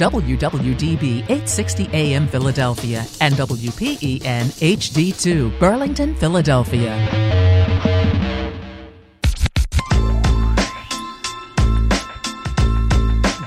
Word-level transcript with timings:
WWDB 0.00 1.18
860 1.24 1.90
AM 1.92 2.26
Philadelphia 2.26 3.04
and 3.20 3.34
WPEN 3.34 4.18
HD2 4.18 5.60
Burlington, 5.60 6.14
Philadelphia. 6.14 6.96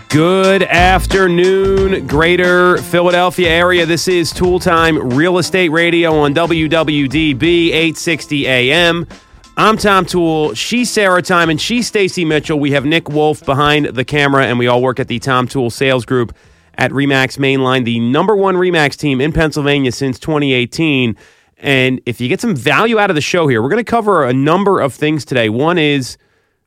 Good 0.10 0.62
afternoon, 0.62 2.06
greater 2.06 2.78
Philadelphia 2.78 3.50
area. 3.50 3.88
This 3.88 4.08
is 4.08 4.32
Toole 4.32 4.60
Time 4.60 5.16
Real 5.16 5.40
Estate 5.40 5.70
Radio 5.70 6.20
on 6.20 6.36
WWDB 6.36 7.70
860 7.72 8.48
AM. 8.48 9.08
I'm 9.56 9.78
Tom 9.78 10.06
Toole. 10.06 10.56
She's 10.56 10.90
Sarah 10.90 11.22
Tymon 11.22 11.52
and 11.52 11.62
she's 11.62 11.86
Stacey 11.86 12.26
Mitchell. 12.26 12.60
We 12.60 12.72
have 12.72 12.86
Nick 12.86 13.10
Wolf 13.10 13.46
behind 13.46 13.86
the 13.86 14.04
camera, 14.04 14.48
and 14.48 14.58
we 14.58 14.66
all 14.66 14.82
work 14.82 15.00
at 15.00 15.08
the 15.08 15.20
Tom 15.20 15.48
Toole 15.48 15.70
Sales 15.70 16.06
Group 16.06 16.36
at 16.76 16.90
Remax 16.90 17.38
Mainline, 17.38 17.86
the 17.86 18.00
number 18.00 18.36
one 18.36 18.56
Remax 18.56 18.98
team 18.98 19.22
in 19.22 19.32
Pennsylvania 19.32 19.92
since 19.92 20.18
2018. 20.18 21.16
And 21.60 22.02
if 22.08 22.20
you 22.20 22.30
get 22.30 22.42
some 22.42 22.56
value 22.56 22.98
out 22.98 23.12
of 23.12 23.16
the 23.16 23.22
show 23.22 23.48
here, 23.48 23.62
we're 23.62 23.70
going 23.70 23.84
to 23.84 23.90
cover 23.90 24.24
a 24.24 24.34
number 24.34 24.82
of 24.82 24.92
things 24.92 25.24
today. 25.24 25.50
One 25.50 25.78
is 25.78 26.18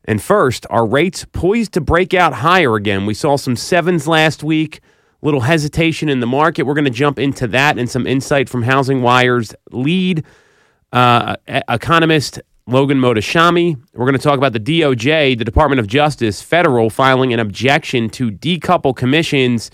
and 0.05 0.23
first, 0.23 0.65
are 0.71 0.87
rates 0.87 1.25
poised 1.33 1.73
to 1.73 1.81
break 1.81 2.15
out 2.15 2.33
higher 2.35 2.77
again? 2.77 3.07
We 3.07 3.15
saw 3.15 3.37
some 3.37 3.57
sevens 3.57 4.07
last 4.07 4.45
week, 4.45 4.81
little 5.23 5.41
hesitation 5.41 6.09
in 6.09 6.21
the 6.21 6.27
market. 6.29 6.63
We're 6.63 6.75
going 6.75 6.85
to 6.85 6.91
jump 6.91 7.19
into 7.19 7.49
that 7.49 7.77
and 7.79 7.91
some 7.91 8.07
insight 8.07 8.49
from 8.49 8.63
Housing 8.63 9.03
Wire's 9.03 9.53
lead 9.73 10.25
uh, 10.93 11.35
economist, 11.49 12.41
Logan 12.67 12.99
Mohtashami. 12.99 13.81
We're 13.95 14.07
going 14.07 14.19
to 14.19 14.23
talk 14.23 14.39
about 14.39 14.53
the 14.53 14.61
DOJ, 14.61 15.39
the 15.39 15.45
Department 15.45 15.81
of 15.81 15.87
Justice, 15.87 16.43
federal, 16.43 16.91
filing 16.91 17.33
an 17.33 17.39
objection 17.39 18.11
to 18.11 18.31
decouple 18.31 18.95
commissions. 18.95 19.71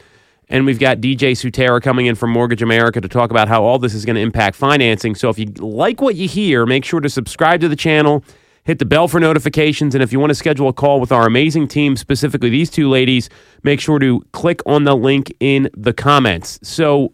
And 0.48 0.66
we've 0.66 0.78
got 0.78 0.98
DJ 0.98 1.32
Sutera 1.32 1.80
coming 1.80 2.06
in 2.06 2.14
from 2.14 2.30
Mortgage 2.30 2.62
America 2.62 3.00
to 3.00 3.08
talk 3.08 3.30
about 3.30 3.48
how 3.48 3.64
all 3.64 3.78
this 3.78 3.94
is 3.94 4.04
going 4.04 4.16
to 4.16 4.22
impact 4.22 4.56
financing. 4.56 5.14
So 5.14 5.30
if 5.30 5.38
you 5.38 5.46
like 5.58 6.02
what 6.02 6.16
you 6.16 6.28
hear, 6.28 6.66
make 6.66 6.84
sure 6.84 7.00
to 7.00 7.08
subscribe 7.08 7.60
to 7.62 7.68
the 7.68 7.76
channel 7.76 8.22
hit 8.64 8.78
the 8.78 8.84
bell 8.84 9.08
for 9.08 9.18
notifications. 9.18 9.94
And 9.94 10.02
if 10.02 10.12
you 10.12 10.20
want 10.20 10.30
to 10.30 10.34
schedule 10.34 10.68
a 10.68 10.72
call 10.72 11.00
with 11.00 11.12
our 11.12 11.26
amazing 11.26 11.68
team, 11.68 11.96
specifically 11.96 12.50
these 12.50 12.70
two 12.70 12.88
ladies, 12.88 13.28
make 13.62 13.80
sure 13.80 13.98
to 13.98 14.24
click 14.32 14.60
on 14.66 14.84
the 14.84 14.96
link 14.96 15.34
in 15.40 15.68
the 15.76 15.92
comments. 15.92 16.58
So, 16.62 17.12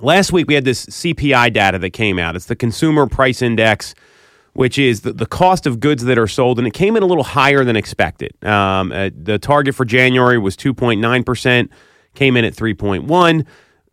last 0.00 0.32
week 0.32 0.48
we 0.48 0.54
had 0.54 0.64
this 0.64 0.86
CPI 0.86 1.52
data 1.52 1.78
that 1.78 1.90
came 1.90 2.18
out. 2.18 2.36
It's 2.36 2.46
the 2.46 2.56
Consumer 2.56 3.06
Price 3.06 3.42
Index, 3.42 3.94
which 4.54 4.78
is 4.78 5.02
the, 5.02 5.12
the 5.12 5.26
cost 5.26 5.66
of 5.66 5.80
goods 5.80 6.04
that 6.04 6.18
are 6.18 6.26
sold, 6.26 6.58
and 6.58 6.66
it 6.66 6.74
came 6.74 6.96
in 6.96 7.02
a 7.02 7.06
little 7.06 7.24
higher 7.24 7.64
than 7.64 7.76
expected. 7.76 8.32
Um, 8.44 8.92
uh, 8.92 9.10
the 9.14 9.38
target 9.38 9.74
for 9.74 9.84
January 9.84 10.38
was 10.38 10.56
2.9%, 10.56 11.68
came 12.14 12.36
in 12.36 12.44
at 12.44 12.54
3.1 12.54 13.46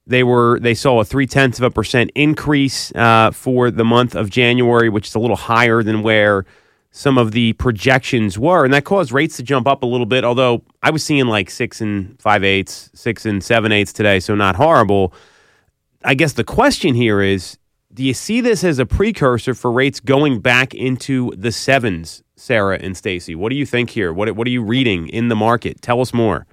they 0.08 0.24
were 0.24 0.60
they 0.60 0.74
saw 0.74 1.00
a 1.00 1.06
three 1.06 1.26
tenths 1.26 1.60
of 1.60 1.64
a 1.64 1.72
percent 1.72 2.12
increase 2.16 2.94
uh, 2.96 3.32
for 3.32 3.72
the 3.72 3.84
month 3.84 4.16
of 4.16 4.30
January, 4.30 4.90
which 4.90 5.08
is 5.08 5.16
a 5.16 5.20
little 5.20 5.36
higher 5.36 5.82
than 5.82 6.04
where 6.04 6.46
some 6.92 7.18
of 7.18 7.32
the 7.32 7.54
projections 7.54 8.40
were, 8.40 8.64
and 8.64 8.74
that 8.74 8.86
caused 8.86 9.12
rates 9.12 9.36
to 9.38 9.44
jump 9.44 9.68
up 9.68 9.84
a 9.84 9.86
little 9.86 10.06
bit. 10.06 10.24
Although 10.24 10.64
I 10.82 10.92
was 10.92 11.04
seeing 11.04 11.26
like 11.26 11.50
six 11.50 11.82
and 11.82 12.20
five 12.22 12.44
eighths, 12.44 12.90
six 12.94 13.26
and 13.26 13.44
seven 13.44 13.72
eighths 13.72 13.94
today, 13.94 14.20
so 14.20 14.36
not 14.36 14.56
horrible. 14.56 15.14
I 16.04 16.14
guess 16.14 16.34
the 16.34 16.44
question 16.44 16.94
here 16.94 17.22
is: 17.22 17.58
Do 17.96 18.04
you 18.04 18.14
see 18.14 18.42
this 18.42 18.66
as 18.66 18.78
a 18.78 18.86
precursor 18.86 19.54
for 19.54 19.72
rates 19.72 20.02
going 20.02 20.42
back 20.42 20.74
into 20.74 21.32
the 21.38 21.50
sevens, 21.50 22.24
Sarah 22.36 22.78
and 22.82 22.98
Stacey? 22.98 23.36
What 23.36 23.52
do 23.52 23.56
you 23.56 23.66
think 23.66 23.90
here? 23.90 24.12
What 24.12 24.36
what 24.36 24.46
are 24.48 24.50
you 24.50 24.62
reading 24.62 25.08
in 25.08 25.30
the 25.30 25.36
market? 25.36 25.82
Tell 25.82 26.02
us 26.02 26.14
more. 26.14 26.46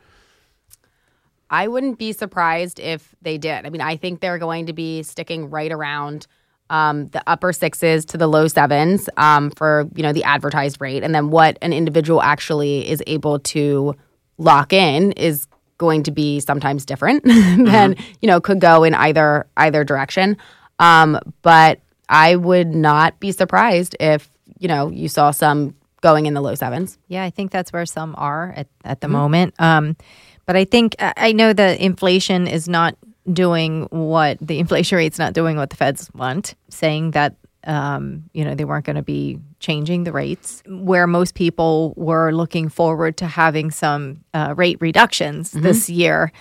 I 1.51 1.67
wouldn't 1.67 1.99
be 1.99 2.13
surprised 2.13 2.79
if 2.79 3.13
they 3.23 3.39
did. 3.39 3.67
I 3.67 3.71
mean, 3.71 3.81
I 3.81 3.97
think 3.97 4.21
they're 4.21 4.39
going 4.39 4.67
to 4.67 4.73
be 4.73 5.03
sticking 5.03 5.51
right 5.51 5.73
around 5.73 6.29
um, 6.71 7.09
the 7.09 7.23
upper 7.27 7.53
sixes 7.53 8.05
to 8.07 8.17
the 8.17 8.29
low 8.29 8.47
sevens 8.47 9.11
um, 9.17 9.51
for 9.51 9.89
you 9.97 10.05
know 10.05 10.13
the 10.13 10.23
advertised 10.23 10.81
rate, 10.81 11.03
and 11.03 11.13
then 11.13 11.31
what 11.31 11.59
an 11.61 11.73
individual 11.73 12.23
actually 12.23 12.89
is 12.89 13.03
able 13.09 13.41
to 13.41 13.97
lock 14.39 14.73
in 14.73 15.11
is 15.13 15.49
going 15.79 16.05
to 16.05 16.13
be 16.13 16.39
sometimes 16.39 16.85
different 16.85 17.25
mm-hmm. 17.25 17.65
than 17.65 17.97
you 18.21 18.29
know 18.29 18.41
could 18.41 18.61
go 18.61 18.85
in 18.85 18.95
either 18.95 19.49
either 19.57 19.83
direction. 19.83 20.37
Um, 20.83 21.19
but 21.43 21.81
I 22.09 22.35
would 22.37 22.75
not 22.75 23.21
be 23.21 23.31
surprised 23.33 23.97
if 24.01 24.29
you 24.59 24.69
know 24.69 24.91
you 24.91 25.09
saw 25.09 25.31
some 25.31 25.75
going 26.01 26.27
in 26.27 26.35
the 26.35 26.41
low 26.41 26.55
sevens. 26.55 26.99
Yeah, 27.09 27.23
I 27.23 27.31
think 27.31 27.53
that's 27.53 27.73
where 27.73 27.87
some 27.87 28.15
are 28.19 28.53
at 28.57 28.67
at 28.85 29.01
the 29.01 29.07
mm-hmm. 29.07 29.17
moment. 29.17 29.55
Um, 29.59 29.97
but 30.45 30.57
I 30.57 30.65
think 30.65 30.97
I 30.99 31.33
know 31.33 31.53
that 31.53 31.81
inflation 31.81 32.49
is 32.49 32.69
not 32.69 32.97
doing 33.33 33.87
what 33.91 34.39
the 34.41 34.59
inflation 34.59 34.99
rate's 34.99 35.19
not 35.19 35.33
doing 35.33 35.57
what 35.57 35.71
the 35.71 35.77
feds 35.77 36.11
want, 36.15 36.57
saying 36.69 37.13
that 37.13 37.37
um, 37.65 38.29
you 38.33 38.45
know 38.45 38.57
they 38.57 38.65
weren't 38.65 38.85
going 38.85 38.97
to 38.97 39.03
be 39.03 39.39
changing 39.61 40.03
the 40.03 40.13
rates. 40.13 40.65
Where 40.67 41.07
most 41.07 41.35
people 41.35 41.95
were 41.97 42.33
looking 42.33 42.69
forward 42.69 43.17
to 43.19 43.27
having 43.27 43.71
some 43.71 44.25
uh, 44.35 44.55
rate 44.57 44.79
reductions 44.81 45.53
mm-hmm. 45.53 45.63
this 45.63 45.89
year, 45.89 46.33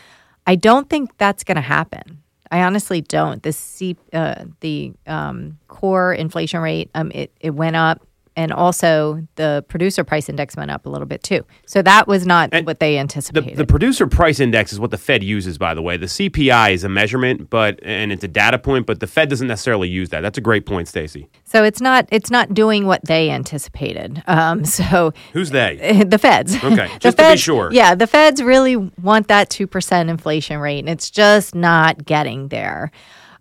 I 0.47 0.55
don't 0.55 0.89
think 0.89 1.15
that's 1.19 1.43
going 1.43 1.57
to 1.57 1.61
happen. 1.61 2.23
I 2.51 2.63
honestly 2.63 3.01
don't. 3.01 3.41
The 3.41 3.53
C, 3.53 3.95
uh, 4.13 4.45
the 4.59 4.93
um, 5.07 5.57
core 5.69 6.13
inflation 6.13 6.59
rate, 6.61 6.91
um, 6.93 7.11
it 7.15 7.31
it 7.39 7.51
went 7.51 7.77
up 7.77 8.05
and 8.35 8.51
also 8.51 9.25
the 9.35 9.65
producer 9.67 10.03
price 10.03 10.29
index 10.29 10.55
went 10.55 10.71
up 10.71 10.85
a 10.85 10.89
little 10.89 11.05
bit 11.05 11.23
too. 11.23 11.45
So 11.65 11.81
that 11.81 12.07
was 12.07 12.25
not 12.25 12.49
and 12.51 12.65
what 12.65 12.79
they 12.79 12.97
anticipated. 12.97 13.51
The, 13.51 13.63
the, 13.63 13.65
producer 13.65 14.07
price 14.07 14.39
index 14.39 14.71
is 14.71 14.79
what 14.79 14.91
the 14.91 14.97
Fed 14.97 15.23
uses, 15.23 15.57
by 15.57 15.73
the 15.73 15.81
way. 15.81 15.97
The 15.97 16.05
CPI 16.05 16.73
is 16.73 16.83
a 16.83 16.89
measurement, 16.89 17.49
but 17.49 17.79
and 17.83 18.11
it's 18.11 18.23
a 18.23 18.27
data 18.27 18.57
point, 18.57 18.85
but 18.85 18.99
the 18.99 19.07
Fed 19.07 19.29
doesn't 19.29 19.47
necessarily 19.47 19.89
use 19.89 20.09
that. 20.09 20.21
That's 20.21 20.37
a 20.37 20.41
great 20.41 20.65
point, 20.65 20.87
Stacey. 20.87 21.27
So 21.43 21.63
it's 21.63 21.81
not 21.81 22.07
it's 22.11 22.31
not 22.31 22.53
doing 22.53 22.85
what 22.85 23.03
they 23.05 23.29
anticipated. 23.29 24.23
Um, 24.31 24.63
so 24.63 25.11
who's 25.33 25.49
they? 25.49 26.05
The 26.11 26.17
Feds. 26.17 26.55
Okay, 26.55 26.87
just 26.99 27.17
feds, 27.17 27.17
to 27.17 27.33
be 27.33 27.37
sure. 27.37 27.69
Yeah, 27.71 27.95
the 27.95 28.07
Feds 28.07 28.41
really 28.41 28.77
want 28.77 29.27
that 29.27 29.49
two 29.49 29.67
percent 29.67 30.09
inflation 30.09 30.59
rate, 30.59 30.79
and 30.79 30.87
it's 30.87 31.09
just 31.09 31.53
not 31.53 32.05
getting 32.05 32.47
there. 32.47 32.91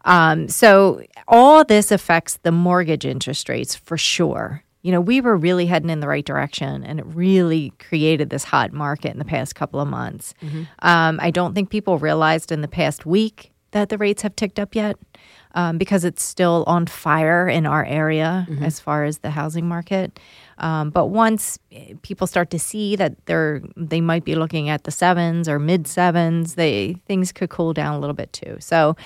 Um, 0.04 0.48
so 0.48 1.02
all 1.28 1.64
this 1.64 1.92
affects 1.92 2.38
the 2.42 2.50
mortgage 2.50 3.04
interest 3.04 3.48
rates 3.48 3.76
for 3.76 3.96
sure 3.96 4.64
you 4.82 4.92
know, 4.92 5.00
we 5.00 5.20
were 5.20 5.36
really 5.36 5.66
heading 5.66 5.91
in 5.91 6.00
the 6.00 6.08
right 6.08 6.24
direction 6.24 6.84
and 6.84 6.98
it 6.98 7.06
really 7.06 7.72
created 7.78 8.30
this 8.30 8.44
hot 8.44 8.72
market 8.72 9.10
in 9.10 9.18
the 9.18 9.24
past 9.24 9.54
couple 9.54 9.80
of 9.80 9.88
months. 9.88 10.34
Mm-hmm. 10.42 10.62
Um, 10.80 11.18
I 11.20 11.30
don't 11.30 11.54
think 11.54 11.70
people 11.70 11.98
realized 11.98 12.50
in 12.50 12.62
the 12.62 12.68
past 12.68 13.04
week 13.04 13.52
that 13.72 13.88
the 13.88 13.98
rates 13.98 14.22
have 14.22 14.34
ticked 14.34 14.58
up 14.58 14.74
yet 14.74 14.96
um, 15.54 15.78
because 15.78 16.04
it's 16.04 16.22
still 16.22 16.64
on 16.66 16.86
fire 16.86 17.48
in 17.48 17.66
our 17.66 17.84
area 17.84 18.46
mm-hmm. 18.48 18.64
as 18.64 18.80
far 18.80 19.04
as 19.04 19.18
the 19.18 19.30
housing 19.30 19.68
market. 19.68 20.18
Um, 20.58 20.91
but 20.91 21.06
once 21.06 21.58
people 22.02 22.26
start 22.26 22.50
to 22.50 22.58
see 22.58 22.97
that 22.97 23.14
they're 23.26 23.62
they 23.76 24.00
might 24.00 24.24
be 24.24 24.34
looking 24.34 24.68
at 24.68 24.84
the 24.84 24.91
sevens 24.91 25.48
or 25.48 25.58
mid 25.58 25.86
sevens, 25.86 26.54
they 26.54 26.94
things 27.06 27.32
could 27.32 27.50
cool 27.50 27.72
down 27.72 27.94
a 27.94 27.98
little 27.98 28.14
bit 28.14 28.32
too. 28.32 28.56
So 28.60 28.97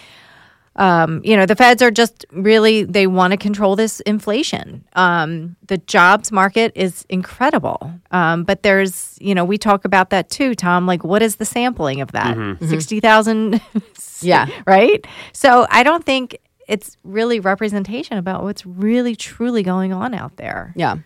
um, 0.76 1.20
you 1.24 1.36
know, 1.36 1.46
the 1.46 1.54
feds 1.54 1.82
are 1.82 1.90
just 1.90 2.26
really, 2.32 2.84
they 2.84 3.06
want 3.06 3.30
to 3.30 3.36
control 3.36 3.76
this 3.76 4.00
inflation. 4.00 4.84
Um, 4.94 5.56
the 5.66 5.78
jobs 5.78 6.32
market 6.32 6.72
is 6.74 7.04
incredible. 7.08 7.92
Um, 8.10 8.44
but 8.44 8.62
there's, 8.62 9.16
you 9.20 9.34
know, 9.34 9.44
we 9.44 9.56
talk 9.56 9.84
about 9.84 10.10
that 10.10 10.30
too, 10.30 10.54
Tom. 10.54 10.86
Like, 10.86 11.04
what 11.04 11.22
is 11.22 11.36
the 11.36 11.44
sampling 11.44 12.00
of 12.00 12.12
that? 12.12 12.36
Mm-hmm. 12.36 12.68
60,000? 12.68 13.60
yeah. 14.20 14.48
Right? 14.66 15.06
So 15.32 15.66
I 15.70 15.82
don't 15.82 16.04
think 16.04 16.38
it's 16.66 16.96
really 17.04 17.40
representation 17.40 18.18
about 18.18 18.42
what's 18.42 18.64
really, 18.66 19.14
truly 19.14 19.62
going 19.62 19.92
on 19.92 20.14
out 20.14 20.36
there. 20.36 20.72
Yeah. 20.76 20.96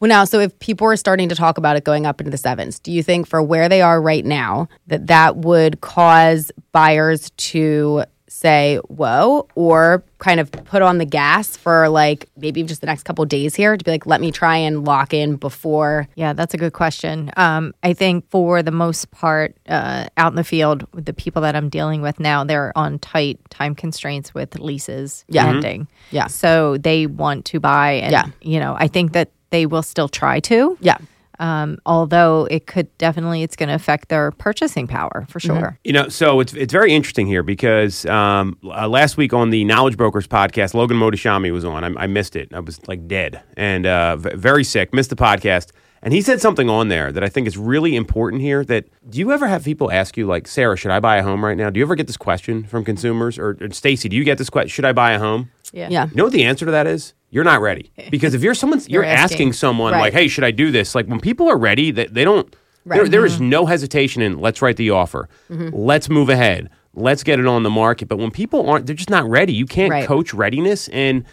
Well, 0.00 0.08
now, 0.08 0.24
so 0.24 0.38
if 0.38 0.56
people 0.60 0.86
are 0.86 0.96
starting 0.96 1.28
to 1.28 1.34
talk 1.34 1.58
about 1.58 1.76
it 1.76 1.84
going 1.84 2.06
up 2.06 2.20
into 2.20 2.30
the 2.30 2.38
sevens, 2.38 2.78
do 2.78 2.92
you 2.92 3.02
think 3.02 3.26
for 3.26 3.42
where 3.42 3.68
they 3.68 3.82
are 3.82 4.00
right 4.00 4.24
now 4.24 4.68
that 4.86 5.08
that 5.08 5.38
would 5.38 5.80
cause 5.80 6.52
buyers 6.70 7.30
to 7.30 8.04
say 8.28 8.76
whoa 8.88 9.48
or 9.54 10.04
kind 10.18 10.38
of 10.38 10.50
put 10.52 10.82
on 10.82 10.98
the 10.98 11.04
gas 11.04 11.56
for 11.56 11.88
like 11.88 12.28
maybe 12.36 12.62
just 12.62 12.80
the 12.80 12.86
next 12.86 13.04
couple 13.04 13.24
days 13.24 13.54
here 13.54 13.76
to 13.76 13.84
be 13.84 13.90
like 13.90 14.06
let 14.06 14.20
me 14.20 14.30
try 14.30 14.56
and 14.56 14.84
lock 14.84 15.14
in 15.14 15.36
before 15.36 16.08
yeah 16.14 16.32
that's 16.32 16.54
a 16.54 16.58
good 16.58 16.72
question 16.72 17.30
um, 17.36 17.74
i 17.82 17.92
think 17.92 18.28
for 18.30 18.62
the 18.62 18.70
most 18.70 19.10
part 19.10 19.56
uh, 19.68 20.06
out 20.16 20.32
in 20.32 20.36
the 20.36 20.44
field 20.44 20.86
the 20.92 21.12
people 21.12 21.42
that 21.42 21.56
i'm 21.56 21.68
dealing 21.68 22.02
with 22.02 22.20
now 22.20 22.44
they're 22.44 22.72
on 22.76 22.98
tight 22.98 23.38
time 23.50 23.74
constraints 23.74 24.34
with 24.34 24.58
leases 24.58 25.24
yeah. 25.28 25.46
ending 25.46 25.82
mm-hmm. 25.82 26.16
yeah 26.16 26.26
so 26.26 26.76
they 26.78 27.06
want 27.06 27.44
to 27.44 27.58
buy 27.58 27.92
and 27.92 28.12
yeah. 28.12 28.26
you 28.42 28.60
know 28.60 28.76
i 28.78 28.86
think 28.86 29.12
that 29.12 29.30
they 29.50 29.64
will 29.64 29.82
still 29.82 30.08
try 30.08 30.38
to 30.40 30.76
yeah 30.80 30.98
Um, 31.40 31.78
although 31.86 32.46
it 32.50 32.66
could 32.66 32.88
definitely, 32.98 33.42
it's 33.42 33.54
going 33.56 33.68
to 33.68 33.74
affect 33.74 34.08
their 34.08 34.30
purchasing 34.32 34.86
power 34.86 35.26
for 35.28 35.38
Mm-hmm. 35.38 35.58
sure. 35.60 35.78
You 35.84 35.92
know, 35.92 36.08
so 36.08 36.40
it's 36.40 36.52
it's 36.54 36.72
very 36.72 36.92
interesting 36.92 37.26
here 37.26 37.42
because 37.42 38.04
um, 38.06 38.58
uh, 38.64 38.88
last 38.88 39.16
week 39.16 39.32
on 39.32 39.50
the 39.50 39.64
Knowledge 39.64 39.96
Brokers 39.96 40.26
podcast, 40.26 40.74
Logan 40.74 40.96
Mohtashami 40.98 41.52
was 41.52 41.64
on. 41.64 41.84
I, 41.84 42.04
I 42.04 42.06
missed 42.06 42.34
it. 42.36 42.52
I 42.52 42.60
was 42.60 42.80
like 42.88 43.06
dead 43.06 43.42
and 43.56 43.86
uh, 43.86 44.16
v- 44.16 44.30
very 44.34 44.64
sick. 44.64 44.92
Missed 44.92 45.10
the 45.10 45.16
podcast, 45.16 45.70
and 46.02 46.12
he 46.12 46.20
said 46.22 46.40
something 46.40 46.68
on 46.68 46.88
there 46.88 47.12
that 47.12 47.22
I 47.22 47.28
think 47.28 47.46
is 47.46 47.56
really 47.56 47.94
important 47.94 48.42
here. 48.42 48.64
That 48.64 48.86
do 49.08 49.18
you 49.18 49.30
ever 49.32 49.46
have 49.46 49.64
people 49.64 49.90
ask 49.92 50.16
you 50.16 50.26
like, 50.26 50.48
Sarah, 50.48 50.76
should 50.76 50.90
I 50.90 50.98
buy 51.00 51.18
a 51.18 51.22
home 51.22 51.44
right 51.44 51.56
now? 51.56 51.70
Do 51.70 51.78
you 51.78 51.84
ever 51.84 51.94
get 51.94 52.06
this 52.08 52.16
question 52.16 52.64
from 52.64 52.84
consumers 52.84 53.38
or, 53.38 53.56
or 53.60 53.70
Stacey? 53.70 54.08
Do 54.08 54.16
you 54.16 54.24
get 54.24 54.38
this 54.38 54.50
question? 54.50 54.68
Should 54.70 54.84
I 54.84 54.92
buy 54.92 55.12
a 55.12 55.18
home? 55.18 55.50
Yeah. 55.72 55.88
Yeah. 55.90 56.06
You 56.10 56.16
know 56.16 56.24
what 56.24 56.32
the 56.32 56.44
answer 56.44 56.64
to 56.64 56.72
that 56.72 56.86
is? 56.86 57.14
You're 57.30 57.44
not 57.44 57.60
ready. 57.60 57.90
Because 58.10 58.34
if 58.34 58.42
you're 58.42 58.54
someone, 58.54 58.80
you're, 58.86 59.02
You're 59.02 59.10
asking, 59.12 59.48
asking. 59.48 59.52
someone 59.54 59.92
Right. 59.92 60.00
like, 60.00 60.12
"Hey, 60.14 60.28
should 60.28 60.44
I 60.44 60.50
do 60.50 60.70
this?" 60.70 60.94
Like 60.94 61.06
when 61.06 61.20
people 61.20 61.48
are 61.48 61.58
ready, 61.58 61.90
they, 61.90 62.06
they 62.06 62.24
don't. 62.24 62.54
There, 62.86 63.02
Right. 63.02 63.10
there 63.10 63.26
is 63.26 63.34
mm-hmm. 63.34 63.50
no 63.50 63.66
hesitation 63.66 64.22
in 64.22 64.38
let's 64.38 64.62
write 64.62 64.76
the 64.78 64.90
offer. 64.90 65.28
Mm-hmm. 65.50 65.76
Let's 65.76 66.08
move 66.08 66.30
ahead. 66.30 66.70
Let's 66.94 67.22
get 67.22 67.38
it 67.38 67.46
on 67.46 67.62
the 67.62 67.70
market. 67.70 68.08
But 68.08 68.16
when 68.18 68.30
people 68.30 68.68
aren't, 68.68 68.86
they're 68.86 68.96
just 68.96 69.10
not 69.10 69.28
ready. 69.28 69.52
You 69.52 69.66
can't 69.66 69.90
Right. 69.90 70.06
coach 70.06 70.32
readiness, 70.32 70.88
and 70.88 71.24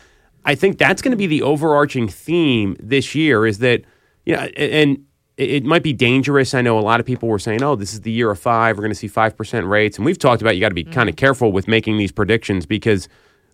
I 0.44 0.54
think 0.56 0.78
that's 0.78 1.02
going 1.02 1.12
to 1.12 1.18
be 1.18 1.28
the 1.28 1.42
overarching 1.44 2.08
theme 2.10 2.76
this 2.80 3.16
year. 3.16 3.46
Is 3.46 3.60
that 3.60 3.84
you 4.26 4.34
know, 4.36 4.42
and 4.58 5.00
it 5.38 5.50
it 5.50 5.64
might 5.64 5.84
be 5.84 5.94
dangerous. 5.94 6.54
I 6.54 6.62
know 6.62 6.78
a 6.78 6.82
lot 6.82 7.00
of 7.00 7.06
people 7.06 7.30
were 7.30 7.40
saying, 7.40 7.64
"Oh, 7.64 7.76
this 7.78 7.94
is 7.94 8.02
the 8.02 8.12
year 8.12 8.30
of 8.32 8.38
five. 8.40 8.76
We're 8.78 8.84
going 8.84 8.92
to 8.92 8.96
see 9.00 9.08
five 9.08 9.38
percent 9.38 9.66
rates," 9.66 9.98
and 9.98 10.06
we've 10.06 10.20
talked 10.20 10.42
about 10.42 10.56
you 10.56 10.62
got 10.62 10.70
to 10.70 10.76
be 10.76 10.84
mm-hmm. 10.84 10.94
kind 10.94 11.10
of 11.10 11.16
careful 11.16 11.52
with 11.54 11.68
making 11.70 11.98
these 11.98 12.12
predictions 12.12 12.66
because 12.66 13.08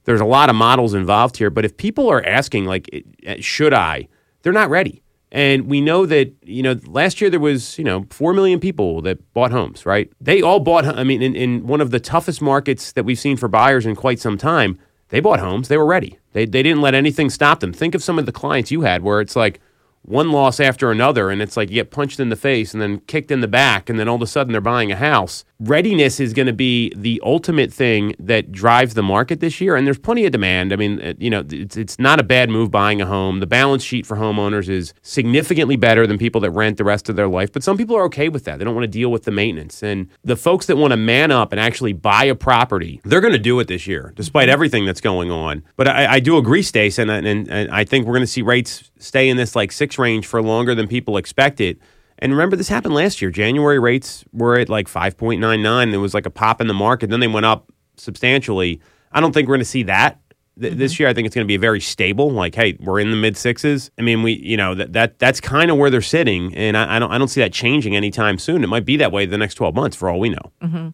there's 0.05 0.21
a 0.21 0.25
lot 0.25 0.49
of 0.49 0.55
models 0.55 0.93
involved 0.93 1.37
here. 1.37 1.49
But 1.49 1.65
if 1.65 1.77
people 1.77 2.09
are 2.09 2.25
asking, 2.25 2.65
like, 2.65 2.89
eh, 3.23 3.37
should 3.39 3.73
I? 3.73 4.07
They're 4.41 4.53
not 4.53 4.69
ready. 4.69 5.03
And 5.31 5.67
we 5.67 5.79
know 5.79 6.05
that, 6.05 6.33
you 6.43 6.61
know, 6.61 6.77
last 6.85 7.21
year 7.21 7.29
there 7.29 7.39
was, 7.39 7.77
you 7.77 7.85
know, 7.85 8.05
4 8.09 8.33
million 8.33 8.59
people 8.59 9.01
that 9.03 9.33
bought 9.33 9.51
homes, 9.51 9.85
right? 9.85 10.11
They 10.19 10.41
all 10.41 10.59
bought, 10.59 10.85
I 10.85 11.03
mean, 11.05 11.21
in, 11.21 11.35
in 11.35 11.67
one 11.67 11.79
of 11.79 11.91
the 11.91 11.99
toughest 12.01 12.41
markets 12.41 12.91
that 12.93 13.05
we've 13.05 13.19
seen 13.19 13.37
for 13.37 13.47
buyers 13.47 13.85
in 13.85 13.95
quite 13.95 14.19
some 14.19 14.37
time, 14.37 14.77
they 15.09 15.21
bought 15.21 15.39
homes. 15.39 15.69
They 15.69 15.77
were 15.77 15.85
ready. 15.85 16.19
They, 16.33 16.45
they 16.45 16.63
didn't 16.63 16.81
let 16.81 16.95
anything 16.95 17.29
stop 17.29 17.61
them. 17.61 17.71
Think 17.71 17.95
of 17.95 18.03
some 18.03 18.19
of 18.19 18.25
the 18.25 18.31
clients 18.33 18.71
you 18.71 18.81
had 18.81 19.03
where 19.03 19.21
it's 19.21 19.35
like, 19.35 19.61
one 20.03 20.31
loss 20.31 20.59
after 20.59 20.91
another, 20.91 21.29
and 21.29 21.41
it's 21.41 21.55
like 21.55 21.69
you 21.69 21.75
get 21.75 21.91
punched 21.91 22.19
in 22.19 22.29
the 22.29 22.35
face 22.35 22.73
and 22.73 22.81
then 22.81 22.99
kicked 23.01 23.31
in 23.31 23.41
the 23.41 23.47
back, 23.47 23.89
and 23.89 23.99
then 23.99 24.07
all 24.07 24.15
of 24.15 24.21
a 24.21 24.27
sudden 24.27 24.51
they're 24.51 24.61
buying 24.61 24.91
a 24.91 24.95
house. 24.95 25.45
Readiness 25.63 26.19
is 26.19 26.33
going 26.33 26.47
to 26.47 26.53
be 26.53 26.91
the 26.95 27.21
ultimate 27.23 27.71
thing 27.71 28.15
that 28.17 28.51
drives 28.51 28.95
the 28.95 29.03
market 29.03 29.41
this 29.41 29.61
year, 29.61 29.75
and 29.75 29.85
there's 29.85 29.99
plenty 29.99 30.25
of 30.25 30.31
demand. 30.31 30.73
I 30.73 30.75
mean, 30.75 30.99
uh, 30.99 31.13
you 31.19 31.29
know, 31.29 31.45
it's, 31.51 31.77
it's 31.77 31.99
not 31.99 32.19
a 32.19 32.23
bad 32.23 32.49
move 32.49 32.71
buying 32.71 32.99
a 32.99 33.05
home. 33.05 33.41
The 33.41 33.45
balance 33.45 33.83
sheet 33.83 34.07
for 34.07 34.17
homeowners 34.17 34.69
is 34.69 34.95
significantly 35.03 35.75
better 35.75 36.07
than 36.07 36.17
people 36.17 36.41
that 36.41 36.49
rent 36.49 36.77
the 36.77 36.83
rest 36.83 37.09
of 37.09 37.15
their 37.15 37.27
life, 37.27 37.51
but 37.51 37.61
some 37.61 37.77
people 37.77 37.95
are 37.95 38.05
okay 38.05 38.27
with 38.27 38.43
that. 38.45 38.57
They 38.57 38.65
don't 38.65 38.73
want 38.73 38.85
to 38.85 38.99
deal 38.99 39.11
with 39.11 39.23
the 39.23 39.29
maintenance. 39.31 39.83
And 39.83 40.09
the 40.23 40.35
folks 40.35 40.65
that 40.65 40.77
want 40.77 40.93
to 40.93 40.97
man 40.97 41.29
up 41.29 41.51
and 41.51 41.61
actually 41.61 41.93
buy 41.93 42.23
a 42.23 42.33
property, 42.33 42.99
they're 43.03 43.21
going 43.21 43.33
to 43.33 43.39
do 43.39 43.59
it 43.59 43.67
this 43.67 43.85
year, 43.85 44.13
despite 44.15 44.49
everything 44.49 44.87
that's 44.87 45.01
going 45.01 45.29
on. 45.29 45.63
But 45.75 45.87
I, 45.87 46.13
I 46.13 46.19
do 46.21 46.37
agree, 46.37 46.63
Stace, 46.63 46.97
and, 46.97 47.11
and, 47.11 47.27
and 47.27 47.69
I 47.69 47.83
think 47.83 48.07
we're 48.07 48.13
going 48.13 48.23
to 48.23 48.27
see 48.27 48.41
rates 48.41 48.89
stay 48.97 49.29
in 49.29 49.37
this 49.37 49.55
like 49.55 49.71
six 49.71 49.99
range 49.99 50.25
for 50.25 50.41
longer 50.41 50.73
than 50.73 50.87
people 50.87 51.17
expected. 51.17 51.79
And 52.21 52.31
remember, 52.31 52.55
this 52.55 52.69
happened 52.69 52.93
last 52.93 53.21
year. 53.21 53.31
January 53.31 53.79
rates 53.79 54.23
were 54.31 54.59
at 54.59 54.69
like 54.69 54.87
5.99. 54.87 55.91
There 55.91 55.99
was 55.99 56.13
like 56.13 56.27
a 56.27 56.29
pop 56.29 56.61
in 56.61 56.67
the 56.67 56.73
market. 56.73 57.09
Then 57.09 57.19
they 57.19 57.27
went 57.27 57.47
up 57.47 57.71
substantially. 57.97 58.79
I 59.11 59.19
don't 59.19 59.33
think 59.33 59.47
we're 59.47 59.55
going 59.55 59.61
to 59.61 59.65
see 59.65 59.83
that 59.83 60.21
th- 60.59 60.73
this 60.73 60.93
mm-hmm. 60.93 61.03
year. 61.03 61.09
I 61.09 61.13
think 61.13 61.25
it's 61.25 61.35
going 61.35 61.45
to 61.45 61.51
be 61.51 61.57
very 61.57 61.81
stable. 61.81 62.31
Like, 62.31 62.55
hey, 62.55 62.77
we're 62.79 62.99
in 62.99 63.11
the 63.11 63.17
mid 63.17 63.37
sixes. 63.37 63.91
I 63.97 64.01
mean, 64.01 64.23
we, 64.23 64.33
you 64.33 64.57
know, 64.57 64.75
that, 64.75 64.93
that 64.93 65.19
that's 65.19 65.39
kind 65.39 65.71
of 65.71 65.77
where 65.77 65.89
they're 65.89 66.01
sitting, 66.01 66.55
and 66.55 66.77
I, 66.77 66.95
I 66.97 66.99
don't 66.99 67.11
I 67.11 67.17
don't 67.17 67.27
see 67.27 67.41
that 67.41 67.53
changing 67.53 67.95
anytime 67.95 68.37
soon. 68.37 68.63
It 68.63 68.67
might 68.67 68.85
be 68.85 68.97
that 68.97 69.11
way 69.11 69.25
the 69.25 69.37
next 69.37 69.55
12 69.55 69.75
months, 69.75 69.97
for 69.97 70.09
all 70.09 70.19
we 70.19 70.29
know. 70.29 70.51
Mm-hmm. 70.61 70.89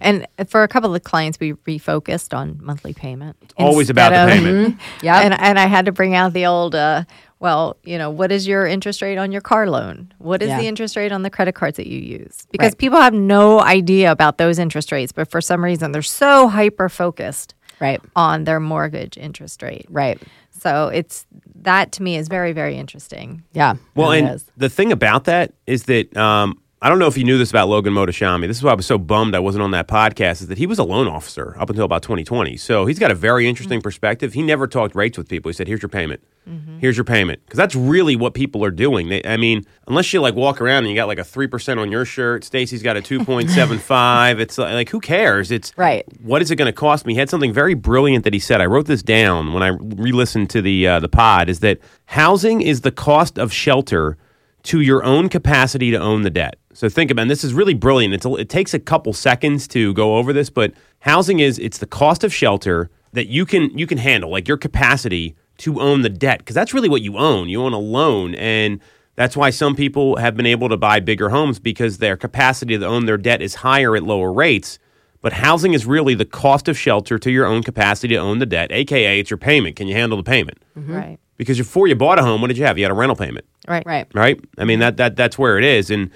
And 0.00 0.26
for 0.48 0.62
a 0.62 0.68
couple 0.68 0.90
of 0.90 0.94
the 0.94 1.08
clients, 1.08 1.40
we 1.40 1.54
refocused 1.54 2.36
on 2.36 2.58
monthly 2.62 2.92
payment. 2.92 3.52
Always 3.56 3.90
about 3.90 4.12
Instead 4.12 4.28
the 4.28 4.32
of- 4.32 4.44
payment. 4.44 4.78
Mm-hmm. 4.82 5.06
Yeah. 5.06 5.20
And 5.20 5.34
and 5.34 5.58
I 5.58 5.66
had 5.66 5.86
to 5.86 5.92
bring 5.92 6.14
out 6.14 6.32
the 6.32 6.46
old. 6.46 6.74
Uh, 6.74 7.04
well, 7.42 7.76
you 7.82 7.98
know, 7.98 8.08
what 8.08 8.30
is 8.30 8.46
your 8.46 8.68
interest 8.68 9.02
rate 9.02 9.18
on 9.18 9.32
your 9.32 9.40
car 9.40 9.68
loan? 9.68 10.14
What 10.18 10.42
is 10.42 10.48
Yeah. 10.48 10.60
the 10.60 10.68
interest 10.68 10.94
rate 10.96 11.10
on 11.10 11.22
the 11.22 11.28
credit 11.28 11.56
cards 11.56 11.76
that 11.76 11.88
you 11.88 11.98
use? 11.98 12.46
Because 12.52 12.68
Right. 12.70 12.78
people 12.78 13.00
have 13.00 13.12
no 13.12 13.60
idea 13.60 14.12
about 14.12 14.38
those 14.38 14.60
interest 14.60 14.92
rates, 14.92 15.10
but 15.10 15.28
for 15.28 15.40
some 15.40 15.62
reason 15.64 15.90
they're 15.90 16.02
so 16.02 16.46
hyper 16.46 16.88
focused 16.88 17.54
Right. 17.80 18.00
on 18.14 18.44
their 18.44 18.60
mortgage 18.60 19.18
interest 19.18 19.60
rate. 19.60 19.86
Right. 19.90 20.22
So 20.56 20.86
it's 20.94 21.26
that 21.62 21.90
to 21.92 22.02
me 22.04 22.16
is 22.16 22.28
very 22.28 22.52
very 22.52 22.76
interesting. 22.76 23.42
Yeah. 23.52 23.74
Well, 23.96 24.12
and 24.12 24.28
is. 24.36 24.44
the 24.56 24.68
thing 24.68 24.92
about 24.92 25.24
that 25.24 25.50
is 25.66 25.82
that 25.84 26.16
um, 26.16 26.58
I 26.84 26.88
don't 26.88 26.98
know 26.98 27.06
if 27.06 27.16
you 27.16 27.22
knew 27.22 27.38
this 27.38 27.50
about 27.50 27.68
Logan 27.68 27.94
Mohtashami. 27.94 28.48
This 28.48 28.56
is 28.56 28.64
why 28.64 28.72
I 28.72 28.74
was 28.74 28.86
so 28.86 28.98
bummed 28.98 29.36
I 29.36 29.38
wasn't 29.38 29.62
on 29.62 29.70
that 29.70 29.86
podcast. 29.86 30.42
Is 30.42 30.48
that 30.48 30.58
he 30.58 30.66
was 30.66 30.80
a 30.80 30.82
loan 30.82 31.06
officer 31.06 31.54
up 31.56 31.70
until 31.70 31.84
about 31.84 32.02
2020. 32.02 32.56
So 32.56 32.86
he's 32.86 32.98
got 32.98 33.12
a 33.12 33.14
very 33.14 33.46
interesting 33.46 33.78
mm-hmm. 33.78 33.84
perspective. 33.84 34.32
He 34.32 34.42
never 34.42 34.66
talked 34.66 34.96
rates 34.96 35.16
with 35.16 35.28
people. 35.28 35.48
He 35.48 35.52
said, 35.52 35.68
"Here's 35.68 35.80
your 35.80 35.88
payment. 35.88 36.24
Mm-hmm. 36.48 36.80
Here's 36.80 36.96
your 36.96 37.04
payment," 37.04 37.40
because 37.46 37.56
that's 37.56 37.76
really 37.76 38.16
what 38.16 38.34
people 38.34 38.64
are 38.64 38.72
doing. 38.72 39.10
They, 39.10 39.22
I 39.24 39.36
mean, 39.36 39.64
unless 39.86 40.12
you 40.12 40.20
like 40.20 40.34
walk 40.34 40.60
around 40.60 40.78
and 40.78 40.88
you 40.88 40.96
got 40.96 41.06
like 41.06 41.20
a 41.20 41.24
three 41.24 41.46
percent 41.46 41.78
on 41.78 41.92
your 41.92 42.04
shirt, 42.04 42.42
Stacey's 42.42 42.82
got 42.82 42.96
a 42.96 43.00
2.75. 43.00 44.40
it's 44.40 44.58
like, 44.58 44.74
like 44.74 44.88
who 44.88 44.98
cares? 44.98 45.52
It's 45.52 45.72
Right. 45.76 46.04
what 46.20 46.42
is 46.42 46.50
it 46.50 46.56
going 46.56 46.66
to 46.66 46.72
cost 46.72 47.06
me? 47.06 47.12
He 47.12 47.20
had 47.20 47.30
something 47.30 47.52
very 47.52 47.74
brilliant 47.74 48.24
that 48.24 48.34
he 48.34 48.40
said. 48.40 48.60
I 48.60 48.66
wrote 48.66 48.86
this 48.86 49.04
down 49.04 49.52
when 49.52 49.62
I 49.62 49.68
re-listened 49.68 50.50
to 50.50 50.60
the 50.60 50.88
uh, 50.88 50.98
the 50.98 51.08
pod. 51.08 51.48
Is 51.48 51.60
that 51.60 51.78
housing 52.06 52.60
is 52.60 52.80
the 52.80 52.90
cost 52.90 53.38
of 53.38 53.52
shelter 53.52 54.18
to 54.64 54.80
your 54.80 55.04
own 55.04 55.28
capacity 55.28 55.90
to 55.90 55.98
own 55.98 56.22
the 56.22 56.30
debt. 56.30 56.56
So 56.72 56.88
think 56.88 57.10
about 57.10 57.22
and 57.22 57.30
this 57.30 57.44
is 57.44 57.52
really 57.52 57.74
brilliant. 57.74 58.14
It's 58.14 58.24
a, 58.24 58.34
it 58.34 58.48
takes 58.48 58.74
a 58.74 58.78
couple 58.78 59.12
seconds 59.12 59.68
to 59.68 59.92
go 59.94 60.16
over 60.16 60.32
this, 60.32 60.50
but 60.50 60.72
housing 61.00 61.40
is 61.40 61.58
it's 61.58 61.78
the 61.78 61.86
cost 61.86 62.24
of 62.24 62.32
shelter 62.32 62.90
that 63.12 63.26
you 63.26 63.44
can 63.44 63.76
you 63.76 63.86
can 63.86 63.98
handle, 63.98 64.30
like 64.30 64.48
your 64.48 64.56
capacity 64.56 65.36
to 65.58 65.80
own 65.80 66.02
the 66.02 66.08
debt, 66.08 66.38
because 66.38 66.54
that's 66.54 66.74
really 66.74 66.88
what 66.88 67.02
you 67.02 67.18
own. 67.18 67.48
You 67.48 67.62
own 67.62 67.72
a 67.72 67.78
loan, 67.78 68.34
and 68.34 68.80
that's 69.14 69.36
why 69.36 69.50
some 69.50 69.76
people 69.76 70.16
have 70.16 70.36
been 70.36 70.46
able 70.46 70.68
to 70.68 70.76
buy 70.76 71.00
bigger 71.00 71.28
homes 71.28 71.58
because 71.58 71.98
their 71.98 72.16
capacity 72.16 72.78
to 72.78 72.86
own 72.86 73.06
their 73.06 73.18
debt 73.18 73.42
is 73.42 73.56
higher 73.56 73.94
at 73.94 74.02
lower 74.02 74.32
rates. 74.32 74.78
But 75.20 75.34
housing 75.34 75.72
is 75.72 75.86
really 75.86 76.14
the 76.14 76.24
cost 76.24 76.66
of 76.66 76.76
shelter 76.76 77.18
to 77.18 77.30
your 77.30 77.46
own 77.46 77.62
capacity 77.62 78.14
to 78.14 78.20
own 78.20 78.38
the 78.38 78.46
debt, 78.46 78.72
aka 78.72 79.20
it's 79.20 79.30
your 79.30 79.38
payment. 79.38 79.76
Can 79.76 79.86
you 79.86 79.94
handle 79.94 80.16
the 80.16 80.24
payment? 80.24 80.58
Mm-hmm. 80.76 80.92
Right. 80.94 81.18
Because 81.42 81.58
before 81.58 81.86
you 81.86 81.94
bought 81.94 82.18
a 82.18 82.22
home, 82.22 82.40
what 82.40 82.48
did 82.48 82.58
you 82.58 82.64
have? 82.64 82.78
You 82.78 82.84
had 82.84 82.90
a 82.90 82.94
rental 82.94 83.16
payment 83.16 83.44
Right. 83.68 83.84
Right. 83.86 84.06
right? 84.14 84.40
I 84.58 84.64
mean 84.64 84.78
that 84.80 84.96
that 84.96 85.16
that's 85.16 85.38
where 85.38 85.58
it 85.58 85.64
is, 85.64 85.90
and 85.90 86.10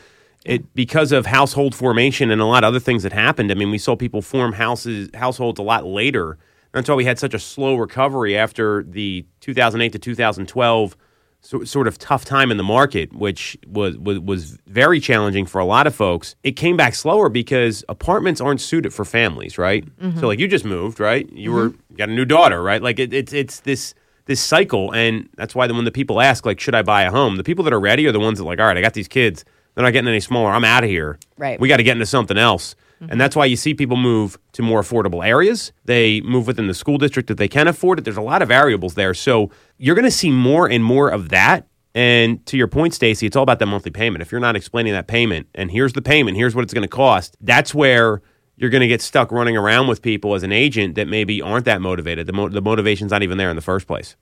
it 0.45 0.75
because 0.75 1.13
of 1.13 1.27
household 1.27 1.75
formation 1.75 2.31
and 2.31 2.41
a 2.41 2.47
lot 2.47 2.65
of 2.65 2.69
other 2.69 2.81
things 2.81 3.03
that 3.03 3.13
happened. 3.13 3.51
I 3.51 3.55
mean, 3.55 3.71
we 3.71 3.79
saw 3.79 3.97
people 3.97 4.23
form 4.23 4.53
houses 4.53 5.11
households 5.15 5.59
a 5.59 5.63
lot 5.63 5.85
later. 5.85 6.39
That's 6.73 6.89
why 6.89 6.95
we 6.95 7.07
had 7.07 7.19
such 7.19 7.33
a 7.33 7.39
slow 7.39 7.77
recovery 7.77 8.37
after 8.37 8.83
the 8.83 9.25
2008 9.41 9.93
to 9.93 9.99
2012 9.99 10.97
so, 11.41 11.63
sort 11.65 11.87
of 11.87 11.97
tough 11.99 12.25
time 12.25 12.51
in 12.51 12.57
the 12.57 12.65
market, 12.65 13.13
which 13.13 13.57
was, 13.67 13.97
was 13.99 14.19
was 14.19 14.59
very 14.67 14.99
challenging 14.99 15.47
for 15.47 15.61
a 15.61 15.65
lot 15.65 15.87
of 15.87 15.95
folks. 15.95 16.35
It 16.43 16.53
came 16.53 16.77
back 16.77 16.95
slower 16.95 17.29
because 17.29 17.85
apartments 17.89 18.41
aren't 18.41 18.61
suited 18.61 18.93
for 18.93 19.05
families, 19.05 19.57
right? 19.57 19.85
Mm-hmm. 20.01 20.19
So, 20.19 20.27
like 20.27 20.41
you 20.41 20.49
just 20.49 20.65
moved, 20.65 20.99
right? 20.99 21.31
You 21.33 21.51
mm-hmm. 21.51 21.59
were 21.59 21.67
you 21.91 21.97
got 21.97 22.09
a 22.09 22.13
new 22.13 22.25
daughter, 22.25 22.63
right? 22.63 22.83
Like 22.83 22.99
it, 22.99 23.13
it's 23.13 23.33
it's 23.33 23.61
this 23.61 23.95
this 24.27 24.41
cycle, 24.41 24.93
and 24.93 25.29
that's 25.37 25.55
why 25.55 25.67
when 25.67 25.85
the 25.85 25.91
people 25.91 26.21
ask, 26.21 26.45
like, 26.45 26.61
should 26.61 26.75
I 26.75 26.83
buy 26.83 27.03
a 27.03 27.11
home? 27.11 27.37
The 27.37 27.45
people 27.45 27.65
that 27.65 27.73
are 27.73 27.81
ready 27.81 28.07
are 28.07 28.13
the 28.13 28.21
ones 28.21 28.39
that 28.39 28.45
like, 28.45 28.61
all 28.61 28.67
right, 28.67 28.77
I 28.77 28.81
got 28.81 28.95
these 28.95 29.09
kids. 29.09 29.45
They're 29.75 29.85
not 29.85 29.93
getting 29.93 30.09
any 30.09 30.21
smaller. 30.21 30.51
I'm 30.51 30.65
out 30.65 30.85
of 30.85 30.91
here. 30.91 31.19
Right. 31.37 31.61
We 31.61 31.69
got 31.69 31.77
to 31.79 31.83
get 31.83 31.93
into 31.93 32.07
something 32.07 32.39
else. 32.39 32.75
And 32.99 33.11
mm-hmm. 33.11 33.19
that's 33.19 33.37
why 33.37 33.45
you 33.45 33.57
see 33.57 33.75
people 33.75 33.99
move 33.99 34.39
to 34.53 34.63
more 34.63 34.81
affordable 34.81 35.25
areas. 35.25 35.71
They 35.85 36.23
move 36.23 36.47
within 36.47 36.67
the 36.67 36.75
school 36.75 36.97
district 36.97 37.29
that 37.29 37.37
they 37.37 37.49
can 37.49 37.69
afford 37.69 37.99
it. 37.99 38.03
There's 38.03 38.17
a 38.17 38.23
lot 38.23 38.41
of 38.41 38.49
variables 38.49 38.95
there. 38.95 39.13
So 39.13 39.51
you're 39.77 39.95
going 39.95 40.07
to 40.07 40.11
see 40.11 40.31
more 40.31 40.69
and 40.69 40.83
more 40.83 41.11
of 41.11 41.29
that. 41.29 41.67
And 41.95 42.45
to 42.47 42.57
your 42.57 42.69
point, 42.69 42.95
Stacey, 42.95 43.27
it's 43.27 43.37
all 43.37 43.43
about 43.43 43.59
that 43.59 43.67
monthly 43.67 43.91
payment. 43.91 44.23
If 44.23 44.33
you're 44.33 44.41
not 44.41 44.57
explaining 44.57 44.95
that 44.95 45.09
payment, 45.09 45.47
and 45.55 45.71
here's 45.71 45.93
the 45.93 46.03
payment, 46.03 46.37
here's 46.37 46.55
what 46.55 46.63
it's 46.63 46.75
going 46.75 46.83
to 46.83 46.89
cost, 46.89 47.37
that's 47.41 47.75
where 47.75 48.23
you're 48.57 48.71
going 48.71 48.81
to 48.81 48.89
get 48.89 49.03
stuck 49.03 49.31
running 49.33 49.57
around 49.57 49.87
with 49.87 50.03
people 50.03 50.35
as 50.35 50.43
an 50.43 50.53
agent 50.53 50.95
that 50.95 51.09
maybe 51.09 51.43
aren't 51.43 51.67
that 51.67 51.81
motivated. 51.81 52.27
The, 52.27 52.33
mo- 52.33 52.49
the 52.49 52.63
motivation's 52.63 53.11
not 53.11 53.23
even 53.23 53.39
there 53.39 53.51
in 53.51 53.57
the 53.57 53.63
first 53.63 53.87
place. 53.87 54.17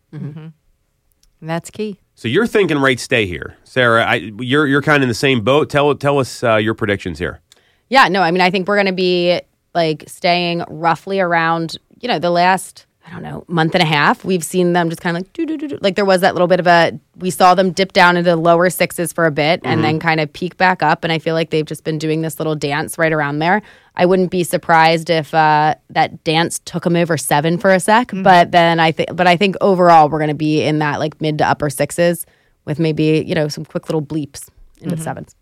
And 1.40 1.50
that's 1.50 1.70
key. 1.70 2.00
So 2.14 2.28
you're 2.28 2.46
thinking 2.46 2.78
rates 2.78 3.02
stay 3.02 3.26
here, 3.26 3.56
Sarah. 3.64 4.04
I, 4.04 4.14
you're 4.38 4.66
you're 4.66 4.82
kind 4.82 4.98
of 4.98 5.02
in 5.02 5.08
the 5.08 5.14
same 5.14 5.42
boat. 5.42 5.68
Tell 5.68 5.94
tell 5.94 6.18
us 6.18 6.42
uh, 6.42 6.56
your 6.56 6.74
predictions 6.74 7.18
here. 7.18 7.40
Yeah, 7.88 8.08
no, 8.08 8.22
I 8.22 8.30
mean, 8.30 8.40
I 8.40 8.50
think 8.50 8.66
we're 8.66 8.76
going 8.76 8.86
to 8.86 8.92
be 8.92 9.40
like 9.74 10.04
staying 10.06 10.64
roughly 10.68 11.20
around, 11.20 11.76
you 12.00 12.08
know, 12.08 12.18
the 12.18 12.30
last, 12.30 12.86
I 13.06 13.10
don't 13.10 13.22
know, 13.22 13.44
month 13.48 13.74
and 13.74 13.82
a 13.82 13.86
half. 13.86 14.24
We've 14.24 14.42
seen 14.42 14.72
them 14.72 14.88
just 14.88 15.02
kind 15.02 15.14
of 15.14 15.22
like, 15.22 15.32
do, 15.34 15.44
do, 15.44 15.58
do, 15.58 15.68
do. 15.68 15.78
Like 15.82 15.94
there 15.94 16.06
was 16.06 16.22
that 16.22 16.34
little 16.34 16.48
bit 16.48 16.58
of 16.58 16.66
a, 16.66 16.98
we 17.16 17.30
saw 17.30 17.54
them 17.54 17.70
dip 17.70 17.92
down 17.92 18.16
into 18.16 18.30
the 18.30 18.36
lower 18.36 18.70
sixes 18.70 19.12
for 19.12 19.26
a 19.26 19.30
bit 19.30 19.60
and 19.62 19.84
then 19.84 20.00
kind 20.00 20.20
of 20.20 20.32
peak 20.32 20.56
back 20.56 20.82
up. 20.82 21.04
And 21.04 21.12
I 21.12 21.18
feel 21.18 21.34
like 21.34 21.50
they've 21.50 21.66
just 21.66 21.84
been 21.84 21.98
doing 21.98 22.22
this 22.22 22.40
little 22.40 22.54
dance 22.54 22.96
right 22.96 23.12
around 23.12 23.40
there. 23.40 23.60
I 23.94 24.06
wouldn't 24.06 24.30
be 24.30 24.42
surprised 24.42 25.10
if 25.10 25.34
uh, 25.34 25.74
that 25.90 26.24
dance 26.24 26.60
took 26.64 26.84
them 26.84 26.96
over 26.96 27.18
seven 27.18 27.58
for 27.58 27.72
a 27.72 27.78
sec. 27.78 28.10
But 28.14 28.52
then 28.52 28.80
I 28.80 28.90
think, 28.90 29.14
but 29.14 29.26
I 29.26 29.36
think 29.36 29.56
overall 29.60 30.08
we're 30.08 30.18
going 30.18 30.28
to 30.28 30.34
be 30.34 30.62
in 30.62 30.78
that 30.78 30.98
like 30.98 31.20
mid 31.20 31.38
to 31.38 31.46
upper 31.46 31.68
sixes 31.68 32.24
with 32.64 32.78
maybe, 32.78 33.22
you 33.26 33.34
know, 33.34 33.48
some 33.48 33.66
quick 33.66 33.88
little 33.88 34.02
bleeps. 34.02 34.48
into 34.80 34.96
the 34.96 35.02
sevens. 35.02 35.34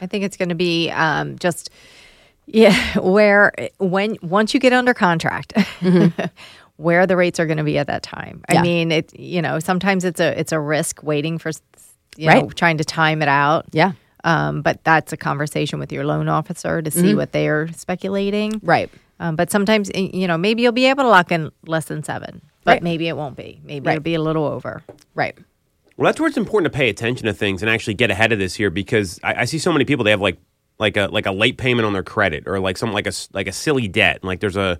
I 0.00 0.06
think 0.06 0.24
it's 0.24 0.36
going 0.36 0.50
to 0.50 0.54
be 0.54 0.90
um, 0.90 1.38
just 1.38 1.70
yeah, 2.46 2.98
where 2.98 3.52
when 3.78 4.16
once 4.22 4.54
you 4.54 4.60
get 4.60 4.72
under 4.72 4.94
contract, 4.94 5.52
where 6.76 7.06
the 7.06 7.16
rates 7.16 7.40
are 7.40 7.46
going 7.46 7.58
to 7.58 7.64
be 7.64 7.78
at 7.78 7.86
that 7.86 8.02
time. 8.02 8.42
I 8.48 8.54
Yeah. 8.54 8.62
mean, 8.62 8.92
it 8.92 9.18
you 9.18 9.40
know 9.42 9.58
sometimes 9.58 10.04
it's 10.04 10.20
a 10.20 10.38
it's 10.38 10.52
a 10.52 10.60
risk 10.60 11.02
waiting 11.02 11.38
for 11.38 11.50
you 12.16 12.26
know 12.28 12.42
Right. 12.42 12.56
trying 12.56 12.78
to 12.78 12.84
time 12.84 13.22
it 13.22 13.28
out. 13.28 13.66
Yeah. 13.72 13.92
Um, 14.24 14.62
but 14.62 14.82
that's 14.84 15.12
a 15.12 15.16
conversation 15.16 15.78
with 15.78 15.92
your 15.92 16.04
loan 16.04 16.28
officer 16.28 16.82
to 16.82 16.90
see 16.90 17.14
what 17.14 17.30
they 17.32 17.48
are 17.48 17.68
speculating. 17.72 18.60
Right. 18.62 18.90
Um, 19.20 19.36
but 19.36 19.50
sometimes 19.50 19.90
you 19.94 20.26
know 20.26 20.36
maybe 20.36 20.62
you'll 20.62 20.72
be 20.72 20.86
able 20.86 21.04
to 21.04 21.08
lock 21.08 21.30
in 21.32 21.50
less 21.66 21.86
than 21.86 22.02
seven, 22.02 22.42
but 22.64 22.72
Right. 22.72 22.82
maybe 22.82 23.08
it 23.08 23.16
won't 23.16 23.36
be. 23.36 23.60
Maybe 23.64 23.86
Right. 23.86 23.92
it'll 23.94 24.02
be 24.02 24.14
a 24.14 24.20
little 24.22 24.44
over. 24.44 24.82
Right. 25.14 25.36
Well, 25.96 26.04
that's 26.06 26.20
where 26.20 26.28
it's 26.28 26.36
important 26.36 26.70
to 26.70 26.76
pay 26.76 26.90
attention 26.90 27.24
to 27.26 27.32
things 27.32 27.62
and 27.62 27.70
actually 27.70 27.94
get 27.94 28.10
ahead 28.10 28.30
of 28.32 28.38
this 28.38 28.54
here 28.54 28.68
because 28.68 29.18
I, 29.22 29.42
I 29.42 29.44
see 29.46 29.58
so 29.58 29.72
many 29.72 29.86
people 29.86 30.04
they 30.04 30.10
have 30.10 30.20
like 30.20 30.36
like 30.78 30.98
a 30.98 31.06
like 31.10 31.24
a 31.24 31.32
late 31.32 31.56
payment 31.56 31.86
on 31.86 31.94
their 31.94 32.02
credit 32.02 32.44
or 32.46 32.60
like 32.60 32.76
some 32.76 32.92
like 32.92 33.06
a 33.06 33.12
like 33.32 33.46
a 33.46 33.52
silly 33.52 33.88
debt. 33.88 34.16
and 34.16 34.24
Like 34.24 34.40
there's 34.40 34.56
a 34.58 34.78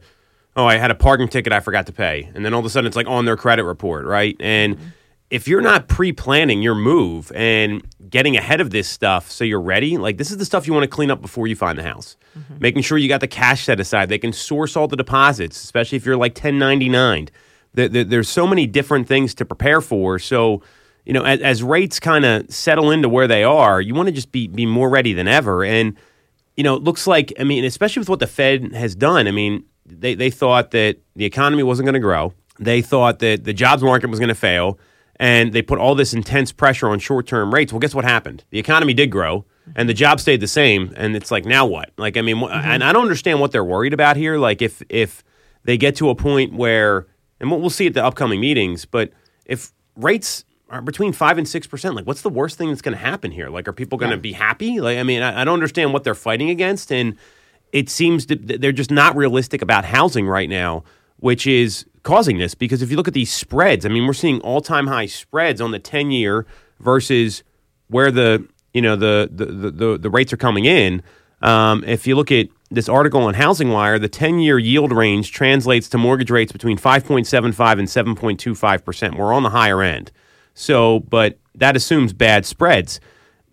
oh 0.57 0.67
I 0.67 0.77
had 0.79 0.91
a 0.91 0.95
parking 0.95 1.29
ticket 1.29 1.53
I 1.53 1.61
forgot 1.61 1.87
to 1.87 1.93
pay, 1.93 2.31
and 2.35 2.45
then 2.45 2.55
all 2.55 2.61
of 2.61 2.67
a 2.67 2.71
sudden 2.71 2.87
it's 2.87 2.97
like 2.97 3.07
on 3.07 3.25
their 3.25 3.37
credit 3.37 3.65
report, 3.65 4.07
right? 4.07 4.37
And 4.41 4.77
mm-hmm. 4.77 4.89
if 5.31 5.47
you're 5.47 5.61
not 5.61 5.89
pre-planning 5.89 6.63
your 6.63 6.75
move 6.75 7.31
and 7.35 7.83
getting 8.09 8.37
ahead 8.37 8.61
of 8.61 8.71
this 8.71 8.89
stuff 8.89 9.31
so 9.31 9.45
you're 9.45 9.61
ready, 9.61 9.97
like 9.99 10.17
this 10.17 10.31
is 10.31 10.39
the 10.39 10.45
stuff 10.45 10.67
you 10.67 10.73
want 10.73 10.85
to 10.85 10.89
clean 10.89 11.11
up 11.11 11.21
before 11.21 11.47
you 11.47 11.57
find 11.57 11.79
the 11.79 11.83
house. 11.83 12.17
Mm-hmm. 12.37 12.59
Making 12.59 12.83
sure 12.83 12.99
you 12.99 13.09
got 13.09 13.21
the 13.21 13.29
cash 13.29 13.65
set 13.65 13.81
aside. 13.81 14.09
They 14.09 14.19
can 14.19 14.33
source 14.33 14.77
all 14.77 14.89
the 14.89 14.97
deposits, 14.97 15.63
especially 15.63 15.97
if 15.97 16.05
you're 16.07 16.17
like 16.17 16.33
1099. 16.33 17.29
There, 17.75 17.89
there- 17.89 18.05
there's 18.05 18.29
so 18.29 18.47
many 18.47 18.67
different 18.67 19.07
things 19.07 19.35
to 19.35 19.45
prepare 19.45 19.81
for. 19.81 20.19
So 20.19 20.63
you 21.07 21.13
know, 21.13 21.23
as, 21.23 21.41
as 21.41 21.63
rates 21.63 22.01
kind 22.01 22.25
of 22.25 22.51
settle 22.53 22.91
into 22.91 23.09
where 23.09 23.29
they 23.29 23.45
are, 23.45 23.81
you 23.81 23.95
want 23.95 24.09
to 24.09 24.13
just 24.13 24.33
be 24.33 24.49
be 24.49 24.67
more 24.67 24.91
ready 24.91 25.13
than 25.15 25.29
ever. 25.29 25.65
And 25.65 25.97
you 26.57 26.65
know, 26.65 26.75
it 26.75 26.83
looks 26.83 27.07
like 27.07 27.33
I 27.39 27.45
mean, 27.45 27.65
especially 27.65 28.01
with 28.01 28.09
what 28.09 28.19
the 28.19 28.27
Fed 28.27 28.73
has 28.75 28.95
done. 28.97 29.29
I 29.29 29.31
mean, 29.31 29.65
they 29.87 30.15
they 30.15 30.31
thought 30.31 30.71
that 30.73 30.99
the 31.15 31.25
economy 31.25 31.63
wasn't 31.63 31.87
going 31.87 31.95
to 31.95 32.01
grow. 32.01 32.33
They 32.59 32.83
thought 32.83 33.19
that 33.21 33.45
the 33.45 33.53
jobs 33.53 33.83
market 33.83 34.09
was 34.09 34.19
going 34.19 34.29
to 34.29 34.35
fail, 34.35 34.79
and 35.17 35.53
they 35.53 35.63
put 35.63 35.79
all 35.79 35.95
this 35.95 36.15
intense 36.15 36.53
pressure 36.53 36.89
on 36.89 36.99
short 36.99 37.27
term 37.27 37.53
rates. 37.53 37.73
Well, 37.73 37.81
guess 37.81 37.95
what 37.95 38.05
happened? 38.05 38.45
The 38.51 38.59
economy 38.59 38.95
did 38.95 39.11
grow, 39.11 39.45
and 39.75 39.89
the 39.89 39.95
jobs 39.95 40.23
stayed 40.23 40.41
the 40.41 40.49
same. 40.49 40.93
And 40.97 41.15
it's 41.17 41.31
like 41.31 41.45
now 41.45 41.67
what? 41.67 41.91
Like 41.97 42.17
I 42.17 42.23
mean, 42.23 42.39
wh- 42.39 42.51
mm-hmm. 42.51 42.69
and 42.69 42.85
I 42.85 42.93
don't 42.93 43.03
understand 43.03 43.41
what 43.41 43.53
they're 43.53 43.65
worried 43.65 43.93
about 43.93 44.17
here. 44.17 44.39
Like 44.39 44.63
if 44.63 44.83
if 44.89 45.23
they 45.65 45.77
get 45.77 45.97
to 45.97 46.11
a 46.11 46.15
point 46.15 46.55
where, 46.55 47.07
and 47.41 47.51
we'll, 47.51 47.61
we'll 47.61 47.71
see 47.71 47.87
at 47.87 47.95
the 47.95 48.05
upcoming 48.05 48.41
meetings, 48.41 48.85
but 48.85 49.11
if 49.45 49.73
rates 49.97 50.45
are 50.69 50.83
between 50.83 51.13
five 51.13 51.39
and 51.39 51.49
six 51.49 51.67
percent. 51.67 51.95
Like, 51.95 52.07
what's 52.07 52.23
the 52.23 52.29
worst 52.31 52.59
thing 52.59 52.69
that's 52.69 52.83
going 52.83 52.97
to 52.97 53.01
happen 53.01 53.31
here? 53.31 53.49
Like, 53.49 53.69
are 53.69 53.73
people 53.73 53.99
going 53.99 54.11
to 54.11 54.17
be 54.17 54.33
happy? 54.33 54.81
Like, 54.81 54.99
I 54.99 55.03
mean, 55.03 55.23
I, 55.23 55.43
I 55.43 55.45
don't 55.45 55.55
understand 55.55 55.93
what 55.93 56.05
they're 56.05 56.15
fighting 56.15 56.51
against, 56.51 56.91
and 56.91 57.17
it 57.73 57.91
seems 57.91 58.27
that 58.27 58.61
they're 58.61 58.73
just 58.73 58.91
not 58.91 59.17
realistic 59.17 59.63
about 59.63 59.85
housing 59.85 60.27
right 60.27 60.49
now, 60.49 60.85
which 61.19 61.47
is 61.47 61.87
causing 62.03 62.39
this. 62.39 62.55
Because 62.55 62.83
if 62.83 62.91
you 62.91 62.97
look 62.97 63.09
at 63.09 63.15
these 63.15 63.33
spreads, 63.33 63.85
I 63.85 63.89
mean, 63.89 64.07
we're 64.07 64.13
seeing 64.13 64.41
all 64.41 64.61
time 64.61 64.87
high 64.87 65.07
spreads 65.07 65.61
on 65.61 65.71
the 65.71 65.79
ten 65.79 66.11
year 66.11 66.47
versus 66.81 67.43
where 67.89 68.11
the 68.11 68.47
you 68.73 68.83
know 68.83 68.97
the 68.97 69.29
the 69.33 69.47
the, 69.47 69.71
the, 69.71 69.99
the 69.99 70.11
rates 70.11 70.33
are 70.33 70.39
coming 70.39 70.65
in. 70.65 71.03
Um, 71.43 71.85
if 71.85 72.07
you 72.07 72.17
look 72.17 72.33
at 72.33 72.49
this 72.71 72.89
article 72.89 73.23
on 73.23 73.35
Housing 73.35 73.71
Wire, 73.71 73.99
the 73.99 74.09
10 74.09 74.41
year 74.41 74.59
yield 74.59 74.93
range 74.93 75.33
translates 75.33 75.89
to 75.91 75.99
mortgage 75.99 76.31
rates 76.31 76.53
between 76.53 76.79
5.75 76.79 77.79
and 77.79 77.89
7.25%. 78.17 79.17
We're 79.17 79.33
on 79.33 79.43
the 79.43 79.51
higher 79.51 79.83
end. 79.83 80.11
So, 80.55 81.01
but 81.01 81.39
that 81.55 81.77
assumes 81.77 82.13
bad 82.13 82.45
spreads. 82.47 83.01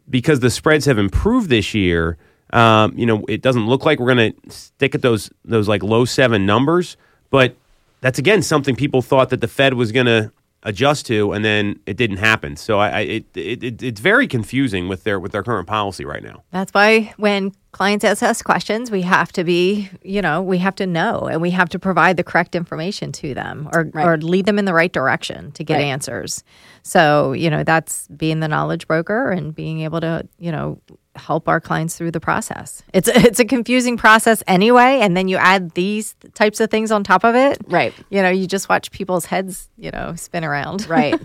Because 0.10 0.39
the 0.39 0.50
spreads 0.50 0.86
have 0.86 0.98
improved 0.98 1.50
this 1.50 1.74
year, 1.74 2.17
um, 2.53 2.93
you 2.98 3.05
know, 3.05 3.25
it 3.27 3.41
doesn't 3.41 3.67
look 3.67 3.86
like 3.86 4.00
we're 4.00 4.13
going 4.15 4.33
to 4.33 4.51
stick 4.51 4.95
at 4.95 5.01
those 5.01 5.29
those 5.43 5.67
like 5.67 5.83
low 5.83 6.05
seven 6.05 6.45
numbers. 6.45 6.95
But 7.29 7.55
that's 8.01 8.19
again 8.19 8.41
something 8.41 8.75
people 8.75 9.01
thought 9.01 9.29
that 9.31 9.41
the 9.41 9.48
Fed 9.48 9.74
was 9.74 9.91
going 9.91 10.05
to 10.05 10.31
adjust 10.65 11.05
to, 11.07 11.33
and 11.33 11.43
then 11.43 11.77
it 11.86 11.98
didn't 11.98 12.17
happen. 12.17 12.55
So 12.55 12.79
I, 12.79 12.88
I 12.89 13.00
it, 13.01 13.25
it, 13.36 13.63
it 13.63 13.83
it's 13.83 14.00
very 14.00 14.27
confusing 14.27 14.88
with 14.88 15.03
their 15.03 15.19
with 15.19 15.31
their 15.33 15.43
current 15.43 15.67
policy 15.67 16.05
right 16.05 16.24
now. 16.24 16.43
That's 16.51 16.74
why 16.74 17.13
when 17.17 17.51
clients 17.74 18.05
ask 18.05 18.22
us 18.24 18.41
questions, 18.43 18.91
we 18.91 19.01
have 19.01 19.31
to 19.33 19.43
be, 19.43 19.89
you 20.03 20.22
know, 20.22 20.41
we 20.43 20.60
have 20.60 20.75
to 20.75 20.86
know 20.86 21.22
and 21.29 21.41
we 21.41 21.50
have 21.51 21.69
to 21.69 21.79
provide 21.79 22.17
the 22.17 22.24
correct 22.24 22.55
information 22.55 23.12
to 23.13 23.33
them 23.33 23.67
or, 23.74 23.89
Right. 23.93 24.05
or 24.07 24.17
lead 24.17 24.45
them 24.45 24.60
in 24.60 24.65
the 24.65 24.75
right 24.75 24.93
direction 24.93 25.51
to 25.53 25.63
get 25.63 25.77
Right. 25.77 25.86
answers. 25.86 26.43
So, 26.83 27.31
you 27.31 27.49
know, 27.49 27.63
that's 27.63 28.07
being 28.09 28.41
the 28.41 28.47
knowledge 28.47 28.87
broker 28.87 29.31
and 29.31 29.55
being 29.55 29.81
able 29.81 30.01
to, 30.01 30.27
you 30.37 30.51
know, 30.51 30.79
help 31.15 31.47
our 31.47 31.61
clients 31.61 31.97
through 31.97 32.11
the 32.11 32.19
process. 32.19 32.83
It's 32.93 33.07
it's 33.13 33.39
a 33.39 33.45
confusing 33.45 33.97
process 33.97 34.43
anyway, 34.47 34.99
and 35.01 35.15
then 35.15 35.27
you 35.27 35.37
add 35.37 35.71
these 35.71 36.15
types 36.33 36.59
of 36.59 36.69
things 36.69 36.91
on 36.91 37.03
top 37.03 37.23
of 37.23 37.35
it. 37.35 37.57
Right. 37.67 37.93
You 38.09 38.21
know, 38.21 38.29
you 38.29 38.47
just 38.47 38.69
watch 38.69 38.91
people's 38.91 39.25
heads, 39.25 39.69
you 39.77 39.91
know, 39.91 40.15
spin 40.15 40.43
around. 40.43 40.87
Right. 40.93 41.19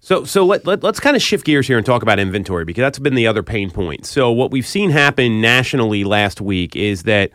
So, 0.00 0.24
so 0.24 0.44
let, 0.44 0.66
let, 0.66 0.82
us 0.84 0.98
kind 0.98 1.14
of 1.14 1.22
shift 1.22 1.44
gears 1.44 1.66
here 1.68 1.76
and 1.76 1.84
talk 1.84 2.02
about 2.02 2.18
inventory 2.18 2.64
because 2.64 2.80
that's 2.80 2.98
been 2.98 3.14
the 3.14 3.26
other 3.26 3.42
pain 3.42 3.70
point. 3.70 4.06
So, 4.06 4.32
what 4.32 4.50
we've 4.50 4.66
seen 4.66 4.90
happen 4.90 5.40
nationally 5.40 6.02
last 6.02 6.40
week 6.40 6.74
is 6.74 7.02
that 7.02 7.30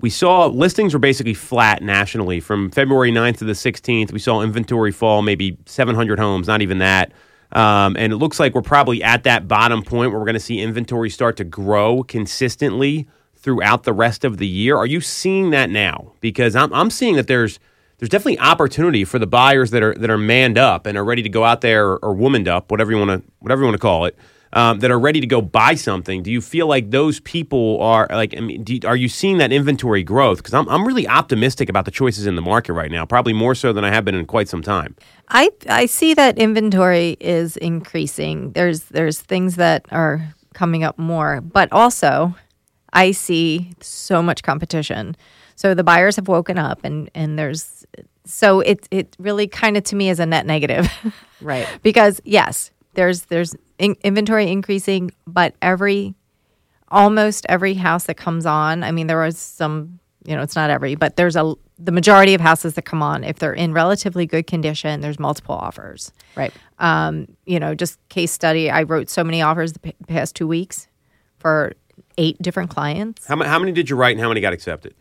we 0.00 0.10
saw 0.10 0.46
listings 0.46 0.94
were 0.94 1.00
basically 1.00 1.34
flat 1.34 1.82
nationally 1.82 2.40
from 2.40 2.70
February 2.70 3.10
9th 3.10 3.38
to 3.38 3.44
the 3.44 3.52
16th. 3.52 4.12
We 4.12 4.18
saw 4.18 4.42
inventory 4.42 4.92
fall 4.92 5.22
maybe 5.22 5.58
700 5.66 6.18
homes, 6.18 6.46
not 6.46 6.62
even 6.62 6.78
that. 6.78 7.12
Um, 7.52 7.96
and 7.96 8.12
it 8.12 8.16
looks 8.16 8.38
like 8.38 8.54
we're 8.54 8.62
probably 8.62 9.02
at 9.02 9.24
that 9.24 9.48
bottom 9.48 9.82
point 9.82 10.10
where 10.10 10.20
we're 10.20 10.26
going 10.26 10.34
to 10.34 10.40
see 10.40 10.60
inventory 10.60 11.10
start 11.10 11.36
to 11.38 11.44
grow 11.44 12.02
consistently 12.02 13.08
throughout 13.36 13.84
the 13.84 13.92
rest 13.92 14.24
of 14.24 14.38
the 14.38 14.46
year. 14.46 14.76
Are 14.76 14.86
you 14.86 15.00
seeing 15.00 15.50
that 15.50 15.70
now? 15.70 16.12
Because 16.20 16.54
I'm, 16.54 16.72
I'm 16.72 16.90
seeing 16.90 17.16
that 17.16 17.26
there's 17.26 17.58
there's 17.98 18.10
definitely 18.10 18.38
opportunity 18.38 19.04
for 19.04 19.18
the 19.18 19.26
buyers 19.26 19.72
that 19.72 19.82
are 19.82 19.94
that 19.94 20.10
are 20.10 20.18
manned 20.18 20.58
up 20.58 20.86
and 20.86 20.96
are 20.96 21.04
ready 21.04 21.22
to 21.22 21.28
go 21.28 21.42
out 21.42 21.62
there 21.62 21.88
or, 21.88 21.96
or 22.04 22.14
womaned 22.14 22.46
up, 22.48 22.70
whatever 22.70 22.92
you 22.92 22.98
want 22.98 23.10
to 23.10 23.30
whatever 23.40 23.62
you 23.62 23.66
want 23.66 23.74
to 23.74 23.80
call 23.80 24.04
it, 24.04 24.16
um, 24.52 24.78
that 24.80 24.90
are 24.90 24.98
ready 24.98 25.20
to 25.20 25.26
go 25.26 25.40
buy 25.42 25.74
something. 25.74 26.22
Do 26.22 26.30
you 26.30 26.40
feel 26.40 26.66
like 26.66 26.90
those 26.90 27.20
people 27.20 27.80
are 27.82 28.06
like? 28.10 28.36
I 28.36 28.40
mean, 28.40 28.64
do 28.64 28.74
you- 28.74 28.80
are 28.86 28.96
you 28.96 29.08
seeing 29.08 29.38
that 29.38 29.52
inventory 29.52 30.02
growth? 30.02 30.38
Because 30.38 30.54
I'm 30.54 30.68
I'm 30.68 30.86
really 30.86 31.06
optimistic 31.06 31.68
about 31.68 31.84
the 31.84 31.90
choices 31.90 32.26
in 32.26 32.34
the 32.36 32.42
market 32.42 32.72
right 32.72 32.90
now, 32.90 33.04
probably 33.04 33.32
more 33.32 33.54
so 33.54 33.72
than 33.72 33.84
I 33.84 33.90
have 33.90 34.04
been 34.04 34.14
in 34.14 34.26
quite 34.26 34.48
some 34.48 34.62
time. 34.62 34.94
I 35.28 35.50
I 35.68 35.86
see 35.86 36.14
that 36.14 36.38
inventory 36.38 37.16
is 37.20 37.56
increasing. 37.58 38.52
There's 38.52 38.82
there's 38.84 39.20
things 39.20 39.56
that 39.56 39.84
are 39.90 40.34
coming 40.54 40.82
up 40.84 40.98
more, 40.98 41.40
but 41.40 41.70
also 41.72 42.34
I 42.92 43.12
see 43.12 43.72
so 43.80 44.22
much 44.22 44.42
competition. 44.42 45.16
So 45.56 45.74
the 45.74 45.84
buyers 45.84 46.16
have 46.16 46.28
woken 46.28 46.58
up 46.58 46.80
and 46.84 47.10
and 47.14 47.38
there's 47.38 47.84
so 48.24 48.60
it 48.60 48.88
it 48.90 49.14
really 49.18 49.46
kind 49.46 49.76
of 49.76 49.84
to 49.84 49.96
me 49.96 50.08
is 50.08 50.20
a 50.20 50.26
net 50.26 50.46
negative. 50.46 50.90
Right. 51.40 51.68
because 51.84 52.20
yes, 52.24 52.72
there's 52.98 53.22
there's 53.26 53.54
in, 53.78 53.94
inventory 54.02 54.50
increasing, 54.50 55.12
but 55.24 55.54
every 55.62 56.16
almost 56.88 57.46
every 57.48 57.74
house 57.74 58.04
that 58.04 58.16
comes 58.16 58.44
on, 58.44 58.82
I 58.82 58.90
mean 58.90 59.06
there 59.06 59.20
was 59.20 59.38
some, 59.38 60.00
you 60.24 60.34
know, 60.34 60.42
it's 60.42 60.56
not 60.56 60.68
every, 60.68 60.96
but 60.96 61.14
there's 61.14 61.36
a 61.36 61.54
the 61.78 61.92
majority 61.92 62.34
of 62.34 62.40
houses 62.40 62.74
that 62.74 62.82
come 62.82 63.00
on 63.00 63.22
if 63.22 63.38
they're 63.38 63.54
in 63.54 63.72
relatively 63.72 64.26
good 64.26 64.48
condition, 64.48 65.00
there's 65.00 65.20
multiple 65.20 65.54
offers. 65.54 66.12
Right. 66.34 66.52
Um, 66.80 67.28
you 67.46 67.60
know, 67.60 67.72
just 67.72 68.00
case 68.08 68.32
study, 68.32 68.68
I 68.68 68.82
wrote 68.82 69.08
so 69.08 69.22
many 69.22 69.42
offers 69.42 69.74
the 69.74 69.78
p- 69.78 69.94
past 70.08 70.34
2 70.34 70.48
weeks 70.48 70.88
for 71.38 71.74
eight 72.16 72.36
different 72.42 72.70
clients. 72.70 73.26
How, 73.28 73.36
ma- 73.36 73.44
how 73.44 73.60
many 73.60 73.70
did 73.70 73.88
you 73.88 73.94
write 73.94 74.16
and 74.16 74.20
how 74.20 74.26
many 74.26 74.40
got 74.40 74.52
accepted? 74.52 74.92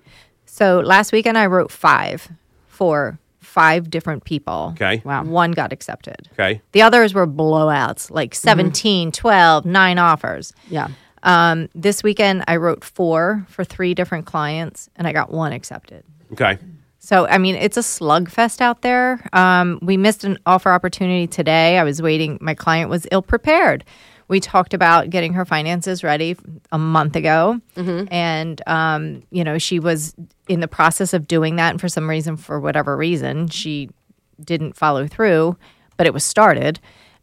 So 0.46 0.82
last 0.82 1.12
weekend 1.12 1.36
I 1.36 1.48
wrote 1.48 1.72
5 1.72 2.30
for 2.68 3.18
five 3.58 3.90
different 3.90 4.24
people. 4.24 4.70
Okay. 4.74 5.02
Wow. 5.04 5.24
One 5.24 5.52
got 5.52 5.74
accepted. 5.74 6.30
Okay. 6.34 6.62
The 6.74 6.84
others 6.84 7.16
were 7.16 7.26
blowouts, 7.26 8.12
like 8.12 8.36
17, 8.36 9.12
12, 9.12 9.66
nine 9.66 9.98
offers. 9.98 10.54
Yeah. 10.70 10.90
Um, 11.24 11.68
this 11.74 12.04
weekend, 12.04 12.44
I 12.48 12.58
wrote 12.58 12.84
four 12.84 13.48
for 13.50 13.64
three 13.64 13.96
different 13.96 14.28
clients, 14.28 14.92
and 14.96 15.08
I 15.08 15.12
got 15.12 15.32
one 15.32 15.54
accepted. 15.54 16.04
Okay. 16.34 16.60
So, 17.00 17.26
I 17.26 17.40
mean, 17.40 17.56
it's 17.56 17.78
a 17.78 17.82
slugfest 17.82 18.62
out 18.62 18.84
there. 18.84 19.28
Um, 19.34 19.80
we 19.82 19.98
missed 19.98 20.24
an 20.24 20.38
offer 20.46 20.72
opportunity 20.72 21.26
today. 21.26 21.80
I 21.80 21.84
was 21.84 22.00
waiting. 22.00 22.38
My 22.40 22.54
client 22.54 22.92
was 22.92 23.08
ill 23.12 23.24
prepared. 23.24 23.84
We 24.28 24.40
talked 24.40 24.74
about 24.74 25.10
getting 25.10 25.34
her 25.34 25.46
finances 25.46 26.04
ready 26.04 26.36
a 26.72 26.78
month 26.78 27.16
ago, 27.16 27.62
and 28.12 28.62
um, 28.68 29.24
you 29.32 29.44
know 29.44 29.58
she 29.58 29.80
was 29.80 30.14
in 30.48 30.60
the 30.60 30.68
process 30.68 31.14
of 31.14 31.28
doing 31.28 31.56
that. 31.58 31.72
And 31.72 31.80
for 31.82 31.88
some 31.90 32.10
reason, 32.10 32.36
for 32.38 32.60
whatever 32.60 32.98
reason, 32.98 33.48
she 33.48 33.90
didn't 34.44 34.76
follow 34.76 35.08
through. 35.08 35.58
But 35.96 36.08
it 36.08 36.14
was 36.14 36.24
started, 36.24 36.80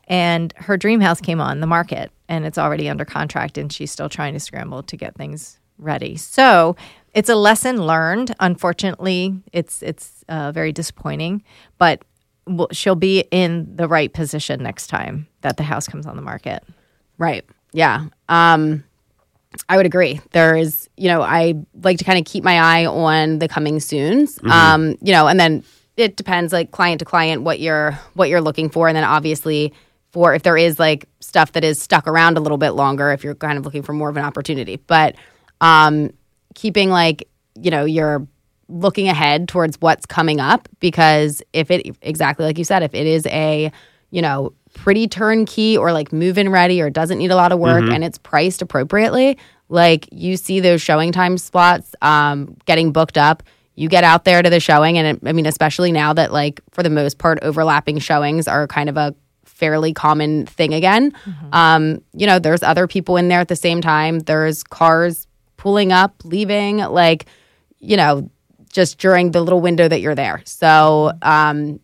and 0.08 0.52
her 0.56 0.76
dream 0.76 1.00
house 1.00 1.20
came 1.20 1.40
on 1.40 1.60
the 1.60 1.66
market, 1.66 2.10
and 2.28 2.44
it's 2.46 2.58
already 2.58 2.88
under 2.88 3.04
contract, 3.04 3.58
and 3.58 3.72
she's 3.72 3.90
still 3.92 4.08
trying 4.08 4.32
to 4.34 4.40
scramble 4.40 4.82
to 4.82 4.96
get 4.96 5.14
things 5.14 5.58
ready. 5.78 6.16
So 6.16 6.74
it's 7.14 7.28
a 7.28 7.36
lesson 7.36 7.86
learned. 7.86 8.34
Unfortunately, 8.40 9.40
it's 9.52 9.82
it's 9.82 10.24
uh, 10.28 10.52
very 10.52 10.72
disappointing, 10.72 11.42
but 11.78 12.02
she'll 12.72 12.96
be 12.96 13.20
in 13.30 13.76
the 13.76 13.88
right 13.88 14.12
position 14.12 14.62
next 14.62 14.88
time 14.88 15.26
that 15.42 15.56
the 15.56 15.62
house 15.62 15.86
comes 15.86 16.06
on 16.06 16.16
the 16.16 16.22
market. 16.22 16.64
Right. 17.18 17.44
Yeah. 17.72 18.06
Um, 18.28 18.84
I 19.68 19.76
would 19.76 19.86
agree. 19.86 20.20
There 20.32 20.56
is, 20.56 20.88
you 20.96 21.08
know, 21.08 21.22
I 21.22 21.54
like 21.82 21.98
to 21.98 22.04
kind 22.04 22.18
of 22.18 22.24
keep 22.24 22.44
my 22.44 22.58
eye 22.58 22.86
on 22.86 23.38
the 23.38 23.48
coming 23.48 23.80
soons. 23.80 24.38
Um, 24.50 24.96
you 25.00 25.12
know, 25.12 25.28
and 25.28 25.38
then 25.38 25.64
it 25.96 26.16
depends 26.16 26.52
like 26.52 26.70
client 26.72 26.98
to 26.98 27.04
client 27.04 27.42
what 27.42 27.60
you're 27.60 27.92
what 28.14 28.28
you're 28.28 28.40
looking 28.40 28.68
for 28.68 28.88
and 28.88 28.96
then 28.96 29.04
obviously 29.04 29.72
for 30.10 30.34
if 30.34 30.42
there 30.42 30.56
is 30.56 30.78
like 30.78 31.08
stuff 31.20 31.52
that 31.52 31.64
is 31.64 31.80
stuck 31.80 32.06
around 32.06 32.36
a 32.36 32.40
little 32.40 32.58
bit 32.58 32.70
longer 32.70 33.12
if 33.12 33.22
you're 33.22 33.34
kind 33.34 33.58
of 33.58 33.64
looking 33.64 33.82
for 33.82 33.92
more 33.92 34.08
of 34.08 34.16
an 34.16 34.24
opportunity. 34.24 34.76
But 34.76 35.14
um 35.60 36.10
keeping 36.54 36.90
like, 36.90 37.28
you 37.60 37.70
know, 37.70 37.84
you're 37.84 38.26
looking 38.68 39.08
ahead 39.08 39.48
towards 39.48 39.80
what's 39.80 40.06
coming 40.06 40.40
up 40.40 40.68
because 40.80 41.42
if 41.52 41.70
it 41.70 41.96
exactly 42.02 42.44
like 42.44 42.58
you 42.58 42.64
said, 42.64 42.82
if 42.82 42.94
it 42.94 43.06
is 43.06 43.26
a, 43.26 43.70
you 44.10 44.22
know, 44.22 44.52
pretty 44.84 45.08
turnkey 45.08 45.78
or 45.78 45.92
like 45.94 46.12
move 46.12 46.36
in 46.36 46.50
ready 46.50 46.82
or 46.82 46.90
doesn't 46.90 47.16
need 47.16 47.30
a 47.30 47.36
lot 47.36 47.52
of 47.52 47.58
work 47.58 47.84
and 47.94 48.04
it's 48.04 48.18
priced 48.18 48.60
appropriately, 48.60 49.38
like 49.70 50.06
you 50.12 50.36
see 50.36 50.60
those 50.60 50.82
showing 50.82 51.10
time 51.10 51.38
slots 51.38 51.94
um, 52.02 52.54
getting 52.66 52.92
booked 52.92 53.16
up. 53.16 53.42
You 53.76 53.88
get 53.88 54.04
out 54.04 54.26
there 54.26 54.42
to 54.42 54.50
the 54.50 54.60
showing, 54.60 54.98
and 54.98 55.16
it, 55.16 55.26
I 55.26 55.32
mean, 55.32 55.46
especially 55.46 55.90
now 55.90 56.12
that 56.12 56.34
like 56.34 56.60
for 56.70 56.82
the 56.82 56.90
most 56.90 57.16
part, 57.16 57.38
overlapping 57.40 57.98
showings 57.98 58.46
are 58.46 58.66
kind 58.66 58.90
of 58.90 58.98
a 58.98 59.14
fairly 59.46 59.94
common 59.94 60.44
thing 60.44 60.74
again. 60.74 61.12
Um, 61.52 62.02
you 62.12 62.26
know, 62.26 62.38
there's 62.38 62.62
other 62.62 62.86
people 62.86 63.16
in 63.16 63.28
there 63.28 63.40
at 63.40 63.48
the 63.48 63.56
same 63.56 63.80
time. 63.80 64.18
There's 64.20 64.62
cars 64.64 65.26
pulling 65.56 65.92
up, 65.92 66.14
leaving, 66.24 66.76
like 66.76 67.24
you 67.78 67.96
know, 67.96 68.30
just 68.70 68.98
during 68.98 69.30
the 69.30 69.40
little 69.40 69.62
window 69.62 69.88
that 69.88 70.02
you're 70.02 70.14
there. 70.14 70.42
So, 70.44 71.12
um, 71.22 71.80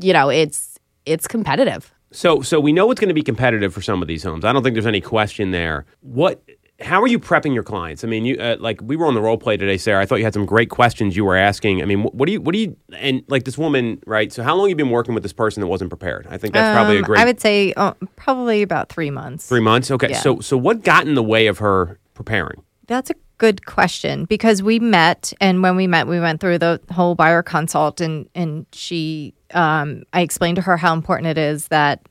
you 0.00 0.12
know, 0.12 0.28
it's 0.28 0.80
it's 1.06 1.28
competitive. 1.28 1.91
So, 2.12 2.42
so 2.42 2.60
we 2.60 2.72
know 2.72 2.90
it's 2.90 3.00
going 3.00 3.08
to 3.08 3.14
be 3.14 3.22
competitive 3.22 3.72
for 3.74 3.80
some 3.82 4.02
of 4.02 4.08
these 4.08 4.22
homes. 4.22 4.44
I 4.44 4.52
don't 4.52 4.62
think 4.62 4.74
there's 4.74 4.86
any 4.86 5.00
question 5.00 5.50
there. 5.50 5.86
What? 6.00 6.42
How 6.80 7.00
are 7.00 7.06
you 7.06 7.20
prepping 7.20 7.54
your 7.54 7.62
clients? 7.62 8.02
I 8.02 8.08
mean, 8.08 8.24
you 8.24 8.36
uh, 8.38 8.56
like 8.58 8.80
we 8.82 8.96
were 8.96 9.06
on 9.06 9.14
the 9.14 9.20
role 9.20 9.38
play 9.38 9.56
today, 9.56 9.76
Sarah. 9.78 10.02
I 10.02 10.06
thought 10.06 10.16
you 10.16 10.24
had 10.24 10.34
some 10.34 10.44
great 10.46 10.68
questions 10.68 11.16
you 11.16 11.24
were 11.24 11.36
asking. 11.36 11.80
I 11.80 11.84
mean, 11.84 12.02
what 12.02 12.26
do 12.26 12.32
you, 12.32 12.40
what 12.40 12.52
do 12.52 12.58
you, 12.58 12.76
and 12.96 13.22
like 13.28 13.44
this 13.44 13.56
woman, 13.56 14.00
right? 14.04 14.32
So, 14.32 14.42
how 14.42 14.56
long 14.56 14.64
have 14.66 14.70
you 14.70 14.76
been 14.84 14.90
working 14.90 15.14
with 15.14 15.22
this 15.22 15.32
person 15.32 15.60
that 15.60 15.68
wasn't 15.68 15.90
prepared? 15.90 16.26
I 16.28 16.38
think 16.38 16.54
that's 16.54 16.74
probably 16.74 16.96
a 16.96 16.98
Um, 16.98 17.04
great 17.04 17.20
I 17.20 17.24
would 17.24 17.40
say 17.40 17.72
uh, 17.74 17.92
probably 18.16 18.62
about 18.62 18.88
three 18.88 19.10
months. 19.10 19.46
three 19.48 19.60
months. 19.60 19.92
Okay, 19.92 20.10
Yeah. 20.10 20.18
so 20.20 20.40
so 20.40 20.56
what 20.56 20.82
got 20.82 21.06
in 21.06 21.14
the 21.14 21.22
way 21.22 21.46
of 21.46 21.58
her 21.58 22.00
preparing? 22.14 22.62
That's 22.88 23.10
a 23.10 23.14
good 23.42 23.66
question 23.66 24.24
because 24.24 24.62
we 24.62 24.78
met, 24.78 25.32
and 25.40 25.64
when 25.64 25.74
we 25.74 25.88
met, 25.88 26.06
we 26.06 26.20
went 26.20 26.40
through 26.40 26.58
the 26.58 26.80
whole 26.92 27.16
buyer 27.16 27.42
consult, 27.42 28.00
and 28.00 28.28
and 28.36 28.66
she, 28.72 29.34
um, 29.52 30.04
I 30.12 30.20
explained 30.20 30.56
to 30.56 30.62
her 30.62 30.76
how 30.76 30.94
important 30.94 31.26
it 31.26 31.38
is 31.38 31.66
that 31.66 32.08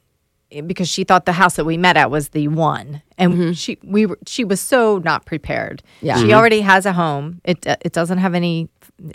because 0.67 0.89
she 0.89 1.05
thought 1.05 1.25
the 1.25 1.31
house 1.31 1.55
that 1.55 1.63
we 1.63 1.77
met 1.77 1.95
at 1.95 2.11
was 2.11 2.29
the 2.29 2.49
one, 2.49 3.01
and 3.17 3.57
she 3.57 3.77
we 3.81 4.07
were, 4.07 4.19
she 4.27 4.43
was 4.43 4.59
so 4.59 4.97
not 4.97 5.25
prepared. 5.25 5.81
Yeah. 6.01 6.17
she 6.17 6.33
already 6.33 6.59
has 6.59 6.85
a 6.85 6.91
home. 6.91 7.39
It 7.45 7.65
it 7.65 7.93
doesn't 7.93 8.17
have 8.17 8.35
any, 8.35 8.67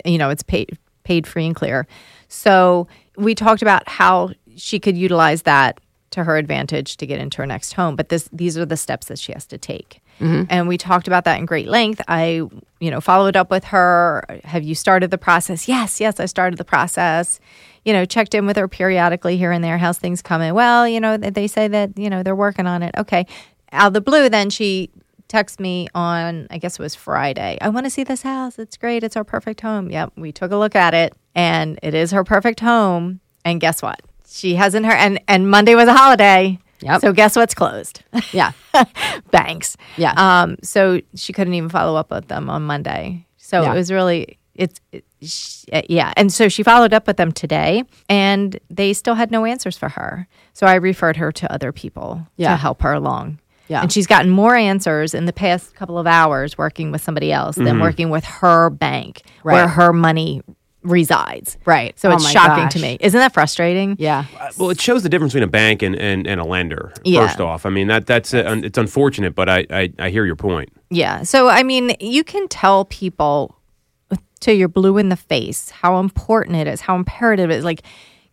you 0.03 0.17
know, 0.17 0.31
it's 0.31 0.41
paid 0.41 0.75
paid 1.03 1.27
free 1.27 1.45
and 1.45 1.55
clear. 1.55 1.85
So 2.29 2.87
we 3.15 3.35
talked 3.35 3.61
about 3.61 3.87
how 3.87 4.31
she 4.55 4.79
could 4.79 4.97
utilize 4.97 5.43
that 5.43 5.79
to 6.09 6.23
her 6.23 6.35
advantage 6.35 6.97
to 6.97 7.05
get 7.05 7.19
into 7.19 7.37
her 7.37 7.45
next 7.45 7.73
home. 7.73 7.95
But 7.95 8.09
this 8.09 8.27
these 8.33 8.57
are 8.57 8.65
the 8.65 8.75
steps 8.75 9.05
that 9.05 9.19
she 9.19 9.33
has 9.33 9.45
to 9.47 9.59
take. 9.59 10.01
Mm-hmm. 10.19 10.43
And 10.49 10.67
we 10.67 10.77
talked 10.77 11.07
about 11.07 11.25
that 11.25 11.39
in 11.39 11.45
great 11.45 11.67
length. 11.67 12.01
I, 12.07 12.41
you 12.79 12.91
know, 12.91 13.01
followed 13.01 13.35
up 13.35 13.51
with 13.51 13.65
her. 13.65 14.23
Have 14.43 14.63
you 14.63 14.75
started 14.75 15.11
the 15.11 15.17
process? 15.17 15.67
Yes, 15.67 15.99
yes, 15.99 16.19
I 16.19 16.25
started 16.25 16.57
the 16.57 16.65
process. 16.65 17.39
You 17.85 17.93
know, 17.93 18.03
checked 18.03 18.33
in 18.33 18.45
with 18.45 18.57
her 18.57 18.67
periodically 18.67 19.37
here 19.37 19.51
and 19.51 19.63
there. 19.63 19.77
How's 19.77 19.97
things 19.97 20.21
coming? 20.21 20.53
Well, 20.53 20.87
you 20.87 20.99
know, 20.99 21.17
they 21.17 21.47
say 21.47 21.67
that, 21.67 21.97
you 21.97 22.09
know, 22.09 22.23
they're 22.23 22.35
working 22.35 22.67
on 22.67 22.83
it. 22.83 22.93
Okay. 22.97 23.25
Out 23.71 23.87
of 23.87 23.93
the 23.93 24.01
blue, 24.01 24.27
then 24.27 24.49
she 24.49 24.89
texts 25.27 25.59
me 25.59 25.87
on, 25.93 26.47
I 26.49 26.57
guess 26.57 26.79
it 26.79 26.81
was 26.81 26.95
Friday. 26.95 27.57
I 27.61 27.69
want 27.69 27.85
to 27.85 27.89
see 27.89 28.03
this 28.03 28.23
house. 28.23 28.57
It's 28.59 28.77
great. 28.77 29.03
It's 29.03 29.15
our 29.15 29.23
perfect 29.23 29.61
home. 29.61 29.89
Yep. 29.91 30.13
We 30.17 30.31
took 30.31 30.51
a 30.51 30.57
look 30.57 30.75
at 30.75 30.93
it 30.93 31.13
and 31.35 31.79
it 31.83 31.93
is 31.93 32.11
her 32.11 32.23
perfect 32.23 32.59
home. 32.59 33.19
And 33.45 33.61
guess 33.61 33.81
what? 33.81 34.01
She 34.29 34.55
hasn't 34.55 34.85
heard, 34.85 34.97
and, 34.97 35.21
and 35.27 35.49
Monday 35.49 35.75
was 35.75 35.87
a 35.87 35.93
holiday. 35.93 36.59
Yep. 36.81 37.01
So 37.01 37.13
guess 37.13 37.35
what's 37.35 37.53
closed? 37.53 38.03
Yeah. 38.31 38.51
banks. 39.31 39.77
Yeah. 39.97 40.13
Um, 40.15 40.57
so 40.63 41.01
she 41.15 41.33
couldn't 41.33 41.53
even 41.53 41.69
follow 41.69 41.97
up 41.97 42.11
with 42.11 42.27
them 42.27 42.49
on 42.49 42.63
Monday. 42.63 43.25
So 43.37 43.61
Yeah. 43.63 43.71
it 43.71 43.75
was 43.75 43.91
really 43.91 44.37
it's 44.55 44.79
it, 44.91 45.05
sh- 45.21 45.65
yeah. 45.87 46.13
And 46.17 46.33
so 46.33 46.49
she 46.49 46.63
followed 46.63 46.91
up 46.93 47.05
with 47.05 47.17
them 47.17 47.31
today, 47.31 47.83
and 48.09 48.59
they 48.71 48.91
still 48.93 49.13
had 49.13 49.29
no 49.29 49.45
answers 49.45 49.77
for 49.77 49.89
her. 49.89 50.27
So 50.53 50.65
I 50.65 50.75
referred 50.75 51.17
her 51.17 51.31
to 51.31 51.51
other 51.51 51.71
people 51.71 52.25
Yeah. 52.37 52.51
to 52.51 52.55
help 52.57 52.81
her 52.81 52.93
along. 52.93 53.39
Yeah. 53.67 53.81
And 53.81 53.91
she's 53.91 54.07
gotten 54.07 54.31
more 54.31 54.55
answers 54.55 55.13
in 55.13 55.25
the 55.25 55.33
past 55.33 55.75
couple 55.75 55.99
of 55.99 56.07
hours 56.07 56.57
working 56.57 56.91
with 56.91 57.01
somebody 57.01 57.31
else 57.33 57.55
than 57.57 57.79
working 57.81 58.09
with 58.09 58.23
her 58.23 58.69
bank 58.69 59.21
where 59.43 59.67
her 59.67 59.91
money 59.91 60.41
resides. 60.83 61.57
Right. 61.65 61.97
So 61.99 62.09
Oh 62.09 62.13
it's 62.13 62.23
my 62.23 62.31
shocking 62.31 62.69
to 62.69 62.79
me. 62.79 62.97
Isn't 62.99 63.19
that 63.19 63.33
frustrating? 63.33 63.95
Yeah. 63.99 64.25
Well, 64.57 64.69
it 64.69 64.79
shows 64.79 65.03
the 65.03 65.09
difference 65.09 65.33
between 65.33 65.47
a 65.47 65.51
bank 65.51 65.81
and, 65.81 65.95
and, 65.95 66.25
and 66.27 66.39
a 66.39 66.45
lender. 66.45 66.93
Yeah. 67.03 67.27
First 67.27 67.41
off, 67.41 67.65
I 67.65 67.69
mean 67.69 67.87
that 67.87 68.05
that's 68.05 68.33
uh, 68.33 68.43
un- 68.45 68.63
it's 68.63 68.77
unfortunate, 68.77 69.35
but 69.35 69.49
I, 69.49 69.65
I 69.69 69.93
I 69.99 70.09
hear 70.09 70.25
your 70.25 70.35
point. 70.35 70.69
Yeah. 70.89 71.23
So, 71.23 71.49
I 71.49 71.63
mean, 71.63 71.95
you 71.99 72.23
can 72.23 72.47
tell 72.47 72.85
people 72.85 73.55
till 74.39 74.53
you're 74.53 74.67
blue 74.67 74.97
in 74.97 75.09
the 75.09 75.15
face 75.17 75.69
how 75.71 75.99
important 75.99 76.55
it 76.57 76.67
is, 76.67 76.81
how 76.81 76.95
imperative 76.95 77.49
it 77.49 77.55
is. 77.55 77.63
Like, 77.65 77.81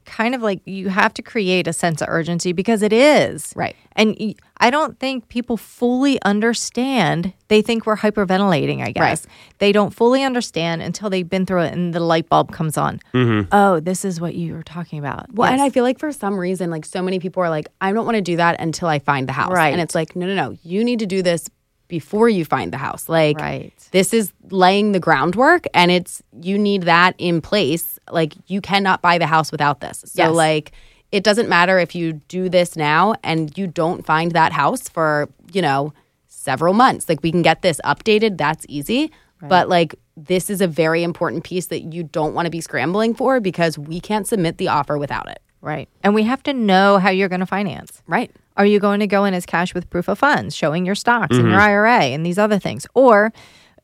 kind 0.04 0.34
of 0.34 0.42
like 0.42 0.60
you 0.64 0.88
have 0.88 1.14
to 1.14 1.22
create 1.22 1.66
a 1.66 1.72
sense 1.72 2.00
of 2.00 2.08
urgency 2.08 2.52
because 2.52 2.82
it 2.82 2.92
is. 2.92 3.52
Right. 3.56 3.76
And 3.96 4.34
I 4.58 4.70
don't 4.70 4.98
think 4.98 5.28
people 5.28 5.56
fully 5.56 6.20
understand. 6.22 7.32
They 7.48 7.62
think 7.62 7.86
we're 7.86 7.96
hyperventilating, 7.96 8.82
I 8.82 8.92
guess. 8.92 9.26
They 9.58 9.72
don't 9.72 9.94
fully 9.94 10.22
understand 10.22 10.82
until 10.82 11.10
they've 11.10 11.28
been 11.28 11.46
through 11.46 11.62
it 11.62 11.72
and 11.72 11.94
the 11.94 12.00
light 12.00 12.28
bulb 12.28 12.52
comes 12.52 12.76
on. 12.76 13.00
Mm-hmm. 13.12 13.48
Oh, 13.52 13.80
this 13.80 14.04
is 14.04 14.20
what 14.20 14.34
you 14.34 14.54
were 14.54 14.62
talking 14.62 14.98
about. 14.98 15.32
Well, 15.32 15.52
and 15.52 15.60
I 15.60 15.70
feel 15.70 15.84
like 15.84 15.98
for 15.98 16.12
some 16.12 16.38
reason, 16.38 16.70
like 16.70 16.84
so 16.84 17.02
many 17.02 17.18
people 17.18 17.42
are 17.42 17.50
like, 17.50 17.68
I 17.80 17.92
don't 17.92 18.04
want 18.04 18.16
to 18.16 18.22
do 18.22 18.36
that 18.36 18.60
until 18.60 18.88
I 18.88 18.98
find 18.98 19.28
the 19.28 19.32
house. 19.32 19.52
Right. 19.52 19.72
And 19.72 19.80
it's 19.80 19.94
like, 19.94 20.16
no, 20.16 20.26
no, 20.26 20.34
no. 20.34 20.56
You 20.62 20.84
need 20.84 20.98
to 21.00 21.06
do 21.06 21.22
this 21.22 21.48
before 21.88 22.28
you 22.28 22.44
find 22.44 22.72
the 22.72 22.78
house. 22.78 23.08
Like, 23.08 23.38
Right. 23.38 23.72
this 23.92 24.12
is 24.14 24.32
laying 24.50 24.92
the 24.92 25.00
groundwork 25.00 25.66
and 25.74 25.90
it's, 25.90 26.22
you 26.40 26.58
need 26.58 26.82
that 26.84 27.14
in 27.18 27.40
place. 27.40 27.98
Like, 28.10 28.34
you 28.46 28.60
cannot 28.60 29.02
buy 29.02 29.18
the 29.18 29.26
house 29.26 29.52
without 29.52 29.80
this. 29.80 30.02
So, 30.06 30.24
Yes. 30.24 30.32
like, 30.32 30.72
it 31.12 31.22
doesn't 31.22 31.48
matter 31.48 31.78
if 31.78 31.94
you 31.94 32.14
do 32.28 32.48
this 32.48 32.76
now 32.76 33.14
and 33.22 33.56
you 33.56 33.66
don't 33.66 34.04
find 34.04 34.32
that 34.32 34.52
house 34.52 34.88
for, 34.88 35.28
you 35.52 35.62
know, 35.62 35.92
several 36.26 36.74
months. 36.74 37.08
Like, 37.08 37.22
we 37.22 37.30
can 37.30 37.42
get 37.42 37.62
this 37.62 37.80
updated. 37.84 38.36
That's 38.38 38.66
easy. 38.68 39.10
But, 39.46 39.68
like, 39.68 39.94
this 40.16 40.48
is 40.48 40.62
a 40.62 40.66
very 40.66 41.02
important 41.02 41.44
piece 41.44 41.66
that 41.66 41.92
you 41.92 42.02
don't 42.02 42.32
want 42.32 42.46
to 42.46 42.50
be 42.50 42.62
scrambling 42.62 43.14
for 43.14 43.40
because 43.40 43.78
we 43.78 44.00
can't 44.00 44.26
submit 44.26 44.56
the 44.56 44.68
offer 44.68 44.96
without 44.96 45.28
it. 45.28 45.38
Right. 45.64 45.88
And 46.02 46.14
we 46.14 46.24
have 46.24 46.42
to 46.44 46.52
know 46.52 46.98
how 46.98 47.10
you're 47.10 47.28
going 47.28 47.40
to 47.40 47.46
finance. 47.46 48.02
Right. 48.06 48.30
Are 48.56 48.66
you 48.66 48.78
going 48.78 49.00
to 49.00 49.06
go 49.06 49.24
in 49.24 49.34
as 49.34 49.46
cash 49.46 49.74
with 49.74 49.90
proof 49.90 50.08
of 50.08 50.18
funds, 50.18 50.54
showing 50.54 50.86
your 50.86 50.94
stocks 50.94 51.36
and 51.36 51.48
your 51.48 51.60
IRA 51.60 52.02
and 52.02 52.24
these 52.24 52.38
other 52.38 52.58
things? 52.58 52.86
Or 52.94 53.32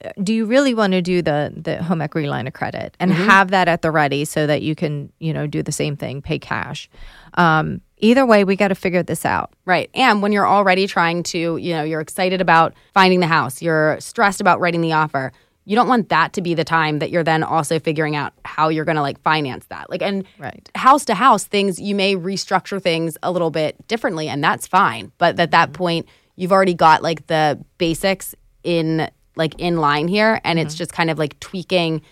uh, 0.04 0.10
do 0.22 0.32
you 0.32 0.44
really 0.44 0.74
want 0.74 0.92
to 0.92 1.02
do 1.02 1.22
the 1.22 1.52
the 1.56 1.82
home 1.82 2.00
equity 2.00 2.28
line 2.28 2.46
of 2.46 2.52
credit 2.52 2.96
and 3.00 3.12
have 3.12 3.50
that 3.50 3.66
at 3.66 3.82
the 3.82 3.90
ready 3.90 4.24
so 4.24 4.46
that 4.46 4.62
you 4.62 4.74
can, 4.76 5.12
you 5.18 5.32
know, 5.32 5.46
do 5.46 5.62
the 5.62 5.72
same 5.72 5.96
thing, 5.96 6.22
pay 6.22 6.38
cash? 6.38 6.88
Um, 7.34 7.80
either 7.98 8.24
way, 8.24 8.44
we 8.44 8.54
got 8.54 8.68
to 8.68 8.74
figure 8.74 9.02
this 9.02 9.24
out. 9.24 9.52
Right. 9.64 9.90
And 9.94 10.22
when 10.22 10.32
you're 10.32 10.46
already 10.46 10.86
trying 10.86 11.22
to, 11.24 11.56
you 11.56 11.72
know, 11.74 11.82
you're 11.82 12.00
excited 12.00 12.40
about 12.40 12.74
finding 12.94 13.20
the 13.20 13.26
house, 13.26 13.60
you're 13.60 13.98
stressed 14.00 14.40
about 14.40 14.60
writing 14.60 14.82
the 14.82 14.92
offer. 14.92 15.32
You 15.70 15.76
don't 15.76 15.86
want 15.86 16.08
that 16.08 16.32
to 16.32 16.42
be 16.42 16.54
the 16.54 16.64
time 16.64 16.98
that 16.98 17.10
you're 17.10 17.22
then 17.22 17.44
also 17.44 17.78
figuring 17.78 18.16
out 18.16 18.32
how 18.44 18.70
you're 18.70 18.84
going 18.84 18.96
to 18.96 19.02
like 19.02 19.20
finance 19.20 19.66
that. 19.66 19.88
Like, 19.88 20.02
and 20.02 20.24
Right. 20.36 20.68
house 20.74 21.04
to 21.04 21.14
house 21.14 21.44
things, 21.44 21.78
you 21.78 21.94
may 21.94 22.16
restructure 22.16 22.82
things 22.82 23.16
a 23.22 23.30
little 23.30 23.52
bit 23.52 23.86
differently, 23.86 24.28
and 24.28 24.42
that's 24.42 24.66
fine. 24.66 25.12
But 25.18 25.38
at 25.38 25.52
that 25.52 25.68
mm-hmm. 25.68 25.74
point, 25.74 26.06
you've 26.34 26.50
already 26.50 26.74
got 26.74 27.04
like 27.04 27.28
the 27.28 27.64
basics 27.78 28.34
in 28.64 29.08
like 29.36 29.54
in 29.58 29.76
line 29.76 30.08
here, 30.08 30.40
and 30.42 30.58
it's 30.58 30.74
mm-hmm. 30.74 30.78
just 30.78 30.92
kind 30.92 31.08
of 31.08 31.20
like 31.20 31.38
tweaking 31.38 32.02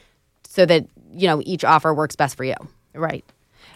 so 0.47 0.65
that 0.65 0.87
you 1.13 1.27
know 1.27 1.43
each 1.45 1.65
offer 1.65 1.93
works 1.93 2.15
best 2.15 2.37
for 2.37 2.45
you. 2.45 2.55
Right. 2.95 3.25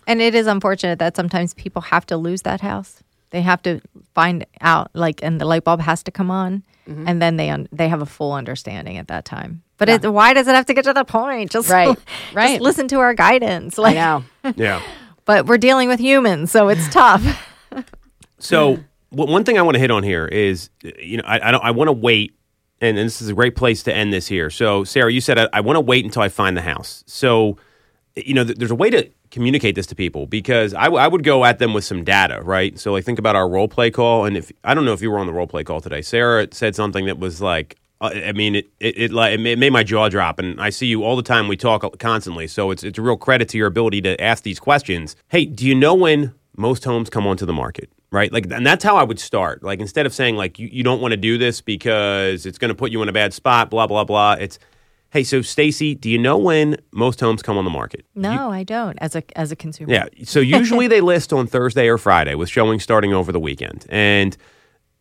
And 0.06 0.22
it 0.22 0.36
is 0.36 0.46
unfortunate 0.46 1.00
that 1.00 1.16
sometimes 1.16 1.54
people 1.54 1.82
have 1.82 2.06
to 2.06 2.16
lose 2.16 2.42
that 2.42 2.60
house. 2.60 3.02
They 3.30 3.42
have 3.42 3.60
to 3.62 3.80
find 4.14 4.46
out, 4.60 4.92
like, 4.94 5.24
and 5.24 5.40
the 5.40 5.44
light 5.44 5.64
bulb 5.64 5.80
has 5.80 6.04
to 6.04 6.12
come 6.12 6.30
on, 6.30 6.62
mm-hmm. 6.88 7.08
and 7.08 7.20
then 7.20 7.36
they 7.36 7.50
un- 7.50 7.68
they 7.72 7.88
have 7.88 8.00
a 8.00 8.06
full 8.06 8.32
understanding 8.32 8.96
at 8.96 9.08
that 9.08 9.24
time. 9.24 9.64
But 9.84 10.04
it, 10.04 10.12
why 10.12 10.32
does 10.34 10.46
it 10.48 10.54
have 10.54 10.66
to 10.66 10.74
get 10.74 10.84
to 10.84 10.92
the 10.92 11.04
point? 11.04 11.50
Just 11.56 11.68
Right. 11.70 11.86
just 11.96 12.34
Right. 12.34 12.60
listen 12.60 12.86
to 12.88 12.98
our 13.00 13.14
guidance. 13.14 13.78
I 13.78 13.82
Like, 13.82 13.94
know. 13.96 14.24
Yeah. 14.56 14.80
but 15.24 15.46
we're 15.46 15.58
dealing 15.58 15.88
with 15.88 15.98
humans, 16.00 16.50
so 16.52 16.68
it's 16.68 16.88
tough. 16.92 17.22
So 18.38 18.78
w- 19.10 19.32
one 19.32 19.44
thing 19.44 19.58
I 19.58 19.62
want 19.62 19.74
to 19.74 19.78
hit 19.80 19.90
on 19.90 20.02
here 20.02 20.26
is, 20.26 20.70
you 20.98 21.16
know, 21.18 21.24
I, 21.26 21.48
I 21.48 21.50
don't. 21.50 21.64
I 21.64 21.70
want 21.70 21.88
to 21.88 21.92
wait, 21.92 22.34
and, 22.80 22.98
and 22.98 23.06
this 23.06 23.20
is 23.22 23.28
a 23.28 23.34
great 23.34 23.56
place 23.56 23.82
to 23.84 23.94
end 23.94 24.12
this 24.12 24.26
here. 24.26 24.50
So 24.50 24.84
Sarah, 24.84 25.12
you 25.12 25.20
said 25.20 25.38
I, 25.38 25.48
I 25.52 25.60
want 25.60 25.76
to 25.76 25.80
wait 25.80 26.04
until 26.04 26.22
I 26.22 26.28
find 26.28 26.56
the 26.56 26.62
house. 26.62 27.04
So 27.06 27.56
you 28.16 28.34
know, 28.34 28.44
th- 28.44 28.58
there's 28.58 28.70
a 28.70 28.74
way 28.74 28.90
to 28.90 29.08
communicate 29.30 29.74
this 29.74 29.86
to 29.86 29.94
people 29.94 30.26
because 30.26 30.74
I, 30.74 30.84
w- 30.84 31.02
I 31.02 31.08
would 31.08 31.24
go 31.24 31.46
at 31.46 31.58
them 31.58 31.72
with 31.72 31.84
some 31.84 32.04
data, 32.04 32.42
right? 32.42 32.78
So 32.78 32.92
like 32.92 33.04
think 33.06 33.18
about 33.18 33.36
our 33.36 33.48
role 33.48 33.68
play 33.68 33.90
call, 33.90 34.26
and 34.26 34.36
if 34.36 34.52
I 34.64 34.74
don't 34.74 34.84
know 34.84 34.92
if 34.92 35.00
you 35.00 35.10
were 35.10 35.18
on 35.18 35.26
the 35.26 35.32
role 35.32 35.46
play 35.46 35.64
call 35.64 35.80
today, 35.80 36.02
Sarah 36.02 36.46
said 36.52 36.74
something 36.76 37.06
that 37.06 37.18
was 37.18 37.40
like, 37.40 37.76
Uh, 38.02 38.10
I 38.26 38.32
mean, 38.32 38.56
it 38.56 38.70
it 38.80 38.98
it, 38.98 39.12
like, 39.12 39.32
it 39.38 39.46
it 39.46 39.58
made 39.58 39.72
my 39.72 39.84
jaw 39.84 40.08
drop, 40.08 40.38
and 40.38 40.60
I 40.60 40.70
see 40.70 40.86
you 40.86 41.04
all 41.04 41.16
the 41.16 41.22
time. 41.22 41.48
We 41.48 41.56
talk 41.56 41.98
constantly, 41.98 42.48
so 42.48 42.70
it's 42.70 42.82
it's 42.82 42.98
a 42.98 43.02
real 43.02 43.16
credit 43.16 43.48
to 43.50 43.58
your 43.58 43.68
ability 43.68 44.02
to 44.02 44.20
ask 44.20 44.42
these 44.42 44.58
questions. 44.58 45.16
Hey, 45.28 45.46
do 45.46 45.66
you 45.66 45.74
know 45.74 45.94
when 45.94 46.34
most 46.56 46.84
homes 46.84 47.08
come 47.08 47.26
onto 47.26 47.46
the 47.46 47.52
market? 47.52 47.90
Right, 48.10 48.30
like, 48.30 48.50
and 48.50 48.66
that's 48.66 48.84
how 48.84 48.96
I 48.96 49.04
would 49.04 49.18
start. 49.18 49.62
Like, 49.62 49.80
instead 49.80 50.04
of 50.04 50.12
saying 50.12 50.36
like 50.36 50.58
you, 50.58 50.68
you 50.70 50.82
don't 50.82 51.00
want 51.00 51.12
to 51.12 51.16
do 51.16 51.38
this 51.38 51.62
because 51.62 52.44
it's 52.44 52.58
going 52.58 52.68
to 52.68 52.74
put 52.74 52.90
you 52.90 53.00
in 53.02 53.08
a 53.08 53.12
bad 53.12 53.32
spot, 53.32 53.70
blah 53.70 53.86
blah 53.86 54.04
blah. 54.04 54.34
It's 54.34 54.58
Hey, 55.12 55.24
so 55.24 55.42
Stacey, 55.42 55.94
do 55.94 56.08
you 56.08 56.16
know 56.16 56.38
when 56.38 56.78
most 56.90 57.20
homes 57.20 57.42
come 57.42 57.58
on 57.58 57.64
the 57.64 57.70
market? 57.70 58.06
No, 58.14 58.50
I 58.50 58.64
don't. 58.64 58.96
As 58.98 59.14
a 59.14 59.22
as 59.38 59.52
a 59.52 59.56
consumer. 59.56 59.92
Yeah. 59.92 60.06
So 60.24 60.40
usually 60.40 60.88
they 60.88 61.02
list 61.02 61.34
on 61.34 61.46
Thursday 61.46 61.88
or 61.88 61.98
Friday 61.98 62.34
with 62.34 62.48
showing 62.48 62.80
starting 62.80 63.12
over 63.12 63.30
the 63.30 63.38
weekend. 63.38 63.84
And 63.90 64.34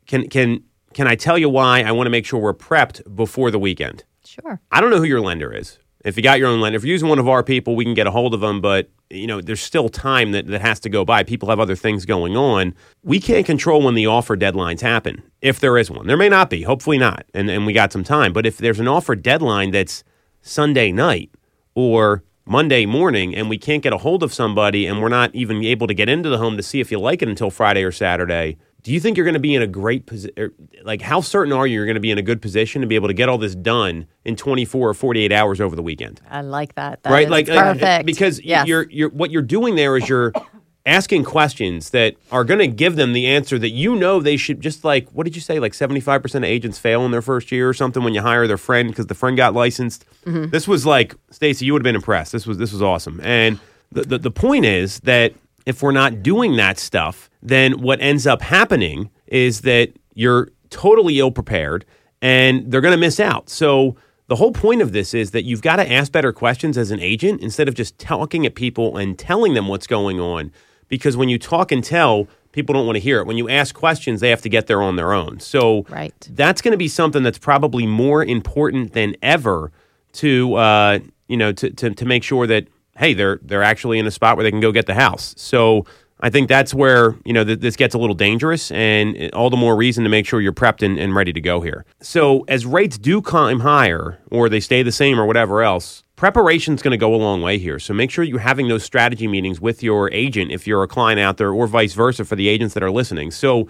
can 0.08 0.28
can 0.28 0.64
can 0.94 1.08
I 1.08 1.16
tell 1.16 1.38
you 1.38 1.50
why 1.50 1.82
I 1.82 1.92
want 1.92 2.08
to 2.08 2.12
make 2.12 2.26
sure 2.26 2.40
we're 2.40 2.54
prepped 2.54 3.16
before 3.16 3.52
the 3.52 3.60
weekend? 3.60 4.04
Sure. 4.26 4.62
I 4.72 4.82
don't 4.82 4.90
know 4.90 4.98
who 4.98 5.04
your 5.04 5.22
lender 5.22 5.54
is. 5.54 5.80
If 6.04 6.18
you 6.18 6.24
got 6.24 6.40
your 6.40 6.48
own 6.48 6.62
lender, 6.62 6.78
if 6.78 6.84
you're 6.84 6.94
using 6.94 7.10
one 7.10 7.20
of 7.20 7.28
our 7.28 7.44
people, 7.44 7.76
we 7.76 7.86
can 7.86 7.94
get 7.94 8.08
a 8.08 8.12
hold 8.12 8.34
of 8.34 8.40
them. 8.42 8.60
But 8.60 8.90
you 9.10 9.28
know, 9.28 9.42
there's 9.42 9.62
still 9.62 9.90
time 9.90 10.32
that, 10.32 10.48
that 10.48 10.62
has 10.62 10.80
to 10.82 10.90
go 10.90 11.06
by. 11.06 11.24
People 11.24 11.50
have 11.50 11.60
other 11.60 11.76
things 11.76 12.06
going 12.06 12.36
on. 12.36 12.74
We 13.04 13.20
can't 13.20 13.46
control 13.46 13.84
when 13.84 13.94
the 13.94 14.08
offer 14.08 14.36
deadlines 14.36 14.82
happen, 14.82 15.22
if 15.42 15.60
there 15.60 15.78
is 15.78 15.92
one. 15.92 16.08
There 16.08 16.18
may 16.18 16.30
not 16.30 16.50
be. 16.50 16.64
Hopefully 16.64 16.98
not. 16.98 17.26
And 17.34 17.50
and 17.50 17.66
we 17.66 17.74
got 17.74 17.92
some 17.94 18.04
time. 18.04 18.34
But 18.34 18.46
if 18.46 18.58
there's 18.58 18.80
an 18.80 18.88
offer 18.88 19.16
deadline 19.16 19.72
that's 19.72 20.04
Sunday 20.42 20.92
night 20.92 21.30
or 21.76 22.24
Monday 22.46 22.86
morning 22.86 23.36
and 23.36 23.50
we 23.50 23.58
can't 23.58 23.84
get 23.84 23.94
a 23.94 23.98
hold 23.98 24.24
of 24.24 24.34
somebody 24.34 24.88
and 24.88 25.02
we're 25.02 25.10
not 25.10 25.34
even 25.36 25.64
able 25.64 25.88
to 25.88 25.94
get 25.94 26.10
into 26.10 26.30
the 26.30 26.38
home 26.38 26.58
to 26.58 26.64
see 26.64 26.80
if 26.80 26.92
you 26.92 27.00
like 27.00 27.22
it 27.22 27.30
until 27.30 27.52
Friday 27.52 27.84
or 27.84 27.92
Saturday, 27.92 28.58
do 28.84 28.92
you 28.92 29.00
think 29.00 29.18
you're 29.18 29.26
going 29.26 29.36
to 29.36 29.40
be 29.40 29.54
in 29.56 29.62
a 29.62 29.68
great 29.68 30.06
position? 30.06 30.34
Er, 30.38 30.54
like, 30.84 31.02
how 31.02 31.22
certain 31.22 31.54
are 31.54 31.68
you 31.68 31.76
you're 31.76 31.86
going 31.86 31.96
to 31.96 32.00
be 32.02 32.12
in 32.12 32.18
a 32.18 32.24
good 32.24 32.42
position 32.42 32.82
to 32.82 32.88
be 32.88 32.96
able 32.96 33.08
to 33.08 33.14
get 33.14 33.30
all 33.30 33.38
this 33.38 33.56
done 33.56 34.08
in 34.26 34.36
24 34.36 34.90
or 34.90 34.94
48 34.94 35.32
hours 35.32 35.62
over 35.62 35.76
the 35.76 35.84
weekend? 35.84 36.22
I 36.30 36.42
like 36.42 36.76
that. 36.76 37.04
That 37.04 37.12
right? 37.12 37.30
Like, 37.30 37.48
like, 37.48 37.58
perfect. 37.80 38.06
because 38.06 38.42
Yes. 38.42 38.68
you're 38.68 38.90
you're 38.90 39.10
what 39.10 39.32
you're 39.32 39.42
doing 39.42 39.76
there 39.76 39.98
is 39.98 40.10
you're 40.10 40.34
asking 40.86 41.24
questions 41.24 41.92
that 41.92 42.16
are 42.32 42.44
going 42.44 42.60
to 42.60 42.68
give 42.68 42.96
them 42.96 43.14
the 43.14 43.28
answer 43.28 43.60
that 43.60 43.70
you 43.70 43.96
know 43.96 44.20
they 44.20 44.36
should. 44.38 44.62
Just 44.62 44.84
like 44.84 45.08
what 45.10 45.26
did 45.26 45.36
you 45.36 45.42
say? 45.42 45.60
Like 45.60 45.74
75 45.76 46.22
percent 46.22 46.44
of 46.44 46.50
agents 46.50 46.80
fail 46.80 47.06
in 47.06 47.12
their 47.12 47.22
first 47.22 47.52
year 47.52 47.70
or 47.70 47.74
something 47.74 48.04
when 48.04 48.14
you 48.16 48.22
hire 48.22 48.48
their 48.48 48.58
friend 48.58 48.90
because 48.90 49.08
the 49.08 49.16
friend 49.16 49.38
got 49.38 49.54
licensed. 49.54 50.06
Mm-hmm. 50.26 50.50
This 50.50 50.68
was 50.68 50.86
like 50.86 51.14
Stacey, 51.30 51.66
you 51.66 51.74
would 51.74 51.82
have 51.82 51.84
been 51.84 51.96
impressed. 51.96 52.32
This 52.32 52.48
was 52.48 52.58
this 52.58 52.72
was 52.74 52.82
awesome. 52.82 53.20
And 53.24 53.60
the, 53.92 54.02
the 54.04 54.18
the 54.18 54.32
point 54.32 54.66
is 54.66 55.00
that 55.02 55.34
if 55.68 55.84
we're 55.84 55.92
not 55.92 56.24
doing 56.24 56.56
that 56.56 56.80
stuff, 56.80 57.30
then 57.42 57.82
what 57.82 58.00
ends 58.02 58.28
up 58.28 58.42
happening 58.42 59.10
is 59.28 59.62
that 59.62 59.90
you're 60.14 60.50
totally 60.70 61.20
ill 61.20 61.32
prepared 61.32 61.86
and 62.22 62.72
they're 62.72 62.82
going 62.82 62.94
to 62.94 62.98
miss 63.00 63.20
out. 63.20 63.50
So 63.50 63.96
the 64.28 64.36
whole 64.36 64.52
point 64.52 64.82
of 64.82 64.92
this 64.92 65.14
is 65.14 65.32
that 65.32 65.44
you've 65.44 65.62
got 65.62 65.78
to 65.78 65.92
ask 65.92 66.12
better 66.12 66.32
questions 66.32 66.78
as 66.78 66.92
an 66.92 67.00
agent 67.00 67.42
instead 67.42 67.68
of 67.68 67.74
just 67.76 67.98
talking 67.98 68.46
at 68.46 68.56
people 68.56 68.98
and 68.98 69.18
telling 69.18 69.54
them 69.54 69.68
what's 69.68 69.88
going 69.88 70.20
on. 70.20 70.52
Because 70.88 71.18
when 71.18 71.30
you 71.30 71.40
talk 71.40 71.72
and 71.72 71.84
tell, 71.84 72.28
people 72.52 72.74
don't 72.74 72.86
want 72.86 72.98
to 72.98 73.00
hear 73.02 73.20
it. 73.20 73.26
When 73.26 73.38
you 73.38 73.50
ask 73.50 73.74
questions, 73.74 74.20
they 74.20 74.30
have 74.30 74.42
to 74.42 74.50
get 74.50 74.68
there 74.68 74.82
on 74.82 74.96
their 74.98 75.14
own. 75.14 75.40
So 75.40 75.86
Right. 75.90 76.14
that's 76.32 76.62
going 76.62 76.74
to 76.74 76.78
be 76.78 76.88
something 76.90 77.24
that's 77.24 77.38
probably 77.40 77.88
more 77.88 78.24
important 78.24 78.94
than 78.94 79.16
ever 79.22 79.72
to 80.14 80.56
uh, 80.56 81.00
you 81.28 81.38
know 81.38 81.54
to, 81.54 81.70
to 81.72 81.92
to 81.92 82.06
make 82.06 82.24
sure 82.24 82.46
that 82.46 82.68
hey 82.98 83.14
they're 83.14 83.40
they're 83.42 83.64
actually 83.64 83.98
in 84.00 84.06
a 84.06 84.12
spot 84.12 84.36
where 84.36 84.44
they 84.44 84.52
can 84.52 84.60
go 84.60 84.74
get 84.74 84.86
the 84.86 84.94
house. 84.94 85.34
So 85.38 85.86
I 86.22 86.30
think 86.30 86.50
that's 86.50 86.74
where 86.74 87.16
you 87.26 87.34
know 87.34 87.44
th- 87.44 87.60
this 87.60 87.76
gets 87.76 87.96
a 87.96 87.98
little 87.98 88.16
dangerous, 88.16 88.72
and 88.72 89.34
all 89.34 89.50
the 89.50 89.58
more 89.58 89.76
reason 89.76 90.04
to 90.04 90.10
make 90.10 90.26
sure 90.26 90.42
you're 90.42 90.54
prepped 90.54 90.84
and, 90.84 91.00
and 91.00 91.16
ready 91.16 91.34
to 91.34 91.42
go 91.42 91.62
here. 91.62 91.86
So 92.02 92.46
as 92.48 92.66
rates 92.66 92.98
do 92.98 93.22
climb 93.22 93.62
higher, 93.62 94.20
or 94.30 94.50
they 94.50 94.60
stay 94.60 94.84
the 94.84 94.92
same, 94.92 95.20
or 95.20 95.26
whatever 95.26 95.64
else, 95.64 96.04
preparation 96.16 96.76
is 96.76 96.82
going 96.82 96.92
to 96.92 96.98
go 96.98 97.16
a 97.16 97.18
long 97.18 97.42
way 97.42 97.58
here. 97.58 97.80
So 97.80 97.94
make 97.94 98.12
sure 98.12 98.24
you're 98.24 98.40
having 98.40 98.68
those 98.68 98.84
strategy 98.84 99.28
meetings 99.28 99.60
with 99.60 99.82
your 99.82 100.12
agent 100.12 100.52
if 100.52 100.68
you're 100.68 100.84
a 100.84 100.88
client 100.88 101.20
out 101.20 101.38
there, 101.38 101.52
or 101.52 101.68
vice 101.68 101.94
versa 101.94 102.26
for 102.26 102.36
the 102.36 102.48
agents 102.48 102.74
that 102.76 102.84
are 102.84 102.92
listening. 102.92 103.32
So 103.32 103.68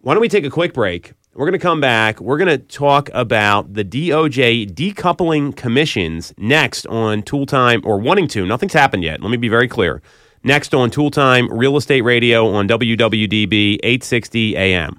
why 0.00 0.14
don't 0.14 0.20
we 0.20 0.28
take 0.28 0.44
a 0.44 0.50
quick 0.50 0.74
break? 0.74 1.12
We're 1.34 1.46
going 1.46 1.52
to 1.52 1.58
come 1.58 1.80
back. 1.80 2.20
We're 2.20 2.38
going 2.38 2.48
to 2.48 2.58
talk 2.58 3.10
about 3.12 3.74
the 3.74 3.84
DOJ 3.84 4.72
decoupling 4.72 5.54
commissions 5.54 6.32
next 6.36 6.86
on 6.86 7.22
Toole 7.22 7.46
Time, 7.46 7.80
or 7.84 7.98
wanting 7.98 8.28
to. 8.28 8.46
Nothing's 8.46 8.72
happened 8.72 9.04
yet. 9.04 9.20
Let 9.20 9.30
me 9.30 9.36
be 9.36 9.48
very 9.48 9.68
clear. 9.68 10.02
Next 10.48 10.72
on 10.72 10.88
Toole 10.88 11.10
Time 11.10 11.52
Real 11.52 11.76
Estate 11.76 12.00
Radio 12.00 12.48
on 12.54 12.66
WWDB 12.68 13.74
860 13.82 14.56
AM. 14.56 14.98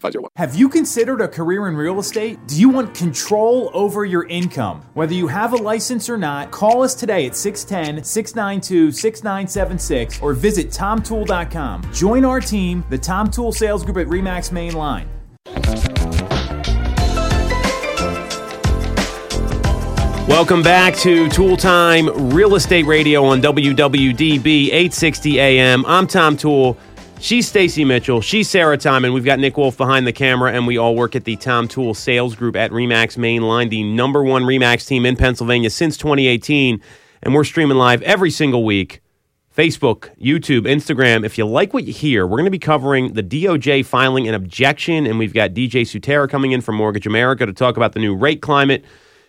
2501. 0.00 0.30
Have 0.36 0.56
you 0.56 0.68
considered 0.68 1.20
a 1.20 1.28
career 1.28 1.68
in 1.68 1.76
real 1.76 1.98
estate? 1.98 2.38
Do 2.46 2.58
you 2.58 2.68
want 2.68 2.94
control 2.94 3.70
over 3.74 4.04
your 4.04 4.26
income? 4.28 4.82
Whether 4.94 5.14
you 5.14 5.26
have 5.26 5.52
a 5.52 5.56
license 5.56 6.08
or 6.08 6.16
not, 6.16 6.50
call 6.50 6.82
us 6.82 6.94
today 6.94 7.26
at 7.26 7.36
610 7.36 8.04
692 8.04 8.92
6976 8.92 10.22
or 10.22 10.32
visit 10.32 10.72
tomtoole.com. 10.72 11.92
Join 11.92 12.24
our 12.24 12.40
team, 12.40 12.84
the 12.88 12.98
Tom 12.98 13.30
Toole 13.30 13.52
Sales 13.52 13.84
Group 13.84 13.98
at 13.98 14.06
REMAX 14.06 14.50
Mainline. 14.50 15.06
Welcome 20.30 20.62
back 20.62 20.94
to 20.98 21.28
Toole 21.28 21.56
Time 21.56 22.30
Real 22.30 22.54
Estate 22.54 22.86
Radio 22.86 23.24
on 23.24 23.42
WWDB 23.42 24.66
860 24.68 25.40
AM. 25.40 25.84
I'm 25.86 26.06
Tom 26.06 26.36
Toole. 26.36 26.78
She's 27.20 27.46
Stacey 27.46 27.84
Mitchell. 27.84 28.22
She's 28.22 28.48
Sarah 28.48 28.78
Tymon. 28.78 29.12
We've 29.12 29.26
got 29.26 29.38
Nick 29.38 29.58
Wolf 29.58 29.76
behind 29.76 30.06
the 30.06 30.12
camera, 30.12 30.52
and 30.52 30.66
we 30.66 30.78
all 30.78 30.96
work 30.96 31.14
at 31.14 31.24
the 31.24 31.36
Tom 31.36 31.68
Toole 31.68 31.92
Sales 31.92 32.34
Group 32.34 32.56
at 32.56 32.70
Remax 32.70 33.18
Mainline, 33.18 33.68
the 33.68 33.84
number 33.84 34.24
one 34.24 34.44
Remax 34.44 34.86
team 34.86 35.04
in 35.04 35.16
Pennsylvania 35.16 35.68
since 35.68 35.98
2018. 35.98 36.80
And 37.22 37.34
we're 37.34 37.44
streaming 37.44 37.76
live 37.76 38.00
every 38.02 38.30
single 38.30 38.64
week. 38.64 39.02
Facebook, 39.54 40.16
YouTube, 40.18 40.62
Instagram. 40.62 41.26
If 41.26 41.36
you 41.36 41.44
like 41.44 41.74
what 41.74 41.84
you 41.84 41.92
hear, 41.92 42.26
we're 42.26 42.38
going 42.38 42.46
to 42.46 42.50
be 42.50 42.58
covering 42.58 43.12
the 43.12 43.22
DOJ 43.22 43.84
filing 43.84 44.26
an 44.26 44.32
objection, 44.32 45.06
and 45.06 45.18
we've 45.18 45.34
got 45.34 45.50
DJ 45.50 45.82
Sutera 45.82 46.26
coming 46.26 46.52
in 46.52 46.62
from 46.62 46.76
Mortgage 46.76 47.06
America 47.06 47.44
to 47.44 47.52
talk 47.52 47.76
about 47.76 47.92
the 47.92 48.00
new 48.00 48.16
rate 48.16 48.40
climate. 48.40 48.82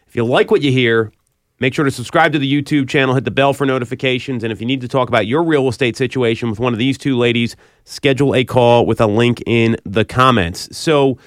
If 0.07 0.15
you 0.15 0.23
like 0.23 0.49
what 0.49 0.61
you 0.61 0.71
hear, 0.71 1.11
make 1.61 1.75
sure 1.75 1.85
to 1.85 1.91
subscribe 1.91 2.33
to 2.33 2.39
the 2.39 2.51
YouTube 2.51 2.89
channel, 2.89 3.13
hit 3.13 3.23
the 3.23 3.31
bell 3.31 3.53
for 3.53 3.65
notifications, 3.65 4.43
and 4.43 4.51
if 4.51 4.59
you 4.59 4.65
need 4.65 4.81
to 4.81 4.87
talk 4.87 5.07
about 5.07 5.27
your 5.27 5.43
real 5.43 5.67
estate 5.69 5.95
situation 5.95 6.49
with 6.49 6.59
one 6.59 6.73
of 6.73 6.79
these 6.79 6.97
two 6.97 7.15
ladies, 7.15 7.55
schedule 7.85 8.35
a 8.35 8.43
call 8.43 8.85
with 8.85 8.99
a 8.99 9.05
link 9.05 9.41
in 9.45 9.77
the 9.85 10.03
comments. 10.03 10.75
So, 10.75 11.19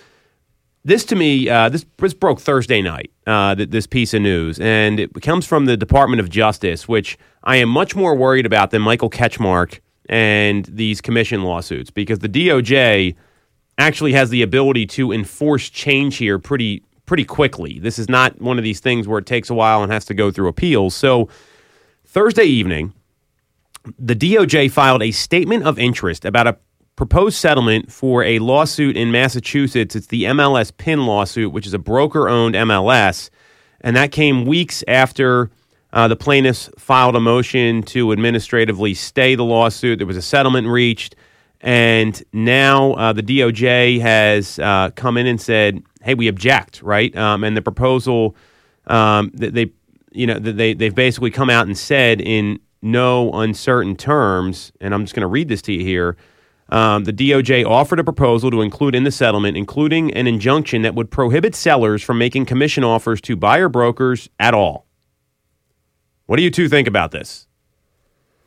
this 0.87 1.05
to 1.07 1.17
me, 1.17 1.49
uh, 1.49 1.71
this, 1.71 1.87
this 1.97 2.13
broke 2.13 2.41
Thursday 2.41 2.83
night, 2.83 3.11
uh, 3.27 3.55
th- 3.55 3.71
this 3.71 3.87
piece 3.87 4.13
of 4.13 4.21
news, 4.21 4.59
and 4.61 5.01
it 5.01 5.23
comes 5.23 5.47
from 5.47 5.65
the 5.65 5.79
Department 5.79 6.21
of 6.21 6.29
Justice, 6.29 6.87
which 6.87 7.17
I 7.45 7.57
am 7.57 7.71
much 7.71 7.97
more 7.97 8.15
worried 8.15 8.45
about 8.45 8.71
than 8.71 8.83
Michael 8.83 9.09
Ketchmark 9.09 9.79
and 10.11 10.67
these 10.67 11.01
commission 11.01 11.43
lawsuits 11.43 11.91
because 11.91 12.19
the 12.19 12.29
DOJ 12.29 13.15
actually 13.79 14.13
has 14.13 14.29
the 14.31 14.43
ability 14.43 14.85
to 14.87 15.11
enforce 15.11 15.71
change 15.71 16.17
here 16.17 16.39
pretty 16.39 16.83
pretty 17.07 17.25
quickly. 17.25 17.79
This 17.79 17.99
is 17.99 18.09
not 18.09 18.41
one 18.41 18.59
of 18.59 18.65
these 18.65 18.81
things 18.81 19.07
where 19.07 19.19
it 19.19 19.27
takes 19.27 19.51
a 19.51 19.55
while 19.55 19.83
and 19.83 19.93
has 19.93 20.05
to 20.07 20.15
go 20.15 20.31
through 20.31 20.49
appeals. 20.49 20.95
So 20.95 21.29
Thursday 22.07 22.45
evening, 22.45 22.93
the 23.99 24.15
DOJ 24.15 24.71
filed 24.71 25.03
a 25.03 25.11
statement 25.11 25.65
of 25.65 25.79
interest 25.79 26.25
about 26.25 26.47
a 26.47 26.57
proposed 26.97 27.37
settlement 27.37 27.91
for 27.91 28.23
a 28.23 28.39
lawsuit 28.39 28.97
in 28.97 29.11
Massachusetts. 29.11 29.97
It's 29.97 30.07
the 30.07 30.25
MLS 30.25 30.75
PIN 30.77 31.07
lawsuit, 31.07 31.53
which 31.53 31.67
is 31.67 31.75
a 31.75 31.79
broker 31.79 32.29
owned 32.29 32.55
MLS. 32.55 33.31
And 33.81 33.97
that 33.97 34.13
came 34.13 34.47
weeks 34.47 34.83
after 34.89 35.51
uh, 35.93 36.09
the 36.09 36.17
plaintiffs 36.17 36.71
filed 36.79 37.17
a 37.17 37.21
motion 37.21 37.83
to 37.83 38.13
administratively 38.13 38.95
stay 38.95 39.35
the 39.35 39.45
lawsuit. 39.45 39.99
There 39.99 40.07
was 40.07 40.17
a 40.17 40.23
settlement 40.23 40.67
reached. 40.69 41.15
And 41.65 42.23
now 42.35 42.93
uh, 42.93 43.15
the 43.15 43.23
DOJ 43.23 43.99
has 44.03 44.59
uh, 44.59 44.91
come 44.97 45.17
in 45.17 45.27
and 45.27 45.41
said, 45.41 45.83
hey, 46.03 46.13
we 46.15 46.29
object, 46.29 46.83
right? 46.83 47.17
Um, 47.17 47.43
and 47.43 47.57
the 47.57 47.63
proposal, 47.63 48.37
um, 48.87 49.31
that 49.33 49.55
they, 49.55 49.73
you 50.13 50.27
know, 50.27 50.39
they, 50.39 50.75
they've 50.75 50.95
basically 50.95 51.31
come 51.31 51.49
out 51.49 51.67
and 51.67 51.77
said 51.77 52.21
in 52.21 52.61
no 52.83 53.33
uncertain 53.33 53.97
terms, 53.97 54.73
and 54.83 54.93
I'm 54.93 55.05
just 55.05 55.15
going 55.15 55.23
to 55.23 55.27
read 55.27 55.49
this 55.49 55.63
to 55.63 55.73
you 55.73 55.81
here. 55.81 56.19
Um, 56.69 57.05
the 57.05 57.15
DOJ 57.15 57.65
offered 57.65 57.99
a 57.99 58.05
proposal 58.05 58.51
to 58.51 58.61
include 58.61 58.95
in 58.95 59.05
the 59.05 59.11
settlement, 59.11 59.57
including 59.57 60.13
an 60.13 60.27
injunction 60.27 60.83
that 60.83 60.95
would 60.95 61.11
prohibit 61.11 61.55
sellers 61.55 62.03
from 62.03 62.19
making 62.19 62.45
commission 62.45 62.85
offers 62.85 63.23
to 63.23 63.37
buyer 63.37 63.71
brokers 63.71 64.29
at 64.39 64.53
all. 64.53 64.87
What 66.27 66.37
do 66.37 66.43
you 66.43 66.51
two 66.51 66.69
think 66.69 66.87
about 66.89 67.11
this? 67.11 67.47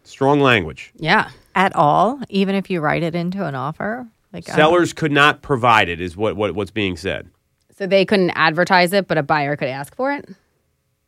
Strong 0.03 0.41
language. 0.41 0.93
Yeah. 0.97 1.31
At 1.57 1.75
all, 1.75 2.21
even 2.29 2.53
if 2.53 2.69
you 2.69 2.81
write 2.81 3.01
it 3.01 3.15
into 3.15 3.43
an 3.43 3.55
offer, 3.55 4.07
like 4.31 4.45
Sellers 4.45 4.93
could 4.93 5.11
not 5.11 5.41
provide 5.41 5.89
it, 5.89 5.99
is 5.99 6.15
what, 6.15 6.35
what 6.35 6.53
what's 6.53 6.69
being 6.69 6.95
said. 6.95 7.31
So 7.75 7.87
they 7.87 8.05
couldn't 8.05 8.29
advertise 8.35 8.93
it, 8.93 9.07
but 9.07 9.17
a 9.17 9.23
buyer 9.23 9.55
could 9.55 9.67
ask 9.67 9.95
for 9.95 10.13
it? 10.13 10.29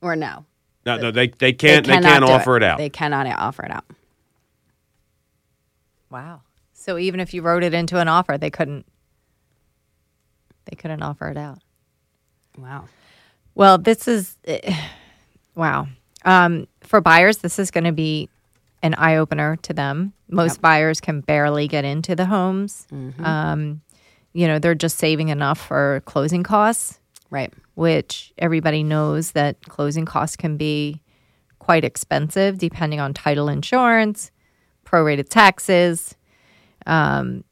Or 0.02 0.16
no? 0.16 0.46
No, 0.88 0.98
no, 0.98 1.12
they, 1.12 1.28
they 1.28 1.54
can't 1.54 1.86
they, 1.86 1.94
cannot 1.94 2.10
can't 2.10 2.24
offer 2.24 2.58
it, 2.58 2.64
out. 2.64 2.80
They 2.80 2.90
cannot 2.90 3.28
offer 3.28 3.64
it 3.64 3.70
out. 3.70 3.86
Wow. 6.10 6.42
So 6.74 6.98
even 6.98 7.20
if 7.20 7.32
you 7.36 7.44
wrote 7.44 7.64
it 7.64 7.76
into 7.76 8.00
an 8.00 8.08
offer, 8.08 8.40
they 8.40 8.50
couldn't. 8.50 8.88
They 10.66 10.76
couldn't 10.76 11.04
offer 11.04 11.28
it 11.30 11.38
out. 11.38 11.60
Wow. 12.58 12.86
Well, 13.54 13.78
this 13.78 14.08
is 14.08 14.36
eh, 14.46 14.76
wow. 15.54 15.88
Um, 16.26 16.68
for 16.82 17.02
buyers, 17.02 17.38
this 17.38 17.60
is 17.60 17.70
going 17.70 17.84
to 17.84 17.92
be 17.92 18.30
an 18.82 18.94
eye 18.96 19.16
opener 19.18 19.56
to 19.58 19.74
them. 19.74 20.14
Most 20.30 20.62
buyers 20.62 21.02
can 21.02 21.22
barely 21.22 21.68
get 21.68 21.86
into 21.86 22.16
the 22.16 22.26
homes. 22.26 22.88
Um, 23.24 23.82
you 24.34 24.48
know, 24.48 24.60
they're 24.60 24.76
just 24.76 24.98
saving 24.98 25.30
enough 25.30 25.60
for 25.60 26.02
closing 26.06 26.44
costs, 26.44 27.00
Right. 27.30 27.52
which 27.76 28.32
everybody 28.38 28.84
knows 28.84 29.32
that 29.32 29.60
closing 29.68 30.06
costs 30.06 30.36
can 30.36 30.56
be 30.58 31.02
quite 31.58 31.84
expensive 31.84 32.58
depending 32.58 33.00
on 33.00 33.14
title 33.14 33.50
insurance, 33.50 34.32
prorated 34.86 35.30
taxes. 35.30 36.16
Um, 36.86 37.44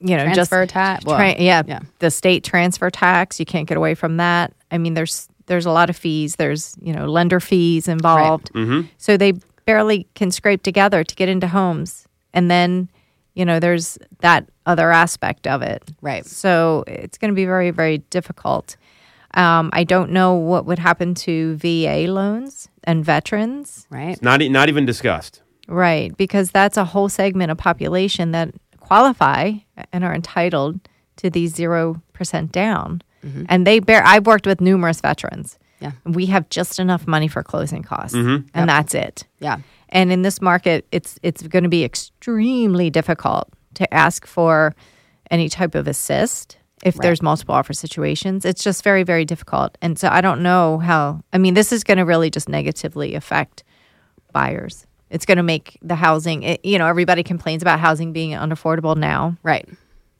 you 0.00 0.16
know, 0.16 0.24
Transfer 0.32 0.64
just 0.64 0.70
tax. 0.72 1.04
tra- 1.04 1.12
Well, 1.14 1.34
yeah, 1.38 1.62
yeah. 1.66 1.80
the 1.98 2.10
state 2.10 2.44
transfer 2.44 2.88
tax. 2.90 3.40
You 3.40 3.46
can't 3.46 3.66
get 3.66 3.76
away 3.76 3.94
from 3.94 4.18
that. 4.18 4.52
I 4.70 4.78
mean, 4.78 4.94
there's 4.94 5.28
there's 5.46 5.66
a 5.66 5.70
lot 5.72 5.90
of 5.90 5.96
fees. 5.96 6.36
There's 6.36 6.76
you 6.80 6.92
know 6.92 7.06
lender 7.06 7.40
fees 7.40 7.88
involved. 7.88 8.50
So 8.98 9.16
they 9.16 9.32
barely 9.68 10.06
can 10.14 10.30
scrape 10.30 10.62
together 10.62 11.04
to 11.04 11.14
get 11.14 11.28
into 11.28 11.46
homes, 11.46 12.08
and 12.32 12.50
then 12.50 12.88
you 13.34 13.44
know 13.44 13.60
there's 13.60 13.98
that 14.20 14.48
other 14.64 14.90
aspect 14.90 15.46
of 15.46 15.60
it. 15.60 15.82
Right. 16.00 16.24
So 16.24 16.84
it's 16.86 17.18
going 17.18 17.30
to 17.30 17.34
be 17.34 17.44
very 17.44 17.70
very 17.70 17.98
difficult. 18.08 18.76
Um, 19.34 19.68
I 19.74 19.84
don't 19.84 20.10
know 20.10 20.32
what 20.34 20.64
would 20.64 20.78
happen 20.78 21.14
to 21.26 21.56
VA 21.56 22.06
loans 22.08 22.70
and 22.84 23.04
veterans. 23.04 23.86
Right. 23.90 24.20
not 24.22 24.40
e- 24.40 24.48
not 24.48 24.70
even 24.70 24.86
discussed. 24.86 25.42
Right, 25.68 26.16
because 26.16 26.50
that's 26.50 26.78
a 26.78 26.86
whole 26.86 27.10
segment 27.10 27.50
of 27.50 27.58
population 27.58 28.30
that 28.32 28.54
qualify 28.80 29.52
and 29.92 30.02
are 30.02 30.14
entitled 30.14 30.80
to 31.16 31.28
these 31.28 31.54
zero 31.54 32.00
percent 32.14 32.52
down, 32.52 33.02
and 33.50 33.66
they 33.66 33.80
bear. 33.80 34.02
I've 34.02 34.26
worked 34.26 34.46
with 34.46 34.62
numerous 34.62 35.02
veterans. 35.02 35.58
Yeah. 35.80 35.92
we 36.04 36.26
have 36.26 36.48
just 36.50 36.78
enough 36.78 37.06
money 37.06 37.28
for 37.28 37.42
closing 37.42 37.82
costs, 37.82 38.16
mm-hmm. 38.16 38.46
and 38.54 38.68
that's 38.68 38.94
it. 38.94 39.24
Yeah. 39.38 39.58
And 39.90 40.12
in 40.12 40.22
this 40.22 40.42
market, 40.42 40.86
it's 40.92 41.18
it's 41.22 41.42
going 41.42 41.62
to 41.62 41.68
be 41.68 41.84
extremely 41.84 42.90
difficult 42.90 43.48
to 43.74 43.92
ask 43.94 44.26
for 44.26 44.74
any 45.30 45.48
type 45.48 45.74
of 45.74 45.86
assist 45.86 46.58
if 46.84 46.94
there's 46.96 47.22
multiple 47.22 47.54
offer 47.54 47.72
situations. 47.72 48.44
It's 48.44 48.62
just 48.62 48.82
very 48.82 49.02
very 49.02 49.24
difficult, 49.24 49.78
and 49.80 49.98
so 49.98 50.08
I 50.08 50.20
don't 50.20 50.42
know 50.42 50.78
how. 50.78 51.22
I 51.32 51.38
mean, 51.38 51.54
this 51.54 51.72
is 51.72 51.84
going 51.84 51.98
to 51.98 52.04
really 52.04 52.30
just 52.30 52.48
negatively 52.48 53.14
affect 53.14 53.64
buyers. 54.32 54.86
It's 55.10 55.24
going 55.24 55.38
to 55.38 55.42
make 55.42 55.78
the 55.80 55.94
housing. 55.94 56.42
It, 56.42 56.64
you 56.64 56.78
know, 56.78 56.86
everybody 56.86 57.22
complains 57.22 57.62
about 57.62 57.80
housing 57.80 58.12
being 58.12 58.32
unaffordable 58.32 58.96
now. 58.96 59.36
Right. 59.42 59.68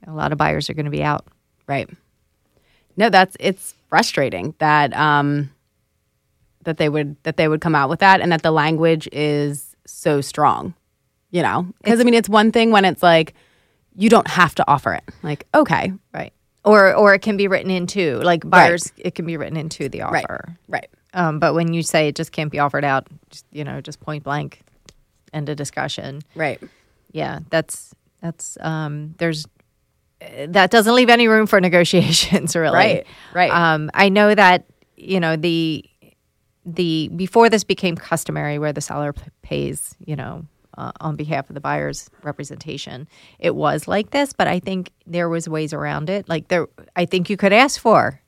A 0.07 0.13
lot 0.13 0.33
of 0.33 0.39
buyers 0.39 0.71
are 0.71 0.75
going 0.75 0.87
to 0.87 0.91
be 0.91 1.03
out. 1.03 1.27
Right. 1.67 1.91
No, 2.97 3.11
that's 3.11 3.37
it's 3.39 3.75
frustrating 3.89 4.55
that 4.59 4.95
um 4.95 5.51
that 6.65 6.77
they 6.77 6.89
would 6.89 7.17
that 7.23 7.37
they 7.37 7.49
would 7.49 7.61
come 7.61 7.75
out 7.75 7.89
with 7.89 8.01
that 8.01 8.21
and 8.21 8.31
that 8.33 8.43
the 8.43 8.51
language 8.51 9.09
is 9.13 9.75
so 9.87 10.21
strong. 10.21 10.75
You 11.31 11.43
know? 11.43 11.67
Because 11.83 12.01
I 12.01 12.05
mean 12.05 12.15
it's 12.15 12.29
one 12.29 12.53
thing 12.53 12.71
when 12.71 12.85
it's 12.85 13.03
like 13.03 13.35
you 13.95 14.09
don't 14.09 14.29
have 14.29 14.55
to 14.55 14.65
offer 14.71 14.95
it. 14.95 15.05
Like, 15.23 15.47
okay. 15.55 15.93
Right. 16.15 16.33
Or 16.65 16.95
or 16.95 17.15
it 17.15 17.23
can 17.23 17.37
be 17.37 17.49
written 17.49 17.71
into 17.71 18.19
like 18.21 18.49
buyers. 18.49 18.93
It 18.97 19.15
can 19.15 19.27
be 19.27 19.37
written 19.37 19.57
into 19.57 19.89
the 19.89 20.03
offer. 20.03 20.57
Right. 20.69 20.89
Um, 21.15 21.39
but 21.39 21.55
when 21.55 21.73
you 21.73 21.83
say 21.83 22.09
it 22.09 22.15
just 22.15 22.33
can't 22.33 22.53
be 22.53 22.59
offered 22.59 22.85
out, 22.85 23.09
just, 23.31 23.47
you 23.51 23.65
know, 23.65 23.81
just 23.81 24.01
point 24.01 24.25
blank, 24.25 24.63
end 25.33 25.49
of 25.49 25.57
discussion. 25.57 26.23
Right. 26.35 26.61
Yeah, 27.13 27.41
that's 27.51 27.95
that's 28.21 28.59
um, 28.61 29.15
there's 29.19 29.47
that 30.49 30.71
doesn't 30.71 30.95
leave 30.95 31.09
any 31.11 31.29
room 31.29 31.47
for 31.47 31.61
negotiations, 31.69 32.55
really. 32.57 32.75
Right, 32.75 33.07
right. 33.35 33.51
Um, 33.51 33.91
I 33.95 34.09
know 34.09 34.35
that 34.35 34.65
you 34.97 35.21
know 35.21 35.37
the 35.37 35.85
the 36.65 37.09
before 37.17 37.49
this 37.49 37.65
became 37.65 37.97
customary, 37.97 38.59
where 38.59 38.73
the 38.73 38.81
seller 38.81 39.13
p- 39.13 39.23
pays, 39.43 39.95
you 40.05 40.17
know. 40.17 40.45
Uh, 40.77 40.93
on 41.01 41.17
behalf 41.17 41.51
of 41.51 41.55
the 41.55 41.61
buyer's 41.61 42.09
representation, 42.23 43.09
it 43.41 43.57
was 43.57 43.89
like 43.89 44.11
this, 44.11 44.33
but 44.33 44.47
I 44.47 44.61
think 44.61 44.93
there 45.09 45.29
was 45.29 45.49
ways 45.49 45.73
around 45.73 46.09
it. 46.09 46.29
Like 46.29 46.47
there, 46.47 46.69
I 46.95 47.05
think 47.05 47.29
you 47.29 47.37
could 47.37 47.53
ask 47.53 47.81
for 47.81 48.21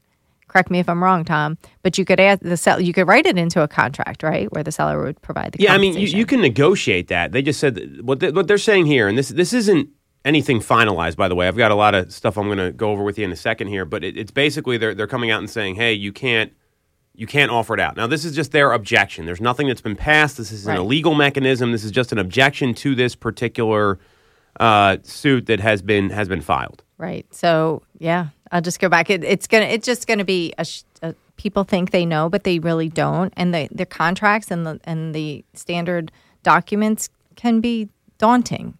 correct 0.48 0.68
me 0.68 0.80
if 0.80 0.88
I'm 0.88 1.00
wrong, 1.02 1.24
Tom, 1.24 1.58
but 1.84 1.96
you 1.96 2.04
could 2.04 2.18
ask 2.18 2.40
the 2.42 2.56
sell, 2.56 2.80
you 2.80 2.92
could 2.92 3.06
write 3.06 3.24
it 3.24 3.38
into 3.38 3.62
a 3.62 3.68
contract, 3.68 4.24
right, 4.24 4.52
where 4.52 4.64
the 4.64 4.72
seller 4.72 5.00
would 5.00 5.22
provide 5.22 5.52
the 5.52 5.62
Yeah, 5.62 5.74
I 5.74 5.78
mean, 5.78 5.94
you, 5.94 6.08
you 6.08 6.26
can 6.26 6.40
negotiate 6.40 7.06
that. 7.06 7.30
They 7.30 7.40
just 7.40 7.60
said 7.60 7.76
that- 7.76 8.04
what 8.04 8.18
they, 8.18 8.32
what 8.32 8.48
they're 8.48 8.58
saying 8.58 8.86
here, 8.86 9.06
and 9.06 9.16
this 9.16 9.28
this 9.28 9.52
isn't 9.52 9.88
anything 10.24 10.60
finalized, 10.60 11.16
by 11.16 11.28
the 11.28 11.34
way. 11.34 11.48
I've 11.48 11.56
got 11.56 11.70
a 11.70 11.74
lot 11.74 11.94
of 11.94 12.12
stuff 12.12 12.36
I'm 12.36 12.46
going 12.46 12.58
to 12.58 12.72
go 12.72 12.90
over 12.90 13.02
with 13.02 13.18
you 13.18 13.24
in 13.24 13.32
a 13.32 13.36
second 13.36 13.68
here, 13.68 13.84
but 13.84 14.04
it, 14.04 14.16
it's 14.16 14.30
basically 14.30 14.76
they're 14.78 14.94
they're 14.94 15.06
coming 15.06 15.30
out 15.30 15.38
and 15.38 15.48
saying, 15.50 15.76
hey, 15.76 15.92
you 15.92 16.12
can't 16.12 16.52
you 17.14 17.26
can't 17.26 17.50
offer 17.50 17.74
it 17.74 17.80
out. 17.80 17.96
Now, 17.96 18.06
this 18.06 18.24
is 18.24 18.34
just 18.34 18.52
their 18.52 18.72
objection. 18.72 19.26
There's 19.26 19.40
nothing 19.40 19.66
that's 19.66 19.80
been 19.80 19.96
passed. 19.96 20.36
This 20.38 20.52
is 20.52 20.64
Right. 20.64 20.74
an 20.74 20.80
illegal 20.80 21.14
mechanism. 21.14 21.72
This 21.72 21.84
is 21.84 21.90
just 21.90 22.12
an 22.12 22.18
objection 22.18 22.72
to 22.74 22.94
this 22.94 23.14
particular 23.14 23.98
uh, 24.58 24.98
suit 25.02 25.46
that 25.46 25.60
has 25.60 25.82
been 25.82 26.10
has 26.10 26.28
been 26.28 26.40
filed. 26.40 26.82
Right. 26.98 27.26
So 27.34 27.82
yeah, 27.98 28.28
I'll 28.52 28.60
just 28.60 28.80
go 28.80 28.88
back. 28.88 29.10
It, 29.10 29.24
it's 29.24 29.46
gonna. 29.46 29.66
It's 29.66 29.86
just 29.86 30.06
gonna 30.06 30.24
be 30.24 30.52
a. 30.58 30.66
People 31.36 31.64
think 31.64 31.90
they 31.90 32.04
know, 32.04 32.28
but 32.28 32.44
they 32.44 32.58
really 32.58 32.90
don't. 32.90 33.32
And 33.36 33.54
the 33.54 33.66
the 33.72 33.86
contracts 33.86 34.50
and 34.50 34.66
the 34.66 34.78
and 34.84 35.14
the 35.14 35.42
standard 35.54 36.12
documents 36.42 37.08
can 37.36 37.60
be 37.60 37.88
daunting. 38.20 38.78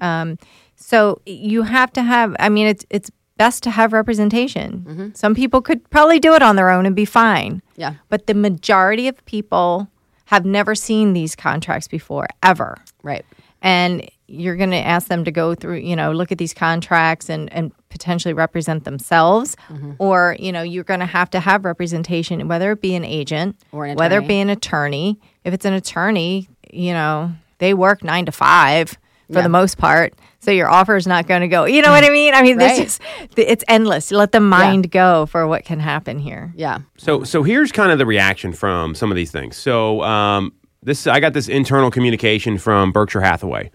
Um, 0.00 0.38
so 0.76 1.20
you 1.26 1.62
have 1.62 1.90
to 1.94 2.02
have. 2.02 2.36
I 2.38 2.48
mean, 2.50 2.66
it's 2.66 2.84
it's 2.90 3.10
best 3.38 3.62
to 3.62 3.70
have 3.70 3.92
representation. 3.94 5.12
Some 5.14 5.34
people 5.34 5.62
could 5.62 5.88
probably 5.90 6.18
do 6.20 6.34
it 6.34 6.42
on 6.42 6.56
their 6.56 6.68
own 6.70 6.84
and 6.86 6.94
be 6.94 7.06
fine. 7.06 7.62
Yeah. 7.76 7.94
But 8.10 8.26
the 8.26 8.34
majority 8.34 9.08
of 9.08 9.24
people 9.24 9.88
have 10.26 10.44
never 10.44 10.74
seen 10.74 11.12
these 11.14 11.34
contracts 11.34 11.88
before, 11.88 12.26
ever 12.42 12.76
Right. 13.02 13.24
and 13.62 14.08
you're 14.32 14.54
going 14.56 14.70
to 14.70 14.76
ask 14.76 15.08
them 15.08 15.24
to 15.24 15.32
go 15.32 15.56
through 15.56 15.78
you 15.78 15.96
know 15.96 16.12
look 16.12 16.30
at 16.30 16.38
these 16.38 16.54
contracts 16.54 17.28
and 17.28 17.52
and 17.52 17.72
potentially 17.88 18.32
represent 18.32 18.84
themselves 18.84 19.56
Mm-hmm. 19.68 19.92
or 19.98 20.36
you 20.38 20.52
know 20.52 20.62
you're 20.62 20.84
going 20.84 21.00
to 21.00 21.06
have 21.18 21.30
to 21.30 21.40
have 21.40 21.64
representation 21.64 22.46
whether 22.46 22.70
it 22.70 22.80
be 22.80 22.94
an 22.94 23.04
agent 23.04 23.56
Or 23.72 23.86
an 23.86 23.96
whether 23.96 24.18
it 24.20 24.28
be 24.28 24.38
an 24.40 24.48
attorney 24.50 25.18
if 25.44 25.52
it's 25.52 25.64
an 25.64 25.72
attorney 25.72 26.48
you 26.72 26.92
know 26.92 27.32
they 27.60 27.72
work 27.72 28.02
9 28.02 28.26
to 28.26 28.32
5 28.32 28.90
for 28.90 28.98
Yeah. 29.28 29.42
the 29.42 29.48
most 29.48 29.78
part 29.78 30.12
so 30.40 30.50
your 30.50 30.68
offer 30.68 30.96
is 30.96 31.06
not 31.06 31.28
going 31.28 31.42
to 31.42 31.48
go 31.48 31.64
you 31.66 31.82
know 31.82 31.90
what 31.92 32.02
i 32.04 32.10
mean 32.10 32.34
i 32.34 32.42
mean 32.42 32.58
Right. 32.58 32.76
this 32.76 32.98
is 32.98 33.00
it's 33.36 33.62
endless 33.68 34.10
let 34.10 34.32
the 34.32 34.40
mind 34.40 34.90
go 34.90 35.26
for 35.26 35.46
what 35.46 35.64
can 35.64 35.78
happen 35.78 36.18
here 36.18 36.52
Yeah. 36.56 36.78
So 36.98 37.22
so 37.24 37.42
here's 37.44 37.70
kind 37.70 37.92
of 37.92 37.98
the 37.98 38.06
reaction 38.06 38.52
from 38.52 38.94
some 38.96 39.10
of 39.12 39.16
these 39.16 39.30
things. 39.30 39.56
So 39.56 40.02
um, 40.02 40.52
this 40.82 41.06
I 41.06 41.20
got 41.20 41.32
this 41.34 41.48
internal 41.48 41.90
communication 41.90 42.58
from 42.58 42.90
Berkshire 42.90 43.20
Hathaway. 43.20 43.70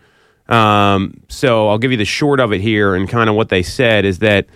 Um, 0.50 1.22
so 1.30 1.70
I'll 1.70 1.78
give 1.78 1.92
you 1.92 1.98
the 1.98 2.06
short 2.06 2.40
of 2.40 2.52
it 2.54 2.62
here, 2.62 2.94
and 2.96 3.08
kind 3.10 3.30
of 3.30 3.36
what 3.36 3.50
they 3.50 3.64
said 3.64 4.04
is 4.06 4.20
that. 4.20 4.48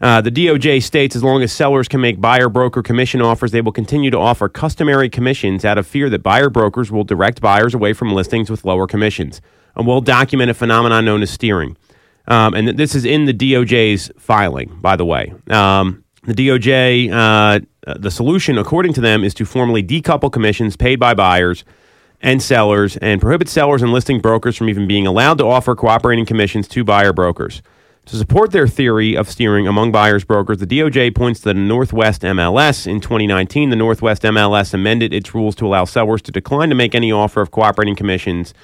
Uh, 0.00 0.20
the 0.20 0.30
DOJ 0.30 0.82
states 0.82 1.16
as 1.16 1.24
long 1.24 1.42
as 1.42 1.52
sellers 1.52 1.88
can 1.88 2.00
make 2.00 2.20
buyer 2.20 2.48
broker 2.48 2.82
commission 2.82 3.20
offers, 3.20 3.50
they 3.50 3.60
will 3.60 3.72
continue 3.72 4.10
to 4.10 4.18
offer 4.18 4.48
customary 4.48 5.08
commissions 5.08 5.64
out 5.64 5.76
of 5.76 5.86
fear 5.86 6.08
that 6.08 6.22
buyer 6.22 6.50
brokers 6.50 6.92
will 6.92 7.04
direct 7.04 7.40
buyers 7.40 7.74
away 7.74 7.92
from 7.92 8.12
listings 8.12 8.48
with 8.48 8.64
lower 8.64 8.86
commissions. 8.86 9.40
A 9.74 9.82
well 9.82 10.00
documented 10.00 10.56
phenomenon 10.56 11.04
known 11.04 11.22
as 11.22 11.30
steering. 11.30 11.76
Um, 12.28 12.54
and 12.54 12.68
this 12.68 12.94
is 12.94 13.04
in 13.04 13.24
the 13.24 13.32
DOJ's 13.32 14.12
filing, 14.18 14.78
by 14.80 14.96
the 14.96 15.04
way. 15.04 15.32
Um, 15.48 16.04
the 16.24 16.34
DOJ, 16.34 17.10
uh, 17.10 17.60
the 17.98 18.10
solution, 18.10 18.58
according 18.58 18.92
to 18.94 19.00
them, 19.00 19.24
is 19.24 19.32
to 19.34 19.46
formally 19.46 19.82
decouple 19.82 20.30
commissions 20.30 20.76
paid 20.76 21.00
by 21.00 21.14
buyers 21.14 21.64
and 22.20 22.42
sellers 22.42 22.96
and 22.98 23.20
prohibit 23.20 23.48
sellers 23.48 23.82
and 23.82 23.92
listing 23.92 24.20
brokers 24.20 24.56
from 24.56 24.68
even 24.68 24.86
being 24.86 25.06
allowed 25.06 25.38
to 25.38 25.46
offer 25.46 25.74
cooperating 25.74 26.26
commissions 26.26 26.68
to 26.68 26.84
buyer 26.84 27.12
brokers. 27.12 27.62
To 28.08 28.16
support 28.16 28.52
their 28.52 28.66
theory 28.66 29.14
of 29.14 29.28
steering 29.28 29.68
among 29.68 29.92
buyers 29.92 30.24
brokers, 30.24 30.56
the 30.56 30.66
DOJ 30.66 31.14
points 31.14 31.40
to 31.40 31.50
the 31.50 31.54
Northwest 31.54 32.22
MLS. 32.22 32.86
In 32.86 33.00
2019, 33.02 33.68
the 33.68 33.76
Northwest 33.76 34.22
MLS 34.22 34.72
amended 34.72 35.12
its 35.12 35.34
rules 35.34 35.54
to 35.56 35.66
allow 35.66 35.84
sellers 35.84 36.22
to 36.22 36.32
decline 36.32 36.70
to 36.70 36.74
make 36.74 36.94
any 36.94 37.12
offer 37.12 37.42
of 37.42 37.50
cooperating 37.50 37.94
commissions. 37.94 38.54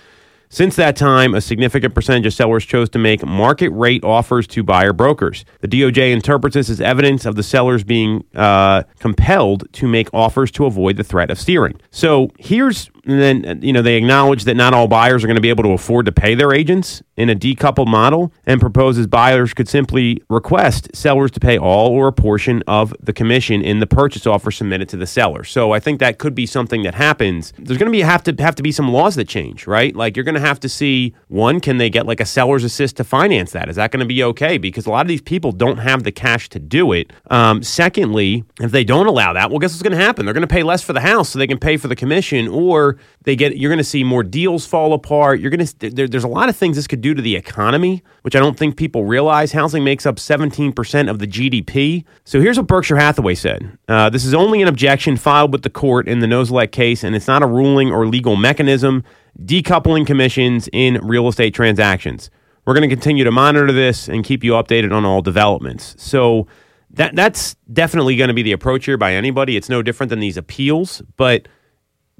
Since 0.49 0.77
that 0.77 0.97
time, 0.97 1.35
a 1.35 1.43
significant 1.43 1.95
percentage 1.95 2.25
of 2.25 2.33
sellers 2.33 2.65
chose 2.65 2.89
to 2.91 2.99
make 2.99 3.23
market 3.27 3.69
rate 3.69 4.03
offers 4.03 4.47
to 4.47 4.63
buyer 4.63 4.95
brokers. 4.95 5.45
The 5.61 5.69
DOJ 5.69 6.13
interprets 6.13 6.55
this 6.55 6.71
as 6.71 6.81
evidence 6.81 7.27
of 7.27 7.37
the 7.37 7.43
sellers 7.43 7.85
being 7.85 8.25
uh, 8.35 8.85
compelled 8.99 9.71
to 9.75 9.87
make 9.87 10.09
offers 10.15 10.51
to 10.53 10.65
avoid 10.65 10.97
the 10.97 11.05
threat 11.05 11.31
of 11.31 11.39
steering. 11.39 11.79
So 11.91 12.31
here's 12.39 12.89
and 13.07 13.21
then 13.21 13.63
you 13.63 13.73
know 13.73 13.83
they 13.83 13.97
acknowledge 13.97 14.45
that 14.45 14.55
not 14.55 14.75
all 14.75 14.89
buyers 14.89 15.23
are 15.23 15.27
going 15.27 15.37
to 15.37 15.43
be 15.43 15.49
able 15.49 15.65
to 15.65 15.71
afford 15.71 16.07
to 16.07 16.13
pay 16.13 16.35
their 16.35 16.53
agents 16.53 17.03
in 17.17 17.31
a 17.31 17.35
decoupled 17.35 17.87
model 17.87 18.33
and 18.47 18.61
proposes 18.61 19.07
buyers 19.07 19.55
could 19.55 19.69
simply 19.69 20.23
request 20.29 20.95
sellers 20.95 21.31
to 21.31 21.41
pay 21.41 21.59
all 21.59 21.89
or 21.89 22.09
a 22.09 22.13
portion 22.13 22.63
of 22.67 22.95
the 23.01 23.13
commission 23.13 23.63
in 23.63 23.81
the 23.81 23.87
purchase 23.87 24.27
offer 24.27 24.51
submitted 24.51 24.89
to 24.89 24.97
the 24.97 25.07
seller. 25.07 25.45
So 25.45 25.73
I 25.73 25.81
think 25.81 26.01
that 26.01 26.19
could 26.19 26.35
be 26.35 26.47
something 26.47 26.83
that 26.83 26.95
happens. 26.95 27.53
There's 27.59 27.79
going 27.79 27.91
to 27.91 27.97
be 27.97 28.03
have 28.03 28.23
to 28.25 28.43
have 28.43 28.55
to 28.57 28.63
be 28.63 28.73
some 28.73 28.91
laws 28.91 29.15
that 29.17 29.29
change, 29.29 29.67
right? 29.67 29.95
Like 29.95 30.17
you're 30.17 30.25
going 30.25 30.35
to 30.35 30.41
have 30.41 30.61
to 30.61 30.69
see 30.69 31.15
one 31.29 31.61
can 31.61 31.79
they 31.79 31.91
get 31.91 32.07
like 32.07 32.21
a 32.21 32.27
seller's 32.27 32.65
assist 32.65 32.97
to 32.97 33.05
finance 33.05 33.53
that? 33.53 33.69
Is 33.69 33.77
that 33.77 33.91
going 33.91 34.01
to 34.01 34.07
be 34.07 34.23
okay? 34.25 34.59
Because 34.59 34.87
a 34.87 34.91
lot 34.91 35.03
of 35.03 35.09
these 35.09 35.23
people 35.23 35.53
don't 35.53 35.79
have 35.79 36.03
the 36.03 36.13
cash 36.13 36.49
to 36.51 36.59
do 36.59 36.93
it. 36.93 37.13
Um, 37.31 37.63
secondly, 37.63 38.45
if 38.61 38.71
they 38.71 38.85
don't 38.85 39.07
allow 39.07 39.33
that, 39.33 39.51
well, 39.51 39.59
guess 39.59 39.73
what's 39.73 39.83
going 39.83 39.97
to 39.97 40.05
happen? 40.05 40.25
They're 40.25 40.35
going 40.35 40.43
to 40.43 40.47
pay 40.47 40.63
less 40.63 40.83
for 40.83 40.93
the 40.93 41.01
house 41.01 41.31
so 41.31 41.39
they 41.39 41.47
can 41.47 41.59
pay 41.59 41.77
for 41.77 41.89
the 41.89 41.97
commission 41.97 42.49
or 42.49 42.94
they 43.23 43.37
get 43.37 43.57
you're 43.57 43.71
going 43.71 43.79
to 43.79 43.85
see 43.85 44.05
more 44.05 44.23
deals 44.23 44.67
fall 44.67 44.93
apart. 44.93 45.41
You're 45.41 45.51
going 45.51 45.67
to 45.67 45.91
there, 45.91 46.09
there's 46.09 46.25
a 46.25 46.29
lot 46.29 46.49
of 46.49 46.57
things 46.57 46.77
this 46.77 46.87
could 46.87 47.01
do 47.01 47.15
to 47.15 47.23
the 47.23 47.37
economy, 47.37 48.03
which 48.23 48.37
I 48.37 48.41
don't 48.41 48.59
think 48.59 48.77
people 48.77 49.05
realize. 49.05 49.53
Housing 49.53 49.85
makes 49.85 50.07
up 50.07 50.17
17% 50.17 51.11
of 51.11 51.19
the 51.19 51.27
GDP. 51.27 52.05
So 52.25 52.41
here's 52.41 52.57
what 52.59 52.67
Berkshire 52.67 52.97
Hathaway 52.97 53.35
said: 53.35 53.79
uh, 53.89 54.11
This 54.11 54.25
is 54.25 54.35
only 54.35 54.63
an 54.63 54.69
objection 54.69 55.17
filed 55.17 55.53
with 55.53 55.63
the 55.63 55.71
court 55.71 56.09
in 56.09 56.21
the 56.21 56.27
Nosalek 56.27 56.73
case, 56.73 57.05
and 57.05 57.15
it's 57.15 57.29
not 57.29 57.43
a 57.43 57.47
ruling 57.47 57.91
or 57.91 58.07
legal 58.07 58.37
mechanism 58.37 59.05
decoupling 59.43 60.07
commissions 60.07 60.69
in 60.73 60.95
real 61.03 61.27
estate 61.29 61.55
transactions. 61.55 62.31
We're 62.65 62.75
going 62.75 62.89
to 62.89 62.95
continue 62.95 63.25
to 63.25 63.33
monitor 63.33 63.73
this 63.73 64.09
and 64.09 64.25
keep 64.25 64.45
you 64.45 64.53
updated 64.53 64.93
on 64.93 65.05
all 65.05 65.23
developments. 65.23 65.95
So. 65.99 66.47
That, 66.91 67.17
that's 67.17 67.57
definitely 67.73 68.15
going 68.15 68.29
to 68.29 68.35
be 68.35 68.45
the 68.45 68.53
approach 68.53 68.85
here 68.85 68.97
by 68.97 69.15
anybody. 69.15 69.57
It's 69.57 69.69
no 69.69 69.83
different 69.83 70.11
than 70.11 70.21
these 70.21 70.37
appeals, 70.37 71.03
but 71.17 71.49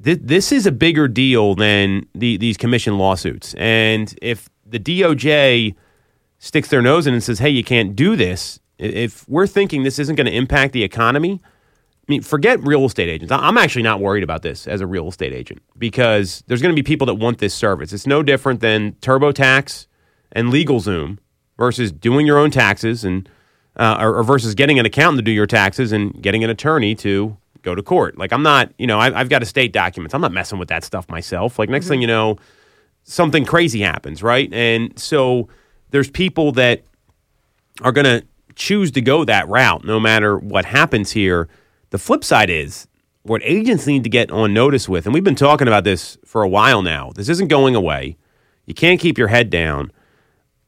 th- 0.03 0.21
this 0.23 0.53
is 0.53 0.67
a 0.67 0.73
bigger 0.73 1.09
deal 1.09 1.55
than 1.55 2.07
the, 2.15 2.37
these 2.37 2.57
commission 2.57 2.99
lawsuits. 2.99 3.55
And 3.55 4.17
if 4.23 4.49
the 4.67 4.79
DOJ 4.79 5.75
sticks 6.39 6.69
their 6.69 6.83
nose 6.83 7.07
in 7.07 7.15
and 7.15 7.23
says, 7.23 7.39
hey, 7.39 7.51
you 7.51 7.65
can't 7.65 7.95
do 7.97 8.17
this, 8.17 8.61
if 8.79 9.29
we're 9.29 9.47
thinking 9.47 9.83
this 9.83 9.99
isn't 9.99 10.17
going 10.17 10.27
to 10.27 10.35
impact 10.35 10.73
the 10.73 10.83
economy, 10.83 11.41
I 11.43 12.13
mean, 12.13 12.23
forget 12.23 12.63
real 12.63 12.85
estate 12.85 13.09
agents. 13.09 13.33
I'm 13.33 13.57
actually 13.57 13.83
not 13.83 14.01
worried 14.01 14.23
about 14.23 14.43
this 14.43 14.67
as 14.67 14.83
a 14.83 14.87
real 14.87 15.09
estate 15.09 15.33
agent 15.33 15.63
because 15.79 16.45
there's 16.47 16.61
going 16.61 16.75
to 16.75 16.81
be 16.81 16.83
people 16.83 17.07
that 17.07 17.15
want 17.15 17.39
this 17.39 17.55
service. 17.55 17.93
It's 17.95 18.07
no 18.07 18.23
different 18.23 18.61
than 18.61 18.93
TurboTax 18.95 19.87
and 20.33 20.53
LegalZoom 20.53 21.19
versus 21.57 21.93
doing 21.93 22.27
your 22.27 22.37
own 22.37 22.51
taxes 22.51 23.05
and 23.05 23.29
uh, 23.77 23.97
or, 23.99 24.17
or 24.17 24.23
versus 24.23 24.55
getting 24.55 24.79
an 24.79 24.87
accountant 24.87 25.19
to 25.19 25.23
do 25.23 25.33
your 25.33 25.47
taxes 25.47 25.93
and 25.93 26.23
getting 26.23 26.45
an 26.45 26.51
attorney 26.51 26.95
to 26.95 27.37
go 27.63 27.75
to 27.75 27.83
court. 27.83 28.19
Like 28.19 28.33
I'm 28.33 28.43
not, 28.43 28.73
you 28.79 28.87
know, 28.87 28.99
I, 28.99 29.11
have 29.11 29.29
got 29.29 29.43
estate 29.43 29.73
documents. 29.73 30.15
I'm 30.15 30.21
not 30.21 30.33
messing 30.33 30.59
with 30.59 30.69
that 30.69 30.85
stuff 30.85 31.09
myself. 31.09 31.59
Like 31.59 31.69
next 31.69 31.87
mm-hmm. 31.87 31.93
thing 31.93 32.01
you 32.03 32.07
know, 32.07 32.37
something 33.05 33.45
crazy 33.45 33.81
happens, 33.81 34.23
right? 34.23 34.53
And 34.53 34.99
so 34.99 35.49
there's 35.91 36.11
people 36.11 36.53
that 36.53 36.83
are 37.83 37.93
going 37.93 38.05
to 38.05 38.27
choose 38.55 38.91
to 38.93 39.01
go 39.01 39.25
that 39.25 39.49
route 39.49 39.85
no 39.85 39.99
matter 39.99 40.39
what 40.39 40.65
happens 40.65 41.11
here. 41.13 41.49
The 41.91 41.99
flip 41.99 42.25
side 42.25 42.51
is 42.51 42.87
what 43.23 43.43
agents 43.45 43.87
need 43.87 44.05
to 44.05 44.11
get 44.11 44.31
on 44.31 44.53
notice 44.53 44.89
with, 44.89 45.07
and 45.07 45.15
we've 45.15 45.25
been 45.25 45.35
talking 45.35 45.67
about 45.67 45.85
this 45.85 46.19
for 46.25 46.43
a 46.43 46.49
while 46.49 46.83
now. 46.83 47.11
This 47.15 47.29
isn't 47.29 47.49
going 47.49 47.75
away. 47.75 48.17
You 48.67 48.75
can't 48.75 49.01
keep 49.01 49.19
your 49.19 49.29
head 49.29 49.51
down 49.51 49.91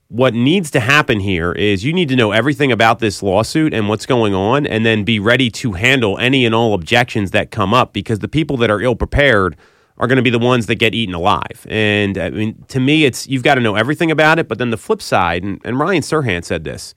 what 0.08 0.34
needs 0.34 0.70
to 0.70 0.80
happen 0.80 1.20
here 1.20 1.52
is 1.52 1.84
you 1.84 1.92
need 1.92 2.08
to 2.08 2.16
know 2.16 2.30
everything 2.30 2.70
about 2.70 3.00
this 3.00 3.22
lawsuit 3.22 3.74
and 3.74 3.88
what's 3.88 4.06
going 4.06 4.34
on, 4.34 4.66
and 4.66 4.86
then 4.86 5.04
be 5.04 5.18
ready 5.18 5.50
to 5.50 5.72
handle 5.72 6.16
any 6.18 6.46
and 6.46 6.54
all 6.54 6.74
objections 6.74 7.32
that 7.32 7.50
come 7.50 7.74
up 7.74 7.92
because 7.92 8.20
the 8.20 8.28
people 8.28 8.56
that 8.58 8.70
are 8.70 8.80
ill 8.80 8.94
prepared 8.94 9.56
are 9.98 10.06
going 10.06 10.16
to 10.16 10.22
be 10.22 10.30
the 10.30 10.38
ones 10.38 10.66
that 10.66 10.76
get 10.76 10.94
eaten 10.94 11.14
alive. 11.14 11.66
And 11.68 12.18
I 12.18 12.30
mean, 12.30 12.64
to 12.68 12.78
me, 12.78 13.04
it's 13.04 13.26
you've 13.26 13.42
got 13.42 13.56
to 13.56 13.60
know 13.60 13.74
everything 13.74 14.10
about 14.10 14.38
it. 14.38 14.46
But 14.46 14.58
then 14.58 14.70
the 14.70 14.76
flip 14.76 15.02
side, 15.02 15.42
and, 15.42 15.60
and 15.64 15.78
Ryan 15.78 16.02
Serhant 16.02 16.44
said 16.44 16.64
this. 16.64 16.94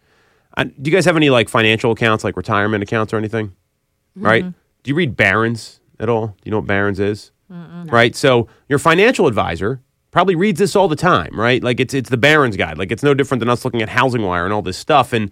do 0.58 0.72
you 0.84 0.92
guys 0.92 1.06
have 1.06 1.16
any 1.16 1.30
like 1.30 1.50
financial 1.50 1.92
accounts, 1.92 2.24
like 2.24 2.38
retirement 2.38 2.84
accounts 2.84 3.14
or 3.14 3.18
anything? 3.18 3.48
Mm-hmm. 3.48 4.26
Right? 4.26 4.44
Do 4.44 4.90
you 4.90 4.96
read 4.96 5.16
Barron's 5.16 5.80
at 6.00 6.10
all? 6.10 6.28
Do 6.28 6.36
you 6.46 6.52
know 6.52 6.58
what 6.58 6.68
Barron's 6.68 7.00
is? 7.00 7.32
Mm-mm. 7.52 7.92
Right. 7.92 8.16
So 8.16 8.48
your 8.68 8.80
financial 8.80 9.28
advisor 9.28 9.82
probably 10.12 10.36
reads 10.36 10.60
this 10.60 10.76
all 10.76 10.88
the 10.88 10.96
time, 10.96 11.38
right? 11.40 11.64
Like 11.64 11.80
it's 11.80 11.94
it's 11.94 12.10
the 12.10 12.18
Barron's 12.18 12.58
guide. 12.58 12.78
Like 12.78 12.92
it's 12.92 13.04
no 13.04 13.14
different 13.14 13.40
than 13.40 13.50
us 13.50 13.66
looking 13.66 13.82
at 13.82 13.90
Housing 13.90 14.22
Wire 14.22 14.46
and 14.46 14.54
all 14.54 14.62
this 14.62 14.78
stuff. 14.78 15.14
And 15.14 15.32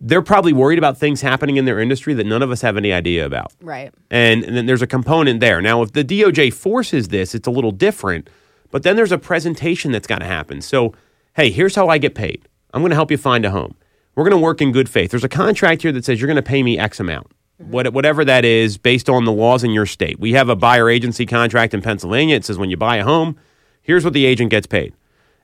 they're 0.00 0.22
probably 0.22 0.52
worried 0.52 0.78
about 0.78 0.98
things 0.98 1.20
happening 1.20 1.56
in 1.56 1.64
their 1.64 1.80
industry 1.80 2.14
that 2.14 2.26
none 2.26 2.42
of 2.42 2.50
us 2.50 2.60
have 2.60 2.76
any 2.76 2.92
idea 2.92 3.24
about. 3.24 3.52
Right. 3.60 3.92
And, 4.10 4.44
and 4.44 4.56
then 4.56 4.66
there's 4.66 4.82
a 4.82 4.86
component 4.86 5.40
there. 5.40 5.62
Now, 5.62 5.82
if 5.82 5.92
the 5.92 6.04
DOJ 6.04 6.52
forces 6.52 7.08
this, 7.08 7.34
it's 7.34 7.48
a 7.48 7.50
little 7.50 7.70
different. 7.70 8.28
But 8.70 8.82
then 8.82 8.96
there's 8.96 9.12
a 9.12 9.18
presentation 9.18 9.92
that's 9.92 10.06
got 10.06 10.18
to 10.18 10.26
happen. 10.26 10.60
So, 10.60 10.94
hey, 11.34 11.50
here's 11.50 11.76
how 11.76 11.88
I 11.88 11.98
get 11.98 12.14
paid. 12.14 12.48
I'm 12.72 12.82
going 12.82 12.90
to 12.90 12.96
help 12.96 13.10
you 13.10 13.16
find 13.16 13.44
a 13.44 13.50
home. 13.50 13.76
We're 14.16 14.24
going 14.24 14.36
to 14.36 14.44
work 14.44 14.60
in 14.60 14.72
good 14.72 14.88
faith. 14.88 15.10
There's 15.10 15.24
a 15.24 15.28
contract 15.28 15.82
here 15.82 15.92
that 15.92 16.04
says 16.04 16.20
you're 16.20 16.26
going 16.26 16.36
to 16.36 16.42
pay 16.42 16.62
me 16.62 16.78
X 16.78 16.98
amount. 17.00 17.28
Mm-hmm. 17.62 17.70
What, 17.70 17.92
whatever 17.92 18.24
that 18.24 18.44
is, 18.44 18.76
based 18.76 19.08
on 19.08 19.24
the 19.24 19.32
laws 19.32 19.62
in 19.62 19.70
your 19.70 19.86
state. 19.86 20.18
We 20.18 20.32
have 20.32 20.48
a 20.48 20.56
buyer 20.56 20.90
agency 20.90 21.24
contract 21.24 21.72
in 21.72 21.82
Pennsylvania. 21.82 22.34
It 22.36 22.44
says 22.44 22.58
when 22.58 22.68
you 22.68 22.76
buy 22.76 22.96
a 22.96 23.04
home, 23.04 23.38
Here's 23.84 24.02
what 24.02 24.14
the 24.14 24.24
agent 24.24 24.50
gets 24.50 24.66
paid. 24.66 24.94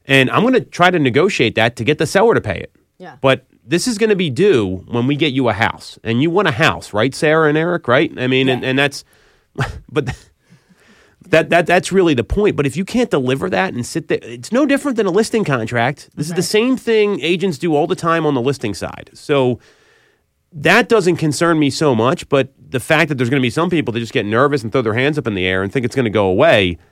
And 0.07 0.31
I'm 0.31 0.41
going 0.41 0.55
to 0.55 0.63
try 0.63 0.91
to 0.91 0.99
negotiate 0.99 1.55
that 1.55 1.77
to 1.77 1.85
get 1.85 1.99
the 1.99 2.07
seller 2.07 2.35
to 2.35 2.41
pay 2.41 2.59
it. 2.59 2.75
Yeah. 2.99 3.17
But 3.21 3.47
this 3.65 3.87
is 3.87 3.99
going 3.99 4.11
to 4.11 4.17
be 4.17 4.31
due 4.31 4.79
when 4.89 5.07
we 5.07 5.15
get 5.15 5.33
you 5.33 5.49
a 5.51 5.53
house. 5.53 5.99
And 6.03 6.23
you 6.23 6.31
want 6.31 6.49
a 6.49 6.53
house, 6.53 6.93
right, 6.95 7.15
Sarah 7.15 7.51
and 7.51 7.57
Eric, 7.57 7.87
right? 7.87 8.11
I 8.19 8.27
mean, 8.27 8.49
yeah. 8.49 8.55
and, 8.55 8.65
and 8.65 8.79
that's, 8.79 9.05
but 9.91 10.07
that, 11.29 11.51
that 11.51 11.67
that's 11.67 11.93
really 11.93 12.15
the 12.15 12.25
point. 12.25 12.57
But 12.57 12.67
if 12.67 12.79
you 12.79 12.85
can't 12.85 13.11
deliver 13.11 13.51
that 13.51 13.75
and 13.75 13.85
sit 13.85 14.09
there, 14.09 14.19
it's 14.23 14.53
no 14.53 14.65
different 14.65 14.97
than 14.97 15.07
a 15.07 15.11
listing 15.11 15.45
contract. 15.45 16.09
This 16.15 16.31
right. 16.31 16.39
is 16.39 16.45
the 16.45 16.51
same 16.51 16.79
thing 16.79 17.21
agents 17.21 17.59
do 17.59 17.77
all 17.77 17.87
the 17.87 17.95
time 17.95 18.25
on 18.25 18.35
the 18.35 18.41
listing 18.41 18.73
side. 18.73 19.11
So 19.13 19.61
that 20.51 20.89
doesn't 20.89 21.17
concern 21.17 21.59
me 21.59 21.69
so 21.69 21.95
much. 21.95 22.27
But 22.31 22.55
the 22.59 22.81
fact 22.81 23.11
that 23.11 23.17
there's 23.17 23.31
going 23.31 23.41
to 23.41 23.47
be 23.47 23.51
some 23.51 23.69
people 23.69 23.93
that 23.93 24.01
just 24.01 24.15
get 24.15 24.25
nervous 24.25 24.63
and 24.63 24.73
throw 24.73 24.81
their 24.81 24.95
hands 24.95 25.19
up 25.19 25.27
in 25.27 25.35
the 25.35 25.47
air 25.47 25.63
and 25.63 25.71
think 25.71 25.85
it's 25.85 25.95
going 25.95 26.05
to 26.05 26.11
go 26.11 26.25
away– 26.25 26.79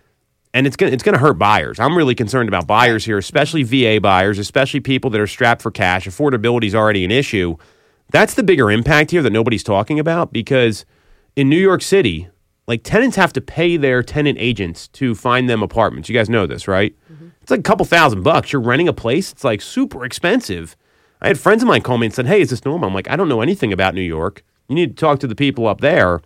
and 0.58 0.66
it's 0.66 0.74
going 0.74 0.92
it's 0.92 1.04
going 1.04 1.12
to 1.12 1.20
hurt 1.20 1.38
buyers. 1.38 1.78
I'm 1.78 1.96
really 1.96 2.16
concerned 2.16 2.48
about 2.48 2.66
buyers 2.66 3.04
here, 3.04 3.16
especially 3.16 3.62
VA 3.62 4.00
buyers, 4.00 4.40
especially 4.40 4.80
people 4.80 5.08
that 5.10 5.20
are 5.20 5.26
strapped 5.28 5.62
for 5.62 5.70
cash. 5.70 6.08
Affordability 6.08 6.64
is 6.64 6.74
already 6.74 7.04
an 7.04 7.12
issue. 7.12 7.56
That's 8.10 8.34
the 8.34 8.42
bigger 8.42 8.68
impact 8.68 9.12
here 9.12 9.22
that 9.22 9.30
nobody's 9.30 9.62
talking 9.62 10.00
about 10.00 10.32
because 10.32 10.84
in 11.36 11.48
New 11.48 11.60
York 11.60 11.80
City, 11.80 12.28
like 12.66 12.82
tenants 12.82 13.16
have 13.16 13.32
to 13.34 13.40
pay 13.40 13.76
their 13.76 14.02
tenant 14.02 14.36
agents 14.40 14.88
to 14.88 15.14
find 15.14 15.48
them 15.48 15.62
apartments. 15.62 16.08
You 16.08 16.14
guys 16.16 16.28
know 16.28 16.44
this, 16.44 16.66
right? 16.66 16.92
Mm-hmm. 17.12 17.28
It's 17.40 17.52
like 17.52 17.60
a 17.60 17.62
couple 17.62 17.86
thousand 17.86 18.24
bucks. 18.24 18.52
You're 18.52 18.60
renting 18.60 18.88
a 18.88 18.92
place. 18.92 19.30
It's 19.30 19.44
like 19.44 19.62
super 19.62 20.04
expensive. 20.04 20.76
I 21.22 21.28
had 21.28 21.38
friends 21.38 21.62
of 21.62 21.68
mine 21.68 21.82
call 21.82 21.98
me 21.98 22.06
and 22.06 22.14
said, 22.14 22.26
"Hey, 22.26 22.40
is 22.40 22.50
this 22.50 22.64
normal?" 22.64 22.88
I'm 22.88 22.94
like, 22.94 23.08
"I 23.08 23.14
don't 23.14 23.28
know 23.28 23.42
anything 23.42 23.72
about 23.72 23.94
New 23.94 24.00
York. 24.00 24.42
You 24.68 24.74
need 24.74 24.96
to 24.96 25.00
talk 25.00 25.20
to 25.20 25.28
the 25.28 25.36
people 25.36 25.68
up 25.68 25.80
there." 25.80 26.20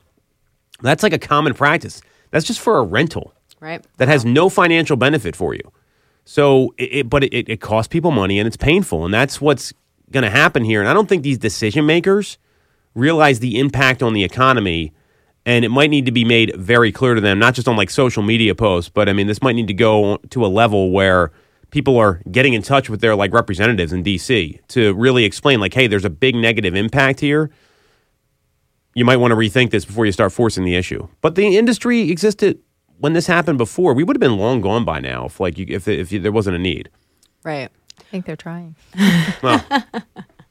That's 0.81 1.03
like 1.03 1.13
a 1.13 1.19
common 1.19 1.53
practice. 1.53 2.01
That's 2.31 2.47
just 2.47 2.61
for 2.61 2.79
a 2.79 2.83
rental 2.83 3.35
right? 3.63 3.87
That 3.97 4.09
has 4.09 4.25
no 4.25 4.49
financial 4.49 4.97
benefit 4.97 5.37
for 5.37 5.55
you. 5.55 5.73
So, 6.25 6.75
it, 6.77 6.95
it, 6.95 7.11
but 7.11 7.25
it, 7.25 7.49
it 7.49 7.61
costs 7.61 7.89
people 7.89 8.11
money 8.11 8.39
and 8.39 8.47
it's 8.47 8.57
painful, 8.57 9.05
and 9.05 9.15
that's 9.15 9.41
what's 9.41 9.73
going 10.11 10.25
to 10.25 10.31
happen 10.31 10.65
here. 10.65 10.81
And 10.81 10.89
I 10.89 10.93
don't 10.93 11.09
think 11.09 11.23
these 11.23 11.39
decision 11.39 11.87
makers 11.87 12.39
realize 12.95 13.39
the 13.39 13.59
impact 13.59 14.03
on 14.03 14.13
the 14.13 14.25
economy, 14.25 14.93
and 15.47 15.65
it 15.65 15.71
might 15.71 15.91
need 15.91 16.07
to 16.07 16.13
be 16.13 16.25
made 16.25 16.55
very 16.57 16.93
clear 16.93 17.15
to 17.15 17.21
them, 17.21 17.39
not 17.39 17.55
just 17.55 17.67
on 17.67 17.77
like 17.77 17.89
social 17.89 18.23
media 18.23 18.55
posts, 18.55 18.91
but 18.91 19.09
I 19.09 19.13
mean, 19.13 19.27
this 19.27 19.43
might 19.43 19.55
need 19.55 19.69
to 19.69 19.75
go 19.75 20.19
to 20.31 20.45
a 20.45 20.49
level 20.49 20.91
where 20.91 21.33
people 21.71 21.97
are 21.97 22.21
getting 22.31 22.53
in 22.53 22.63
touch 22.63 22.91
with 22.91 23.01
their 23.01 23.17
like 23.17 23.33
representatives 23.33 23.93
in 23.93 24.05
DC 24.05 24.61
to 24.69 24.93
really 24.95 25.25
explain, 25.25 25.61
like, 25.61 25.73
hey, 25.73 25.87
there's 25.87 26.05
a 26.05 26.11
big 26.11 26.35
negative 26.35 26.75
impact 26.75 27.21
here. 27.21 27.51
You 28.95 29.05
might 29.05 29.17
want 29.17 29.31
to 29.31 29.37
rethink 29.37 29.71
this 29.71 29.85
before 29.87 30.05
you 30.05 30.13
start 30.13 30.33
forcing 30.33 30.65
the 30.65 30.75
issue. 30.75 31.09
But 31.23 31.35
the 31.35 31.57
industry 31.57 32.11
existed 32.11 32.61
when 33.03 33.15
this 33.15 33.27
happened 33.27 33.59
before, 33.59 33.95
we 33.95 34.05
would 34.05 34.15
have 34.15 34.21
been 34.21 34.37
long 34.37 34.61
gone 34.61 34.85
by 34.85 35.01
now 35.01 35.27
if 35.27 35.41
like 35.41 35.59
you, 35.59 35.67
if 35.69 35.89
if 35.89 36.11
there 36.11 36.31
wasn't 36.31 36.55
a 36.55 36.59
need. 36.59 36.89
Right. 37.43 37.69
I 37.99 38.03
think 38.05 38.27
they're 38.27 38.37
trying. 38.37 38.77
well, 39.43 39.65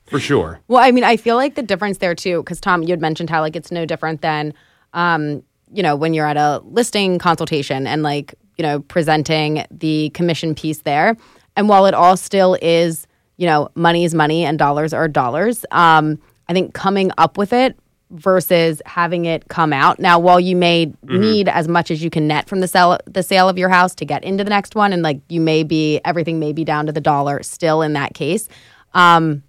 for 0.06 0.20
sure. 0.20 0.60
Well, 0.68 0.84
I 0.84 0.92
mean, 0.92 1.06
I 1.06 1.16
feel 1.16 1.38
like 1.38 1.56
the 1.56 1.64
difference 1.64 2.00
there 2.00 2.14
too, 2.14 2.44
because 2.44 2.60
Tom, 2.60 2.84
you 2.84 2.90
had 2.90 3.00
mentioned 3.00 3.30
how 3.30 3.40
like 3.40 3.56
it's 3.56 3.72
no 3.72 3.86
different 3.86 4.22
than, 4.22 4.54
um, 4.94 5.44
you 5.72 5.82
know, 5.82 5.96
when 5.96 6.14
you're 6.14 6.28
at 6.28 6.36
a 6.36 6.62
listing 6.66 7.20
consultation 7.20 7.88
and 7.88 8.04
like 8.04 8.36
you 8.58 8.64
know 8.64 8.82
presenting 8.82 9.66
the 9.72 10.10
commission 10.10 10.54
piece 10.54 10.82
there, 10.82 11.16
and 11.56 11.70
while 11.70 11.86
it 11.86 11.94
all 11.94 12.18
still 12.18 12.58
is 12.62 13.08
you 13.38 13.48
know, 13.48 13.70
money 13.74 14.04
is 14.04 14.14
money 14.14 14.46
and 14.46 14.60
dollars 14.60 14.94
are 14.94 15.08
dollars. 15.08 15.66
Um, 15.72 16.20
I 16.48 16.54
think 16.54 16.74
coming 16.76 17.12
up 17.18 17.38
with 17.38 17.54
it 17.54 17.80
versus 18.12 18.82
having 18.86 19.26
it 19.26 19.48
come 19.48 19.74
out. 19.74 20.00
Now, 20.00 20.20
while 20.20 20.40
you 20.40 20.56
may 20.56 20.88
Mm-hmm. 20.88 21.20
need 21.20 21.50
as 21.50 21.68
much 21.68 21.90
as 21.92 22.04
you 22.04 22.10
can 22.10 22.28
net 22.28 22.48
from 22.48 22.60
the 22.62 22.68
sale 22.68 22.98
the 23.06 23.24
sale 23.24 23.50
of 23.50 23.58
your 23.58 23.70
house 23.70 23.96
to 23.96 24.06
get 24.06 24.24
into 24.24 24.44
the 24.44 24.50
next 24.50 24.76
one, 24.76 24.94
and 24.94 25.02
like 25.04 25.20
you 25.30 25.42
may 25.42 25.64
be 25.64 26.00
everything 26.06 26.40
may 26.40 26.54
be 26.54 26.64
down 26.64 26.86
to 26.86 26.92
the 26.92 27.02
dollar 27.02 27.42
still 27.44 27.82
in 27.82 27.94
that 27.94 28.14
case. 28.14 28.48
Um, 28.94 29.44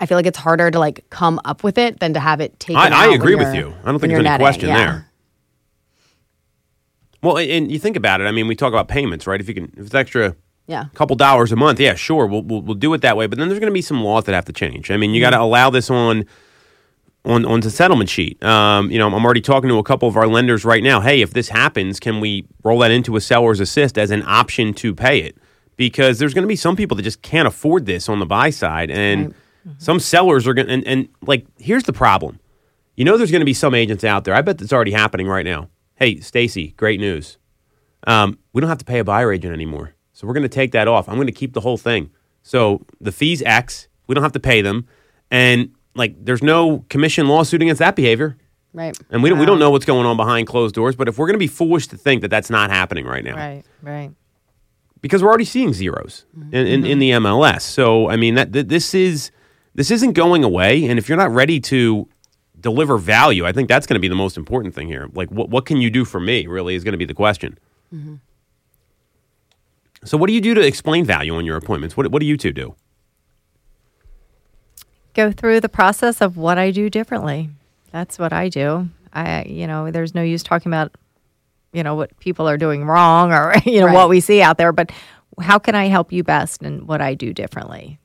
I 0.00 0.06
feel 0.06 0.16
like 0.18 0.26
it's 0.26 0.38
harder 0.38 0.70
to 0.70 0.78
like 0.78 1.04
come 1.10 1.40
up 1.44 1.62
with 1.64 1.78
it 1.78 2.00
than 2.00 2.14
to 2.14 2.20
have 2.20 2.40
it 2.40 2.58
taken. 2.60 2.76
I, 2.80 2.86
out 2.86 2.92
I 2.92 3.14
agree 3.14 3.34
with 3.36 3.54
you're- 3.54 3.72
I 3.84 3.90
don't 3.90 4.00
think 4.00 4.12
there's 4.12 4.24
any 4.26 4.38
question 4.38 4.68
Yeah. 4.68 4.76
there. 4.76 5.10
Well, 7.22 7.38
and 7.38 7.70
you 7.72 7.78
think 7.78 7.96
about 7.96 8.20
it. 8.20 8.24
I 8.24 8.32
mean, 8.32 8.46
we 8.46 8.54
talk 8.54 8.68
about 8.72 8.88
payments, 8.88 9.26
right? 9.26 9.40
If 9.40 9.48
you 9.48 9.54
can, 9.54 9.64
if 9.76 9.86
it's 9.86 9.94
extra, 9.94 10.36
Yeah. 10.66 10.86
couple 10.94 11.16
dollars 11.16 11.52
a 11.52 11.56
month, 11.56 11.80
yeah, 11.80 11.94
sure, 11.94 12.26
we'll 12.26 12.42
we'll, 12.42 12.60
we'll 12.62 12.74
do 12.74 12.92
it 12.94 13.00
that 13.02 13.16
way. 13.16 13.26
But 13.26 13.38
then 13.38 13.48
there's 13.48 13.60
going 13.60 13.70
to 13.70 13.74
be 13.74 13.82
some 13.82 14.02
laws 14.02 14.24
that 14.24 14.34
have 14.34 14.44
to 14.46 14.52
change. 14.52 14.90
I 14.90 14.96
mean, 14.96 15.12
you 15.12 15.20
got 15.20 15.30
to 15.30 15.40
allow 15.40 15.70
this 15.70 15.90
on 15.90 16.24
on 17.24 17.44
on 17.44 17.60
the 17.60 17.70
settlement 17.70 18.10
sheet. 18.10 18.42
Um, 18.42 18.90
you 18.90 18.98
know, 18.98 19.06
I'm 19.06 19.24
already 19.24 19.40
talking 19.40 19.68
to 19.68 19.78
a 19.78 19.82
couple 19.82 20.08
of 20.08 20.16
our 20.16 20.26
lenders 20.26 20.64
right 20.64 20.82
now. 20.82 21.00
Hey, 21.00 21.22
if 21.22 21.32
this 21.32 21.48
happens, 21.48 22.00
can 22.00 22.20
we 22.20 22.46
roll 22.62 22.80
that 22.80 22.90
into 22.90 23.16
a 23.16 23.20
seller's 23.20 23.60
assist 23.60 23.98
as 23.98 24.10
an 24.10 24.22
option 24.26 24.74
to 24.74 24.94
pay 24.94 25.20
it? 25.20 25.36
Because 25.76 26.18
there's 26.18 26.34
going 26.34 26.42
to 26.42 26.48
be 26.48 26.56
some 26.56 26.76
people 26.76 26.96
that 26.96 27.02
just 27.02 27.22
can't 27.22 27.48
afford 27.48 27.86
this 27.86 28.08
on 28.08 28.18
the 28.20 28.26
buy 28.26 28.50
side, 28.50 28.90
and 28.90 29.34
some 29.78 29.98
sellers 29.98 30.46
are 30.46 30.54
going. 30.54 30.68
And, 30.68 30.86
and 30.86 31.08
like, 31.22 31.46
here's 31.58 31.84
the 31.84 31.92
problem. 31.92 32.38
You 32.96 33.04
know, 33.04 33.16
there's 33.16 33.30
going 33.32 33.40
to 33.40 33.46
be 33.46 33.54
some 33.54 33.74
agents 33.74 34.04
out 34.04 34.24
there. 34.24 34.34
I 34.34 34.42
bet 34.42 34.60
it's 34.60 34.72
already 34.72 34.92
happening 34.92 35.26
right 35.26 35.44
now. 35.44 35.68
Hey, 35.96 36.20
Stacey, 36.20 36.74
great 36.76 37.00
news. 37.00 37.38
Um, 38.06 38.38
we 38.52 38.60
don't 38.60 38.68
have 38.68 38.78
to 38.78 38.84
pay 38.84 38.98
a 38.98 39.04
buyer 39.04 39.32
agent 39.32 39.52
anymore. 39.52 39.94
So 40.12 40.26
we're 40.26 40.34
going 40.34 40.42
to 40.42 40.48
take 40.48 40.72
that 40.72 40.86
off. 40.86 41.08
I'm 41.08 41.16
going 41.16 41.26
to 41.26 41.32
keep 41.32 41.54
the 41.54 41.60
whole 41.60 41.76
thing. 41.76 42.10
So 42.42 42.84
the 43.00 43.10
fees 43.10 43.42
X, 43.42 43.88
we 44.06 44.14
don't 44.14 44.22
have 44.22 44.32
to 44.32 44.40
pay 44.40 44.60
them. 44.60 44.86
And 45.30 45.74
like 45.94 46.24
there's 46.24 46.42
no 46.42 46.84
commission 46.88 47.28
lawsuit 47.28 47.62
against 47.62 47.78
that 47.78 47.96
behavior. 47.96 48.36
Right. 48.72 48.98
And 49.10 49.22
we 49.22 49.28
don't, 49.28 49.38
we 49.38 49.46
don't 49.46 49.60
know 49.60 49.70
what's 49.70 49.84
going 49.84 50.04
on 50.04 50.16
behind 50.16 50.48
closed 50.48 50.74
doors, 50.74 50.96
but 50.96 51.06
if 51.06 51.16
we're 51.16 51.26
going 51.26 51.34
to 51.34 51.38
be 51.38 51.46
foolish 51.46 51.86
to 51.88 51.96
think 51.96 52.22
that 52.22 52.28
that's 52.28 52.50
not 52.50 52.70
happening 52.70 53.06
right 53.06 53.22
now, 53.22 53.36
Right, 53.36 53.62
right. 53.82 54.10
because 55.00 55.22
we're 55.22 55.28
already 55.28 55.44
seeing 55.44 55.72
zeros 55.72 56.26
mm-hmm. 56.36 56.52
in, 56.52 56.66
in, 56.66 56.84
in 56.84 56.98
the 56.98 57.10
MLS. 57.10 57.60
So 57.62 58.10
I 58.10 58.16
mean 58.16 58.34
that 58.34 58.52
th- 58.52 58.66
this 58.66 58.92
is 58.92 59.30
this 59.76 59.90
isn't 59.92 60.12
going 60.14 60.42
away, 60.42 60.86
and 60.86 60.98
if 60.98 61.08
you're 61.08 61.18
not 61.18 61.30
ready 61.30 61.60
to 61.60 62.08
deliver 62.58 62.96
value, 62.98 63.46
I 63.46 63.52
think 63.52 63.68
that's 63.68 63.86
going 63.86 63.94
to 63.94 64.00
be 64.00 64.08
the 64.08 64.14
most 64.16 64.36
important 64.36 64.74
thing 64.74 64.88
here. 64.88 65.08
Like 65.14 65.30
what 65.30 65.50
what 65.50 65.66
can 65.66 65.80
you 65.80 65.88
do 65.90 66.04
for 66.04 66.18
me? 66.18 66.48
Really 66.48 66.74
is 66.74 66.82
going 66.82 66.92
to 66.92 66.98
be 66.98 67.04
the 67.04 67.14
question. 67.14 67.58
Mm-hmm. 67.94 68.16
So 70.04 70.18
what 70.18 70.26
do 70.26 70.32
you 70.32 70.40
do 70.40 70.52
to 70.54 70.60
explain 70.60 71.04
value 71.04 71.34
on 71.36 71.44
your 71.44 71.56
appointments? 71.56 71.96
What 71.96 72.10
what 72.10 72.18
do 72.20 72.26
you 72.26 72.36
two 72.36 72.52
do? 72.52 72.74
Go 75.14 75.32
through 75.32 75.60
the 75.60 75.68
process 75.68 76.20
of 76.20 76.36
what 76.36 76.58
I 76.58 76.70
do 76.70 76.90
differently. 76.90 77.50
That's 77.92 78.18
what 78.18 78.32
I 78.32 78.48
do. 78.48 78.88
I, 79.12 79.44
you 79.44 79.66
know, 79.66 79.90
there's 79.90 80.14
no 80.14 80.22
use 80.22 80.42
talking 80.42 80.70
about, 80.70 80.92
you 81.72 81.82
know, 81.84 81.94
what 81.94 82.18
people 82.18 82.48
are 82.48 82.56
doing 82.56 82.84
wrong 82.84 83.32
or, 83.32 83.54
you 83.64 83.80
know, 83.80 83.86
Right. 83.86 83.94
what 83.94 84.08
we 84.08 84.20
see 84.20 84.42
out 84.42 84.58
there, 84.58 84.72
but 84.72 84.90
how 85.40 85.58
can 85.58 85.74
I 85.74 85.86
help 85.86 86.12
you 86.12 86.22
best 86.24 86.62
and 86.62 86.86
what 86.88 87.00
I 87.00 87.14
do 87.14 87.32
differently? 87.32 87.98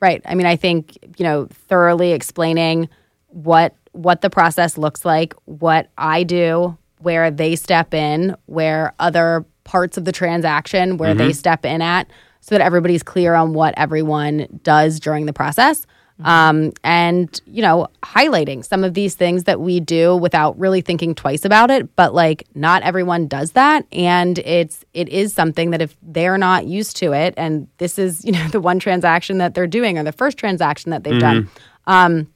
Right. 0.00 0.22
I 0.24 0.34
mean, 0.34 0.46
I 0.46 0.56
think 0.56 0.96
you 1.18 1.24
know 1.24 1.46
thoroughly 1.68 2.12
explaining 2.12 2.88
what 3.28 3.74
what 3.92 4.22
the 4.22 4.30
process 4.30 4.78
looks 4.78 5.04
like, 5.04 5.34
what 5.44 5.90
I 5.98 6.22
do, 6.22 6.76
where 6.98 7.30
they 7.30 7.56
step 7.56 7.92
in, 7.92 8.34
where 8.46 8.94
other 8.98 9.44
parts 9.64 9.98
of 9.98 10.04
the 10.04 10.12
transaction 10.12 10.96
where 10.96 11.14
they 11.14 11.30
mm-hmm. 11.30 11.32
step 11.32 11.64
in 11.66 11.82
at, 11.82 12.10
so 12.40 12.54
that 12.54 12.62
everybody's 12.62 13.02
clear 13.02 13.34
on 13.34 13.52
what 13.52 13.74
everyone 13.76 14.60
does 14.62 15.00
during 15.00 15.26
the 15.26 15.32
process. 15.32 15.86
Um, 16.24 16.72
and 16.84 17.40
you 17.46 17.62
know, 17.62 17.88
highlighting 18.02 18.64
some 18.64 18.84
of 18.84 18.94
these 18.94 19.14
things 19.14 19.44
that 19.44 19.60
we 19.60 19.80
do 19.80 20.16
without 20.16 20.58
really 20.58 20.80
thinking 20.80 21.14
twice 21.14 21.44
about 21.44 21.70
it, 21.70 21.94
but 21.96 22.14
like 22.14 22.46
not 22.54 22.82
everyone 22.82 23.26
does 23.26 23.52
that, 23.52 23.86
and 23.92 24.38
it's 24.40 24.84
it 24.92 25.08
is 25.08 25.32
something 25.32 25.70
that 25.70 25.80
if 25.82 25.96
they're 26.02 26.38
not 26.38 26.66
used 26.66 26.96
to 26.98 27.12
it, 27.12 27.34
and 27.36 27.68
this 27.78 27.98
is 27.98 28.24
you 28.24 28.32
know 28.32 28.48
the 28.52 28.60
one 28.60 28.78
transaction 28.78 29.38
that 29.38 29.54
they're 29.54 29.66
doing 29.66 29.98
or 29.98 30.04
the 30.04 30.12
first 30.12 30.36
transaction 30.38 30.90
that 30.90 31.04
they've 31.04 31.20
done, 31.20 31.48
um, 31.86 32.32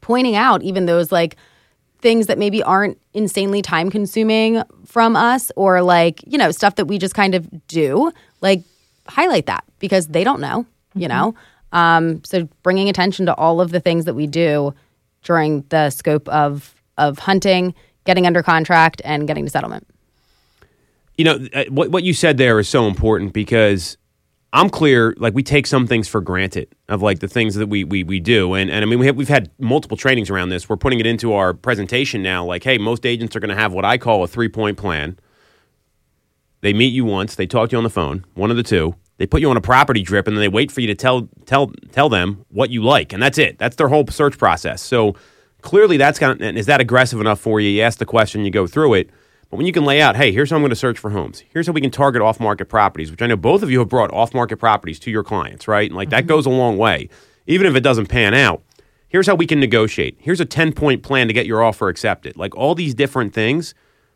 pointing 0.00 0.36
out 0.36 0.62
even 0.62 0.86
those 0.86 1.10
like 1.10 1.36
things 2.00 2.26
that 2.26 2.38
maybe 2.38 2.62
aren't 2.62 2.98
insanely 3.14 3.62
time 3.62 3.90
consuming 3.90 4.62
from 4.84 5.16
us 5.16 5.50
or 5.56 5.82
like 5.82 6.22
you 6.26 6.38
know 6.38 6.50
stuff 6.50 6.76
that 6.76 6.84
we 6.84 6.98
just 6.98 7.14
kind 7.14 7.34
of 7.34 7.48
do 7.66 8.12
like 8.40 8.62
highlight 9.08 9.46
that 9.46 9.64
because 9.78 10.08
they 10.08 10.22
don't 10.22 10.40
know 10.40 10.66
you 10.94 11.08
know 11.08 11.34
um, 11.76 12.24
so 12.24 12.48
bringing 12.62 12.88
attention 12.88 13.26
to 13.26 13.34
all 13.34 13.60
of 13.60 13.70
the 13.70 13.80
things 13.80 14.04
that 14.06 14.14
we 14.14 14.26
do 14.26 14.74
during 15.22 15.64
the 15.68 15.90
scope 15.90 16.28
of 16.28 16.74
of 16.98 17.18
hunting 17.18 17.74
getting 18.04 18.26
under 18.26 18.42
contract 18.42 19.02
and 19.04 19.26
getting 19.26 19.44
to 19.44 19.50
settlement 19.50 19.86
You 21.18 21.24
know 21.24 21.48
uh, 21.54 21.64
what 21.68 21.90
what 21.90 22.02
you 22.02 22.14
said 22.14 22.38
there 22.38 22.58
is 22.58 22.68
so 22.68 22.86
important 22.86 23.32
because 23.32 23.96
I'm 24.52 24.70
clear. 24.70 25.14
Like 25.18 25.34
we 25.34 25.42
take 25.42 25.66
some 25.66 25.86
things 25.86 26.08
for 26.08 26.22
granted 26.22 26.68
of 26.88 27.02
like 27.02 27.18
the 27.18 27.28
things 27.28 27.56
that 27.56 27.66
we 27.68 27.84
we, 27.84 28.04
we 28.04 28.20
do, 28.20 28.54
and 28.54 28.70
and 28.70 28.82
I 28.82 28.86
mean 28.86 28.98
we 28.98 29.06
have, 29.06 29.16
we've 29.16 29.28
had 29.28 29.50
multiple 29.58 29.98
trainings 29.98 30.30
around 30.30 30.48
this. 30.48 30.68
We're 30.68 30.76
putting 30.78 30.98
it 30.98 31.06
into 31.06 31.34
our 31.34 31.52
presentation 31.52 32.22
now. 32.22 32.44
Like, 32.44 32.64
hey, 32.64 32.78
most 32.78 33.04
agents 33.04 33.36
are 33.36 33.40
going 33.40 33.54
to 33.54 33.60
have 33.60 33.74
what 33.74 33.84
I 33.84 33.98
call 33.98 34.22
a 34.24 34.28
three 34.28 34.48
point 34.48 34.78
plan. 34.78 35.18
They 36.62 36.72
meet 36.72 36.94
you 36.94 37.04
once, 37.04 37.34
they 37.34 37.46
talk 37.46 37.68
to 37.68 37.74
you 37.74 37.78
on 37.78 37.84
the 37.84 37.90
phone, 37.90 38.24
one 38.34 38.50
of 38.50 38.56
the 38.56 38.62
two. 38.62 38.94
They 39.18 39.26
put 39.26 39.40
you 39.40 39.50
on 39.50 39.56
a 39.56 39.62
property 39.62 40.02
drip, 40.02 40.26
and 40.26 40.36
then 40.36 40.40
they 40.40 40.48
wait 40.48 40.70
for 40.70 40.80
you 40.80 40.86
to 40.88 40.94
tell 40.94 41.28
tell 41.46 41.72
tell 41.92 42.08
them 42.08 42.44
what 42.50 42.70
you 42.70 42.82
like, 42.82 43.12
and 43.12 43.22
that's 43.22 43.38
it. 43.38 43.58
That's 43.58 43.76
their 43.76 43.88
whole 43.88 44.06
search 44.08 44.38
process. 44.38 44.82
So 44.82 45.14
clearly, 45.62 45.96
that's 45.96 46.18
kind 46.18 46.32
of 46.32 46.46
and 46.46 46.58
is 46.58 46.66
that 46.66 46.80
aggressive 46.80 47.20
enough 47.20 47.40
for 47.40 47.60
you? 47.60 47.70
You 47.70 47.82
ask 47.82 47.98
the 47.98 48.06
question, 48.06 48.44
you 48.44 48.50
go 48.50 48.66
through 48.66 48.94
it. 48.94 49.10
But 49.50 49.58
when 49.58 49.66
you 49.66 49.72
can 49.72 49.84
lay 49.84 50.00
out, 50.00 50.16
hey, 50.16 50.32
here's 50.32 50.50
how 50.50 50.56
I'm 50.56 50.62
going 50.62 50.70
to 50.70 50.76
search 50.76 50.98
for 50.98 51.10
homes. 51.10 51.44
Here's 51.50 51.68
how 51.68 51.72
we 51.72 51.80
can 51.80 51.92
target 51.92 52.20
off 52.20 52.40
market 52.40 52.66
properties, 52.66 53.12
which 53.12 53.22
I 53.22 53.26
know 53.26 53.36
both 53.36 53.62
of 53.62 53.70
you 53.70 53.78
have 53.78 53.88
brought 53.88 54.12
off 54.12 54.34
market 54.34 54.56
properties 54.56 54.98
to 55.00 55.10
your 55.10 55.22
clients, 55.22 55.68
right? 55.68 55.88
And 55.88 55.96
like 55.96 56.10
that 56.10 56.22
mm-hmm. 56.22 56.28
goes 56.28 56.46
a 56.46 56.50
long 56.50 56.76
way. 56.76 57.08
Even 57.46 57.66
if 57.66 57.76
it 57.76 57.80
doesn't 57.80 58.06
pan 58.06 58.34
out, 58.34 58.62
here's 59.08 59.28
how 59.28 59.36
we 59.36 59.46
can 59.46 59.60
negotiate. 59.60 60.16
Here's 60.18 60.40
a 60.40 60.44
10 60.44 60.72
point 60.72 61.04
plan 61.04 61.28
to 61.28 61.32
get 61.32 61.46
your 61.46 61.62
offer 61.62 61.88
accepted. 61.88 62.36
Like 62.36 62.56
all 62.56 62.74
these 62.74 62.94
different 62.94 63.32
things. 63.32 63.72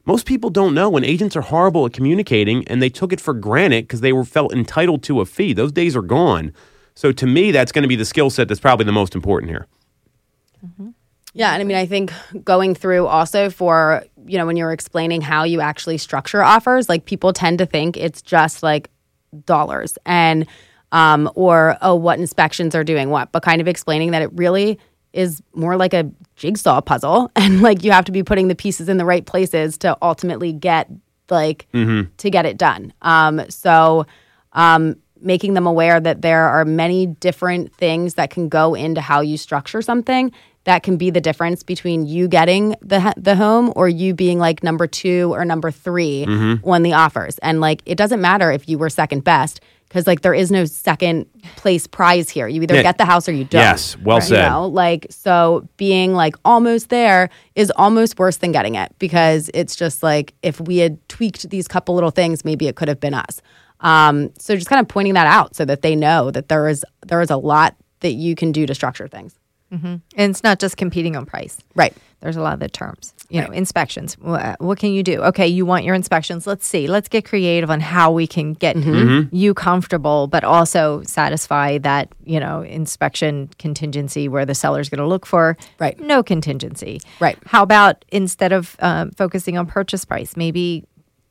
Most 0.07 0.27
people 0.27 0.51
don't 0.51 0.75
know 0.75 0.89
when 0.89 1.05
agents 1.05 1.37
are 1.37 1.43
horrible 1.43 1.87
at 1.87 1.93
communicating 1.93 2.67
and 2.69 2.83
they 2.83 2.89
took 2.89 3.13
it 3.13 3.21
for 3.21 3.35
granted 3.35 3.85
because 3.85 4.01
they 4.01 4.13
were 4.13 4.25
felt 4.25 4.53
entitled 4.53 5.03
to 5.05 5.21
a 5.21 5.27
fee. 5.27 5.53
Those 5.53 5.73
days 5.73 5.95
are 5.95 6.03
gone. 6.03 6.53
So 6.95 7.13
to 7.13 7.27
me, 7.27 7.51
that's 7.51 7.73
going 7.73 7.83
to 7.83 7.89
be 7.89 7.97
the 7.97 8.05
skill 8.05 8.31
set 8.31 8.49
that's 8.49 8.61
probably 8.61 8.87
the 8.87 8.93
most 8.93 9.15
important 9.15 9.51
here. 9.51 9.67
Yeah, 11.33 11.53
and 11.53 11.61
I 11.61 11.65
mean, 11.65 11.77
I 11.77 11.87
think 11.87 12.13
going 12.43 12.75
through 12.75 13.07
also 13.07 13.51
for 13.51 14.05
you 14.27 14.37
know 14.37 14.47
when 14.47 14.57
you're 14.57 14.73
explaining 14.73 15.21
how 15.21 15.45
you 15.45 15.61
actually 15.61 15.99
structure 15.99 16.43
offers, 16.43 16.89
like 16.89 17.05
people 17.05 17.33
tend 17.33 17.59
to 17.59 17.67
think 17.67 17.97
it's 17.97 18.21
just 18.21 18.63
like 18.63 18.91
dollars 19.45 19.97
and 20.05 20.47
um, 20.93 21.31
or 21.37 21.77
oh, 21.83 21.95
what 21.95 22.19
inspections 22.19 22.75
are 22.75 22.83
doing 22.83 23.11
what, 23.11 23.31
but 23.31 23.43
kind 23.43 23.61
of 23.61 23.69
explaining 23.69 24.11
that 24.11 24.23
it 24.23 24.31
really 24.33 24.79
is 25.13 25.41
more 25.55 25.77
like 25.77 25.95
a 25.95 26.11
jigsaw 26.41 26.80
puzzle, 26.80 27.30
and 27.36 27.62
like 27.62 27.84
you 27.84 27.93
have 27.93 28.07
to 28.07 28.12
be 28.12 28.22
putting 28.24 28.49
the 28.49 28.57
pieces 28.57 28.88
in 28.88 28.97
the 28.97 29.05
right 29.05 29.24
places 29.24 29.78
to 29.78 29.97
ultimately 30.03 30.53
get 30.53 30.91
like 31.28 31.68
to 32.16 32.30
get 32.30 32.47
it 32.47 32.57
done. 32.59 32.93
Um, 33.03 33.43
so 33.49 34.07
um, 34.53 34.97
making 35.20 35.55
them 35.55 35.66
aware 35.66 36.01
that 36.01 36.22
there 36.22 36.49
are 36.49 36.64
many 36.64 37.07
different 37.07 37.72
things 37.74 38.14
that 38.14 38.30
can 38.30 38.49
go 38.49 38.74
into 38.74 39.01
how 39.01 39.20
you 39.20 39.36
structure 39.36 39.80
something 39.82 40.32
that 40.64 40.82
can 40.82 40.97
be 40.97 41.11
the 41.11 41.20
difference 41.20 41.62
between 41.62 42.07
you 42.07 42.28
getting 42.28 42.74
the 42.82 43.14
the 43.16 43.36
home 43.36 43.72
or 43.76 43.88
you 43.88 44.12
being 44.14 44.38
like 44.38 44.62
number 44.62 44.86
2 44.86 45.32
or 45.32 45.45
number 45.45 45.70
3 45.70 46.24
on 46.64 46.82
the 46.82 46.93
offers. 46.95 47.38
And 47.38 47.61
like 47.61 47.82
it 47.86 47.97
doesn't 47.97 48.20
matter 48.20 48.51
if 48.51 48.68
you 48.68 48.76
were 48.78 48.91
second 48.91 49.24
best 49.24 49.61
because 49.91 50.07
like 50.07 50.22
there 50.22 50.32
is 50.32 50.51
no 50.51 50.64
second 50.64 51.26
place 51.57 51.86
prize 51.86 52.30
here 52.30 52.47
you 52.49 52.62
either 52.62 52.76
Yeah. 52.76 52.82
get 52.82 52.97
the 52.99 53.05
house 53.05 53.28
or 53.28 53.32
you 53.32 53.45
don't 53.45 53.61
Yes, 53.61 53.97
well 53.99 54.18
you 54.18 54.22
said. 54.22 54.49
know? 54.49 54.66
like 54.66 55.07
so 55.11 55.68
being 55.76 56.14
like 56.14 56.36
almost 56.45 56.88
there 56.88 57.28
is 57.57 57.70
almost 57.76 58.18
worse 58.18 58.36
than 58.38 58.53
getting 58.53 58.76
it 58.76 58.95
because 58.99 59.51
it's 59.53 59.76
just 59.76 60.03
like 60.03 60.32
if 60.43 60.61
we 60.61 60.78
had 60.78 60.97
tweaked 61.09 61.51
these 61.51 61.68
couple 61.68 61.95
little 61.95 62.11
things 62.12 62.45
maybe 62.45 62.66
it 62.68 62.76
could 62.76 62.88
have 62.88 63.01
been 63.01 63.14
us 63.14 63.43
um, 63.80 64.30
so 64.38 64.55
just 64.57 64.68
kind 64.68 64.80
of 64.80 64.88
pointing 64.88 65.14
that 65.14 65.26
out 65.26 65.57
so 65.57 65.64
that 65.64 65.82
they 65.82 65.97
know 65.97 66.30
that 66.30 66.49
there 66.49 66.68
is 66.68 66.84
there 67.07 67.20
is 67.20 67.30
a 67.30 67.36
lot 67.36 67.74
that 68.01 68.12
you 68.12 68.34
can 68.34 68.53
do 68.53 68.66
to 68.66 68.74
structure 68.74 69.09
things 69.09 69.34
And 69.72 70.01
it's 70.16 70.43
not 70.43 70.59
just 70.59 70.76
competing 70.76 71.16
on 71.16 71.26
price. 71.26 71.59
right 71.74 71.95
There's 72.20 72.36
a 72.36 72.41
lot 72.43 72.55
of 72.55 72.61
the 72.61 72.68
terms. 72.68 73.14
You 73.31 73.43
know, 73.43 73.51
inspections. 73.51 74.14
What 74.20 74.78
can 74.78 74.91
you 74.93 75.03
do? 75.03 75.22
Okay, 75.22 75.47
you 75.47 75.64
want 75.64 75.85
your 75.85 75.95
inspections. 75.95 76.47
Let's 76.47 76.66
see. 76.66 76.89
Let's 76.89 77.09
get 77.09 77.24
creative 77.24 77.70
on 77.70 77.78
how 77.81 78.11
we 78.11 78.26
can 78.26 78.55
get 78.55 78.76
you 79.33 79.55
comfortable, 79.55 80.26
but 80.26 80.43
also 80.43 81.03
satisfy 81.05 81.78
that, 81.78 82.09
you 82.24 82.41
know, 82.41 82.62
inspection 82.62 83.49
contingency 83.59 84.28
where 84.28 84.45
the 84.45 84.55
seller's 84.55 84.89
going 84.89 84.99
to 84.99 85.07
look 85.07 85.26
for 85.26 85.57
Right. 85.78 85.99
no 86.01 86.22
contingency. 86.24 87.01
Right. 87.20 87.39
How 87.47 87.62
about 87.62 88.05
instead 88.11 88.53
of 88.53 88.74
um, 88.81 89.12
focusing 89.12 89.57
on 89.57 89.66
purchase 89.66 90.05
price, 90.05 90.37
maybe 90.37 90.85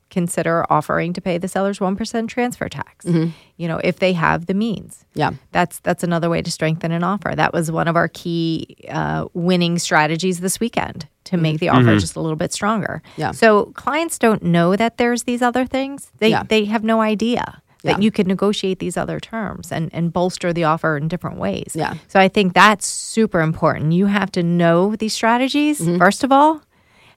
consider 0.09 0.65
offering 0.71 1.13
to 1.13 1.21
pay 1.21 1.37
the 1.37 1.47
seller's 1.47 1.77
1% 1.79 2.27
transfer 2.27 2.67
tax. 2.67 3.05
You 3.05 3.67
know, 3.67 3.79
if 3.83 3.99
they 3.99 4.13
have 4.13 4.47
the 4.47 4.55
means. 4.55 5.05
Yeah. 5.13 5.31
That's 5.51 5.79
that's 5.81 6.03
another 6.03 6.29
way 6.29 6.41
to 6.41 6.49
strengthen 6.49 6.91
an 6.91 7.03
offer. 7.03 7.35
That 7.35 7.53
was 7.53 7.71
one 7.71 7.87
of 7.87 7.95
our 7.95 8.07
key 8.07 8.75
uh, 8.89 9.25
winning 9.33 9.77
strategies 9.77 10.39
this 10.39 10.59
weekend 10.59 11.07
to 11.29 11.37
make 11.37 11.59
the 11.59 11.69
offer 11.69 11.97
just 11.99 12.15
a 12.15 12.21
little 12.21 12.35
bit 12.37 12.51
stronger. 12.53 13.01
Yeah. 13.17 13.31
So 13.31 13.65
clients 13.75 14.17
don't 14.19 14.41
know 14.43 14.75
that 14.75 14.97
there's 14.97 15.23
these 15.23 15.41
other 15.41 15.65
things. 15.65 16.11
They 16.19 16.29
Yeah. 16.29 16.43
they 16.47 16.65
have 16.65 16.83
no 16.83 17.01
idea 17.01 17.61
that 17.83 17.97
Yeah. 17.97 18.03
you 18.05 18.11
can 18.11 18.27
negotiate 18.27 18.79
these 18.79 18.97
other 18.97 19.19
terms 19.19 19.71
and 19.71 19.89
and 19.93 20.11
bolster 20.11 20.51
the 20.53 20.65
offer 20.65 20.97
in 20.97 21.07
different 21.07 21.37
ways. 21.39 21.71
Yeah. 21.75 21.93
So 22.07 22.19
I 22.19 22.27
think 22.29 22.53
that's 22.53 22.85
super 22.87 23.41
important. 23.41 23.93
You 23.93 24.07
have 24.07 24.31
to 24.31 24.41
know 24.43 24.95
these 24.95 25.13
strategies 25.13 25.79
Mm-hmm. 25.79 25.97
first 25.97 26.23
of 26.23 26.31
all, 26.31 26.61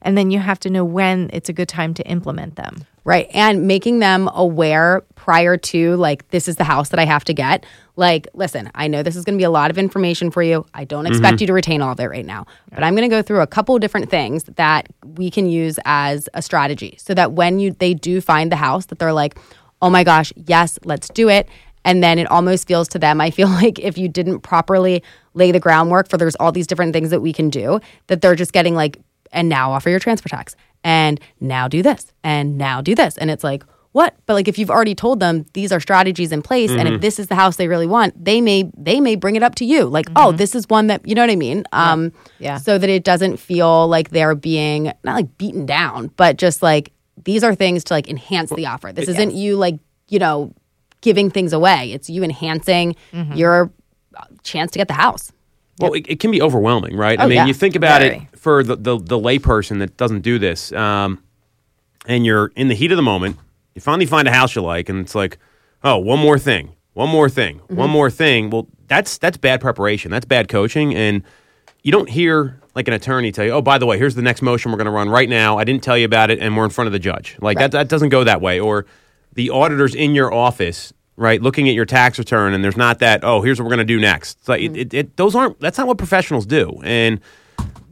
and 0.02 0.16
then 0.18 0.30
you 0.30 0.38
have 0.38 0.60
to 0.60 0.70
know 0.70 0.84
when 0.84 1.30
it's 1.32 1.48
a 1.48 1.52
good 1.52 1.68
time 1.68 1.94
to 1.94 2.06
implement 2.06 2.56
them. 2.56 2.84
Right. 3.04 3.28
And 3.32 3.66
making 3.66 3.98
them 3.98 4.30
aware 4.32 5.02
prior 5.16 5.56
to, 5.56 5.96
like, 5.96 6.28
this 6.28 6.46
is 6.46 6.54
the 6.54 6.64
house 6.64 6.90
that 6.90 7.00
I 7.00 7.04
have 7.04 7.24
to 7.24 7.34
get. 7.34 7.66
Like, 7.96 8.28
listen, 8.32 8.70
I 8.76 8.86
know 8.86 9.02
this 9.02 9.16
is 9.16 9.24
going 9.24 9.36
to 9.36 9.40
be 9.40 9.44
a 9.44 9.50
lot 9.50 9.72
of 9.72 9.78
information 9.78 10.30
for 10.30 10.40
you. 10.40 10.64
I 10.72 10.84
don't 10.84 11.06
expect 11.06 11.36
mm-hmm. 11.36 11.42
you 11.42 11.46
to 11.48 11.52
retain 11.52 11.82
all 11.82 11.92
of 11.92 11.98
it 12.00 12.06
right 12.06 12.24
now, 12.24 12.46
but 12.70 12.84
I'm 12.84 12.94
going 12.94 13.08
to 13.08 13.14
go 13.14 13.20
through 13.20 13.40
a 13.40 13.46
couple 13.46 13.76
different 13.80 14.08
things 14.08 14.44
that 14.44 14.88
we 15.04 15.30
can 15.30 15.46
use 15.46 15.80
as 15.84 16.28
a 16.32 16.42
strategy 16.42 16.94
so 16.98 17.12
that 17.14 17.32
when 17.32 17.58
you 17.58 17.72
they 17.72 17.92
do 17.92 18.20
find 18.20 18.52
the 18.52 18.56
house 18.56 18.86
that 18.86 19.00
they're 19.00 19.12
like, 19.12 19.36
oh 19.82 19.90
my 19.90 20.04
gosh, 20.04 20.32
yes, 20.36 20.78
let's 20.84 21.08
do 21.08 21.28
it. 21.28 21.48
And 21.84 22.02
then 22.02 22.18
it 22.18 22.30
almost 22.30 22.68
feels 22.68 22.88
to 22.88 22.98
them, 22.98 23.20
I 23.20 23.30
feel 23.30 23.48
like 23.62 23.78
if 23.78 23.98
you 23.98 24.08
didn't 24.08 24.40
properly 24.40 25.02
lay 25.34 25.50
the 25.50 25.60
groundwork 25.60 26.08
for 26.08 26.16
there's 26.16 26.36
all 26.36 26.52
these 26.52 26.66
different 26.66 26.92
things 26.92 27.10
that 27.10 27.20
we 27.20 27.32
can 27.32 27.50
do, 27.50 27.80
that 28.06 28.22
they're 28.22 28.36
just 28.36 28.52
getting 28.52 28.74
like, 28.74 28.98
and 29.32 29.48
now 29.48 29.72
offer 29.72 29.90
your 29.90 29.98
transfer 30.00 30.28
tax 30.28 30.54
and 30.84 31.20
now 31.40 31.68
do 31.68 31.82
this 31.82 32.12
and 32.24 32.58
now 32.58 32.80
do 32.80 32.94
this. 32.94 33.16
And 33.18 33.30
it's 33.30 33.44
like 33.44 33.64
what? 33.92 34.14
But 34.24 34.34
like 34.34 34.48
if 34.48 34.58
you've 34.58 34.70
already 34.70 34.94
told 34.94 35.20
them 35.20 35.44
these 35.52 35.70
are 35.70 35.78
strategies 35.80 36.32
in 36.32 36.40
place 36.42 36.70
and 36.70 36.88
if 36.88 37.00
this 37.02 37.18
is 37.18 37.26
the 37.26 37.34
house 37.34 37.56
they 37.56 37.68
really 37.68 37.86
want 37.86 38.24
they 38.24 38.40
may 38.40 38.70
they 38.76 39.00
may 39.00 39.16
bring 39.16 39.36
it 39.36 39.42
up 39.42 39.54
to 39.56 39.64
you. 39.64 39.84
Like 39.84 40.06
oh 40.16 40.32
this 40.32 40.54
is 40.54 40.68
one 40.68 40.86
that 40.86 41.06
you 41.06 41.14
know 41.14 41.22
what 41.22 41.30
i 41.30 41.36
mean? 41.36 41.64
Um 41.72 42.12
Yeah. 42.38 42.56
so 42.56 42.78
that 42.78 42.88
it 42.88 43.04
doesn't 43.04 43.36
feel 43.38 43.88
like 43.88 44.10
they're 44.10 44.34
being 44.34 44.84
not 45.04 45.14
like 45.14 45.36
beaten 45.38 45.66
down 45.66 46.08
but 46.16 46.36
just 46.38 46.62
like 46.62 46.92
these 47.24 47.44
are 47.44 47.54
things 47.54 47.84
to 47.84 47.92
like 47.94 48.08
enhance 48.08 48.50
the 48.50 48.66
offer. 48.66 48.92
This 48.92 49.08
isn't 49.08 49.34
you 49.34 49.56
like 49.56 49.78
you 50.08 50.18
know 50.18 50.54
giving 51.02 51.30
things 51.30 51.52
away. 51.52 51.92
It's 51.92 52.08
you 52.08 52.22
enhancing 52.22 52.96
your 53.34 53.70
uh, 54.16 54.24
chance 54.42 54.70
to 54.72 54.78
get 54.78 54.88
the 54.88 54.94
house 54.94 55.32
Well, 55.78 55.94
it, 55.94 56.06
it 56.08 56.20
can 56.20 56.30
be 56.30 56.40
overwhelming, 56.42 56.96
right? 56.96 57.18
I 57.18 57.24
Oh, 57.24 57.28
mean, 57.28 57.36
yeah. 57.36 57.46
you 57.46 57.54
think 57.54 57.74
about 57.76 58.00
Very. 58.02 58.28
it 58.32 58.38
for 58.38 58.62
the, 58.62 58.76
the, 58.76 58.98
the 58.98 59.18
layperson 59.18 59.78
that 59.78 59.96
doesn't 59.96 60.20
do 60.20 60.38
this, 60.38 60.70
um, 60.72 61.22
and 62.06 62.26
you're 62.26 62.52
in 62.56 62.68
the 62.68 62.74
heat 62.74 62.92
of 62.92 62.96
the 62.96 63.02
moment. 63.02 63.36
You 63.74 63.80
finally 63.80 64.06
find 64.06 64.28
a 64.28 64.32
house 64.32 64.54
you 64.54 64.62
like, 64.62 64.88
and 64.88 65.00
it's 65.00 65.14
like, 65.14 65.38
oh, 65.82 65.96
one 65.98 66.18
more 66.18 66.38
thing, 66.38 66.72
one 66.92 67.08
more 67.08 67.28
thing, 67.30 67.58
Mm-hmm. 67.60 67.76
one 67.76 67.90
more 67.90 68.10
thing. 68.10 68.50
Well, 68.50 68.68
that's 68.86 69.16
that's 69.18 69.36
bad 69.38 69.60
preparation. 69.62 70.10
That's 70.10 70.26
bad 70.26 70.48
coaching, 70.48 70.94
and 70.94 71.22
you 71.82 71.90
don't 71.90 72.08
hear 72.10 72.60
like 72.74 72.86
an 72.88 72.94
attorney 72.94 73.32
tell 73.32 73.44
you, 73.44 73.52
oh, 73.52 73.62
by 73.62 73.78
the 73.78 73.86
way, 73.86 73.98
here's 73.98 74.14
the 74.14 74.22
next 74.22 74.42
motion 74.42 74.70
we're 74.72 74.78
going 74.78 74.84
to 74.86 74.90
run 74.92 75.08
right 75.08 75.28
now. 75.28 75.58
I 75.58 75.64
didn't 75.64 75.82
tell 75.82 75.96
you 75.96 76.04
about 76.04 76.30
it, 76.30 76.38
and 76.38 76.56
we're 76.56 76.64
in 76.64 76.70
front 76.70 76.86
of 76.86 76.92
the 76.92 76.98
judge. 76.98 77.36
Like 77.40 77.58
that, 77.58 77.72
that 77.72 77.88
doesn't 77.88 78.10
go 78.10 78.24
that 78.24 78.40
way. 78.40 78.60
Or 78.60 78.84
the 79.34 79.50
auditors 79.50 79.94
in 79.94 80.14
your 80.14 80.32
office, 80.32 80.92
right, 81.22 81.40
looking 81.40 81.68
at 81.68 81.74
your 81.74 81.86
tax 81.86 82.18
return, 82.18 82.52
and 82.52 82.62
there's 82.64 82.76
not 82.76 82.98
that, 82.98 83.22
oh, 83.22 83.40
here's 83.40 83.58
what 83.58 83.64
we're 83.64 83.76
going 83.76 83.86
to 83.86 83.94
do 83.94 84.00
next. 84.00 84.48
Like, 84.48 84.60
it, 84.60 84.76
it, 84.76 84.94
it, 84.94 85.16
those 85.16 85.34
aren't, 85.34 85.58
that's 85.60 85.78
not 85.78 85.86
what 85.86 85.96
professionals 85.96 86.44
do. 86.44 86.80
And 86.84 87.20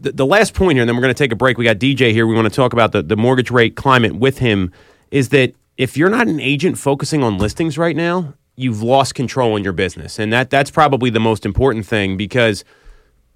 the, 0.01 0.13
the 0.13 0.27
last 0.27 0.53
point 0.53 0.75
here, 0.75 0.83
and 0.83 0.89
then 0.89 0.97
we're 0.97 1.03
going 1.03 1.15
to 1.15 1.19
take 1.19 1.33
a 1.33 1.37
break. 1.37 1.57
We 1.57 1.65
got 1.65 1.79
DJ 1.79 2.13
here. 2.13 2.27
We 2.27 2.35
want 2.35 2.49
to 2.49 2.55
talk 2.55 2.73
about 2.73 2.93
the, 2.93 3.03
the 3.03 3.17
mortgage 3.17 3.51
rate 3.51 3.77
climate 3.77 4.17
with 4.17 4.39
him. 4.39 4.73
Is 5.11 5.31
that 5.31 5.55
if 5.77 5.97
you're 5.97 6.11
not 6.11 6.27
an 6.27 6.41
agent 6.41 6.77
focusing 6.77 7.23
on 7.23 7.39
listings 7.39 7.79
right 7.79 7.97
now, 7.97 8.35
you've 8.57 8.83
lost 8.83 9.15
control 9.15 9.57
in 9.57 9.65
your 9.65 9.73
business, 9.73 10.19
and 10.19 10.33
that 10.33 10.51
that's 10.51 10.71
probably 10.71 11.11
the 11.11 11.21
most 11.21 11.47
important 11.47 11.87
thing 11.87 12.17
because 12.17 12.65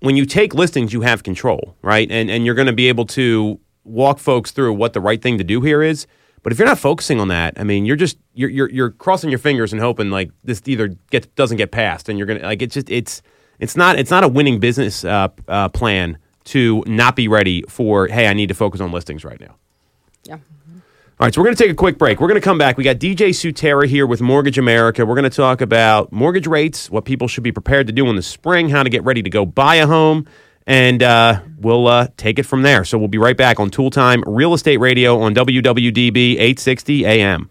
when 0.01 0.17
you 0.17 0.27
take 0.27 0.55
listings, 0.55 0.93
you 0.93 1.01
have 1.01 1.23
control, 1.23 1.77
right? 1.83 2.11
And 2.11 2.31
and 2.31 2.45
you're 2.45 2.55
going 2.55 2.67
to 2.67 2.73
be 2.75 2.89
able 2.89 3.07
to 3.07 3.59
walk 3.85 4.19
folks 4.19 4.51
through 4.51 4.73
what 4.75 4.93
the 4.93 5.01
right 5.01 5.23
thing 5.23 5.39
to 5.39 5.45
do 5.45 5.61
here 5.61 5.83
is. 5.83 6.07
But 6.45 6.53
if 6.53 6.59
you're 6.59 6.69
not 6.69 6.79
focusing 6.79 7.21
on 7.21 7.29
that, 7.29 7.55
I 7.59 7.65
mean, 7.65 7.87
you're 7.87 7.97
just 7.97 8.19
you're 8.35 8.51
you're, 8.51 8.71
you're 8.71 8.91
crossing 8.91 9.31
your 9.31 9.39
fingers 9.39 9.73
and 9.73 9.81
hoping 9.81 10.11
like 10.11 10.31
this 10.45 10.61
either 10.67 10.89
gets 11.11 11.27
doesn't 11.29 11.57
get 11.57 11.73
passed, 11.73 12.11
and 12.11 12.19
you're 12.19 12.27
gonna 12.27 12.41
like 12.41 12.61
it's 12.61 12.75
just 12.75 12.91
it's 12.91 13.23
it's 13.59 13.77
not 13.77 13.99
it's 13.99 14.11
not 14.11 14.25
a 14.25 14.29
winning 14.29 14.61
business 14.61 15.07
uh, 15.07 15.29
uh, 15.49 15.71
plan 15.71 16.19
to 16.45 16.85
not 16.87 17.17
be 17.17 17.29
ready 17.29 17.63
for 17.63 18.09
hey, 18.09 18.29
I 18.29 18.35
need 18.35 18.49
to 18.49 18.55
focus 18.55 18.83
on 18.83 18.93
listings 18.93 19.25
right 19.25 19.41
now. 19.41 19.57
yeah 20.25 20.35
All 20.35 20.41
right, 21.21 21.35
so 21.35 21.41
we're 21.41 21.47
going 21.47 21.57
to 21.57 21.63
take 21.63 21.73
a 21.73 21.77
quick 21.77 21.97
break. 21.97 22.21
We're 22.21 22.29
going 22.29 22.41
to 22.41 22.45
come 22.45 22.59
back. 22.59 22.77
We 22.77 22.85
got 22.85 22.97
DJ 22.97 23.31
Sutera 23.31 23.87
here 23.87 24.07
with 24.07 24.21
Mortgage 24.21 24.59
America. 24.59 25.07
We're 25.07 25.15
going 25.15 25.31
to 25.31 25.35
talk 25.35 25.63
about 25.63 26.13
mortgage 26.13 26.47
rates, 26.47 26.91
what 26.91 27.07
people 27.07 27.27
should 27.27 27.43
be 27.45 27.53
prepared 27.53 27.87
to 27.87 27.93
do 27.95 28.07
in 28.11 28.17
the 28.17 28.23
spring, 28.23 28.69
how 28.69 28.83
to 28.83 28.91
get 28.91 29.03
ready 29.03 29.23
to 29.23 29.31
go 29.31 29.47
buy 29.47 29.77
a 29.77 29.87
home, 29.87 30.27
and 30.67 31.03
uh, 31.03 31.41
we'll 31.59 31.87
uh, 31.87 32.09
take 32.17 32.39
it 32.39 32.45
from 32.45 32.63
there. 32.63 32.85
So 32.85 32.99
we'll 32.99 33.09
be 33.09 33.19
right 33.19 33.37
back 33.37 33.61
on 33.61 33.71
Toole 33.71 33.91
Time 33.91 34.23
Real 34.27 34.55
Estate 34.55 34.79
Radio 34.79 35.21
on 35.21 35.35
WWDB 35.35 36.35
860 36.35 37.07
AM. 37.07 37.51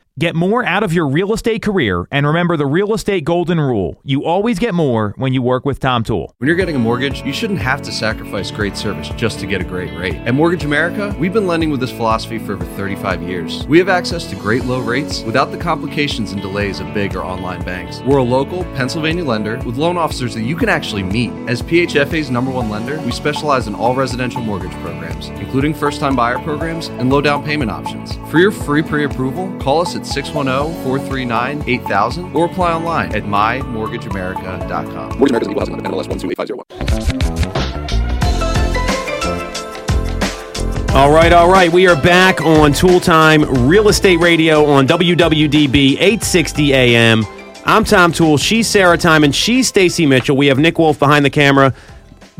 Get 0.19 0.35
more 0.35 0.65
out 0.65 0.83
of 0.83 0.91
your 0.91 1.07
real 1.07 1.31
estate 1.31 1.61
career 1.61 2.05
and 2.11 2.27
remember 2.27 2.57
the 2.57 2.65
real 2.65 2.93
estate 2.93 3.23
golden 3.23 3.61
rule. 3.61 4.01
You 4.03 4.25
always 4.25 4.59
get 4.59 4.73
more 4.73 5.13
when 5.15 5.31
you 5.31 5.41
work 5.41 5.65
with 5.65 5.79
Tom 5.79 6.03
Toole. 6.03 6.35
When 6.37 6.49
you're 6.49 6.57
getting 6.57 6.75
a 6.75 6.79
mortgage, 6.79 7.23
you 7.23 7.31
shouldn't 7.31 7.59
have 7.59 7.81
to 7.83 7.93
sacrifice 7.93 8.51
great 8.51 8.75
service 8.75 9.07
just 9.15 9.39
to 9.39 9.47
get 9.47 9.61
a 9.61 9.63
great 9.63 9.97
rate. 9.97 10.15
At 10.15 10.33
Mortgage 10.33 10.65
America, 10.65 11.15
we've 11.17 11.31
been 11.31 11.47
lending 11.47 11.71
with 11.71 11.79
this 11.79 11.93
philosophy 11.93 12.39
for 12.39 12.53
over 12.53 12.65
35 12.65 13.23
years. 13.23 13.65
We 13.67 13.79
have 13.79 13.87
access 13.87 14.29
to 14.29 14.35
great 14.35 14.65
low 14.65 14.81
rates 14.81 15.23
without 15.23 15.49
the 15.49 15.57
complications 15.57 16.33
and 16.33 16.41
delays 16.41 16.81
of 16.81 16.93
big 16.93 17.15
or 17.15 17.23
online 17.23 17.63
banks. 17.63 18.01
We're 18.01 18.17
a 18.17 18.23
local 18.23 18.65
Pennsylvania 18.75 19.23
lender 19.23 19.59
with 19.59 19.77
loan 19.77 19.95
officers 19.95 20.33
that 20.33 20.43
you 20.43 20.57
can 20.57 20.67
actually 20.67 21.03
meet. 21.03 21.31
As 21.47 21.61
PHFA's 21.61 22.29
number 22.29 22.51
one 22.51 22.69
lender, 22.69 22.99
we 23.03 23.11
specialize 23.11 23.67
in 23.67 23.75
all 23.75 23.95
residential 23.95 24.41
mortgage 24.41 24.73
programs, 24.81 25.29
including 25.39 25.73
first 25.73 26.01
time 26.01 26.17
buyer 26.17 26.39
programs 26.39 26.89
and 26.89 27.09
low 27.09 27.21
down 27.21 27.45
payment 27.45 27.71
options. 27.71 28.17
For 28.29 28.39
your 28.39 28.51
free 28.51 28.83
pre 28.83 29.05
approval, 29.05 29.57
call 29.59 29.79
us 29.79 29.95
at 29.95 30.00
610 30.05 30.83
439 30.83 31.63
8000 31.67 32.35
or 32.35 32.45
apply 32.45 32.73
online 32.73 33.15
at 33.15 33.23
mymortgageamerica.com. 33.23 35.17
Mortgage 35.17 35.29
America's 35.29 35.49
equal 35.49 35.59
housing 35.59 35.75
lender, 35.75 35.89
NMLS 35.89 36.07
128501. 36.09 37.71
All 40.93 41.09
right, 41.09 41.31
all 41.31 41.49
right. 41.49 41.71
We 41.71 41.87
are 41.87 41.95
back 41.95 42.41
on 42.41 42.73
Toole 42.73 42.99
Time 42.99 43.43
Real 43.65 43.87
Estate 43.87 44.19
Radio 44.19 44.65
on 44.65 44.85
WWDB 44.87 45.93
860 45.93 46.73
AM. 46.73 47.23
I'm 47.65 47.85
Tom 47.85 48.11
Toole. 48.11 48.37
She's 48.37 48.67
Sarah 48.67 48.97
Tymon. 48.97 49.33
She's 49.33 49.69
Stacey 49.69 50.05
Mitchell. 50.05 50.35
We 50.35 50.47
have 50.47 50.59
Nick 50.59 50.77
Wolf 50.77 50.99
behind 50.99 51.23
the 51.23 51.29
camera. 51.29 51.73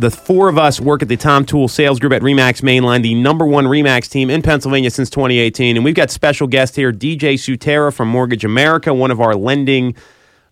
The 0.01 0.09
four 0.09 0.49
of 0.49 0.57
us 0.57 0.81
work 0.81 1.03
at 1.03 1.09
the 1.09 1.15
Tom 1.15 1.45
Toole 1.45 1.67
Sales 1.67 1.99
Group 1.99 2.11
at 2.11 2.23
Remax 2.23 2.63
Mainline, 2.63 3.03
the 3.03 3.13
number 3.13 3.45
one 3.45 3.65
Remax 3.65 4.09
team 4.09 4.31
in 4.31 4.41
Pennsylvania 4.41 4.89
since 4.89 5.11
2018. 5.11 5.75
And 5.75 5.85
we've 5.85 5.93
got 5.93 6.09
special 6.09 6.47
guest 6.47 6.75
here, 6.75 6.91
DJ 6.91 7.35
Sutera 7.35 7.93
from 7.93 8.07
Mortgage 8.07 8.43
America, 8.43 8.95
one 8.95 9.11
of 9.11 9.21
our 9.21 9.35
lending 9.35 9.93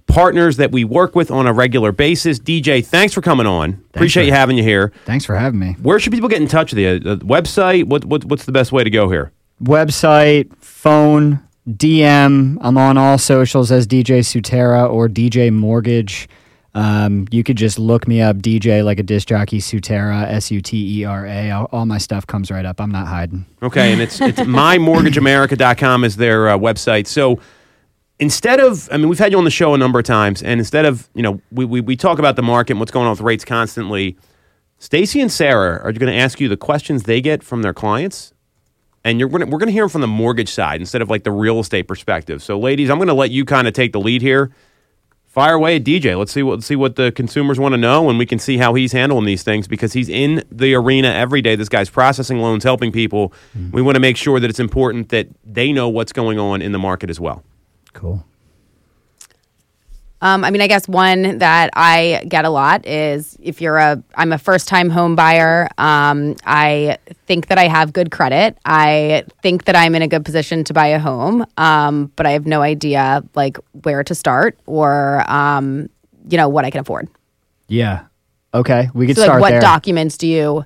partners 0.06 0.58
that 0.58 0.72
we 0.72 0.84
work 0.84 1.16
with 1.16 1.32
on 1.32 1.48
a 1.48 1.54
regular 1.54 1.92
basis. 1.92 2.38
DJ, 2.38 2.86
thanks 2.86 3.12
for 3.12 3.22
coming 3.22 3.48
on. 3.48 3.84
Appreciate 3.96 4.22
for- 4.22 4.28
you 4.28 4.34
having 4.34 4.56
you 4.56 4.62
here. 4.62 4.94
Thanks 5.06 5.26
for 5.26 5.36
having 5.36 5.60
me. 5.60 5.76
Where 5.82 6.00
should 6.00 6.14
people 6.14 6.30
get 6.30 6.44
in 6.44 6.48
touch 6.48 6.72
with 6.72 6.78
you? 6.78 7.00
The 7.00 7.18
website? 7.18 7.86
What, 7.86 8.06
what 8.06 8.26
what's 8.26 8.46
the 8.46 8.52
best 8.52 8.72
way 8.72 8.84
to 8.84 8.92
go 8.92 9.10
here? 9.10 9.32
Website, 9.64 10.56
phone, 10.58 11.40
DM. 11.68 12.60
I'm 12.62 12.78
on 12.78 13.00
all 13.00 13.18
socials 13.18 13.72
as 13.72 13.88
DJ 13.88 14.20
Sutera 14.20 14.88
or 14.88 15.10
DJ 15.10 15.52
Mortgage. 15.52 16.30
Um, 16.76 17.28
you 17.32 17.44
could 17.44 17.58
just 17.58 17.80
look 17.80 18.08
me 18.08 18.22
up, 18.22 18.38
DJ 18.38 18.84
like 18.86 19.00
a 19.00 19.04
disc 19.04 19.28
jockey, 19.28 19.60
Sutera, 19.60 20.28
S 20.28 20.52
U 20.52 20.62
T 20.62 21.00
E 21.00 21.04
R 21.04 21.26
A. 21.26 21.52
All, 21.52 21.86
my 21.86 21.98
stuff 21.98 22.28
comes 22.28 22.52
right 22.52 22.66
up. 22.66 22.80
I'm 22.80 22.92
not 22.92 23.08
hiding. 23.08 23.46
Okay, 23.64 23.92
and 23.92 24.02
it's 24.02 24.22
it's 24.22 24.40
mymortgageamerica.com 24.40 26.04
is 26.04 26.18
their 26.18 26.50
uh, 26.50 26.58
website. 26.58 27.08
So 27.08 27.40
instead 28.20 28.60
of, 28.60 28.88
I 28.92 28.98
mean, 28.98 29.10
we've 29.10 29.18
had 29.20 29.32
you 29.32 29.38
on 29.38 29.46
the 29.46 29.52
show 29.52 29.74
a 29.74 29.78
number 29.78 29.98
of 29.98 30.06
times, 30.06 30.44
and 30.44 30.60
instead 30.60 30.86
of, 30.86 31.10
you 31.16 31.24
know, 31.24 31.42
we, 31.52 31.66
we, 31.66 31.82
we 31.82 31.96
talk 31.96 32.20
about 32.20 32.36
the 32.36 32.44
market 32.44 32.74
and 32.74 32.80
what's 32.80 32.92
going 32.92 33.06
on 33.06 33.12
with 33.12 33.22
rates 33.22 33.46
constantly. 33.46 34.18
Stacey 34.78 35.20
and 35.20 35.32
Sarah 35.32 35.82
are 35.84 35.92
going 35.92 36.12
to 36.12 36.18
ask 36.18 36.40
you 36.40 36.48
the 36.48 36.58
questions 36.58 37.04
they 37.04 37.20
get 37.20 37.44
from 37.44 37.64
their 37.64 37.74
clients, 37.74 38.34
and 39.04 39.20
you're 39.20 39.30
gonna, 39.30 39.46
we're 39.46 39.58
going 39.58 39.68
to 39.68 39.74
hear 39.74 39.84
them 39.84 39.90
from 39.90 40.02
the 40.02 40.08
mortgage 40.08 40.50
side 40.50 40.80
instead 40.80 41.02
of 41.02 41.10
like 41.10 41.24
the 41.24 41.32
real 41.32 41.60
estate 41.60 41.88
perspective. 41.88 42.44
So, 42.44 42.60
ladies, 42.60 42.90
I'm 42.90 42.98
going 42.98 43.08
to 43.08 43.14
let 43.14 43.32
you 43.32 43.44
kind 43.44 43.68
of 43.68 43.74
take 43.74 43.92
the 43.92 44.00
lead 44.00 44.22
here. 44.22 44.52
Fire 45.30 45.54
away 45.54 45.76
at 45.76 45.84
DJ. 45.84 46.18
Let's 46.18 46.32
see 46.32 46.42
what 46.42 46.54
let's 46.54 46.66
see 46.66 46.76
what 46.76 46.96
the 46.96 47.12
consumers 47.12 47.60
want 47.60 47.74
to 47.74 47.78
know, 47.78 48.10
and 48.10 48.18
we 48.18 48.26
can 48.26 48.40
see 48.40 48.58
how 48.58 48.74
he's 48.74 48.94
handling 48.94 49.26
these 49.26 49.44
things 49.44 49.68
because 49.68 49.94
he's 49.94 50.10
in 50.10 50.44
the 50.52 50.74
arena 50.74 51.10
every 51.10 51.40
day. 51.40 51.56
This 51.56 51.70
guy's 51.70 51.88
processing 51.88 52.40
loans, 52.40 52.64
helping 52.64 52.92
people. 52.92 53.32
Mm. 53.56 53.72
We 53.72 53.84
want 53.84 53.96
to 53.96 54.00
make 54.00 54.18
sure 54.18 54.40
that 54.40 54.50
it's 54.50 54.60
important 54.60 55.10
that 55.10 55.28
they 55.46 55.72
know 55.72 55.88
what's 55.88 56.12
going 56.12 56.40
on 56.40 56.64
in 56.64 56.72
the 56.72 56.80
market 56.80 57.12
as 57.12 57.20
well. 57.20 57.44
Cool. 57.94 58.26
Um, 60.22 60.44
I 60.44 60.52
mean, 60.52 60.62
I 60.62 60.68
guess 60.68 60.88
one 60.88 61.38
that 61.38 61.70
I 61.76 62.24
get 62.28 62.44
a 62.44 62.50
lot 62.50 62.86
is 62.86 63.38
if 63.42 63.62
you're 63.62 63.78
a, 63.78 64.04
I'm 64.16 64.34
a 64.34 64.38
first 64.38 64.68
time 64.68 64.90
home 64.90 65.16
buyer. 65.16 65.70
Um, 65.78 66.36
I 66.46 66.98
think 67.26 67.48
that 67.48 67.58
I 67.58 67.68
have 67.68 67.94
good 67.94 68.12
credit. 68.12 68.58
I 68.66 69.24
think 69.42 69.66
that 69.66 69.76
I'm 69.78 69.96
in 69.96 70.02
a 70.02 70.08
good 70.10 70.26
position 70.26 70.64
to 70.66 70.74
buy 70.74 70.88
a 70.88 71.00
home, 71.00 71.46
um, 71.58 72.12
but 72.18 72.26
I 72.26 72.32
have 72.32 72.46
no 72.46 72.62
idea 72.62 73.24
like 73.36 73.58
where 73.84 74.04
to 74.04 74.14
start 74.14 74.60
or, 74.66 75.24
um, 75.32 75.90
you 76.30 76.38
know, 76.38 76.50
what 76.50 76.66
I 76.66 76.70
can 76.70 76.82
afford. 76.82 77.08
Yeah. 77.70 78.04
Okay. 78.54 78.90
We 78.94 79.08
could 79.08 79.16
So, 79.16 79.22
like, 79.22 79.28
start 79.28 79.42
what 79.42 79.50
there. 79.52 79.62
documents 79.62 80.18
do 80.18 80.28
you 80.28 80.66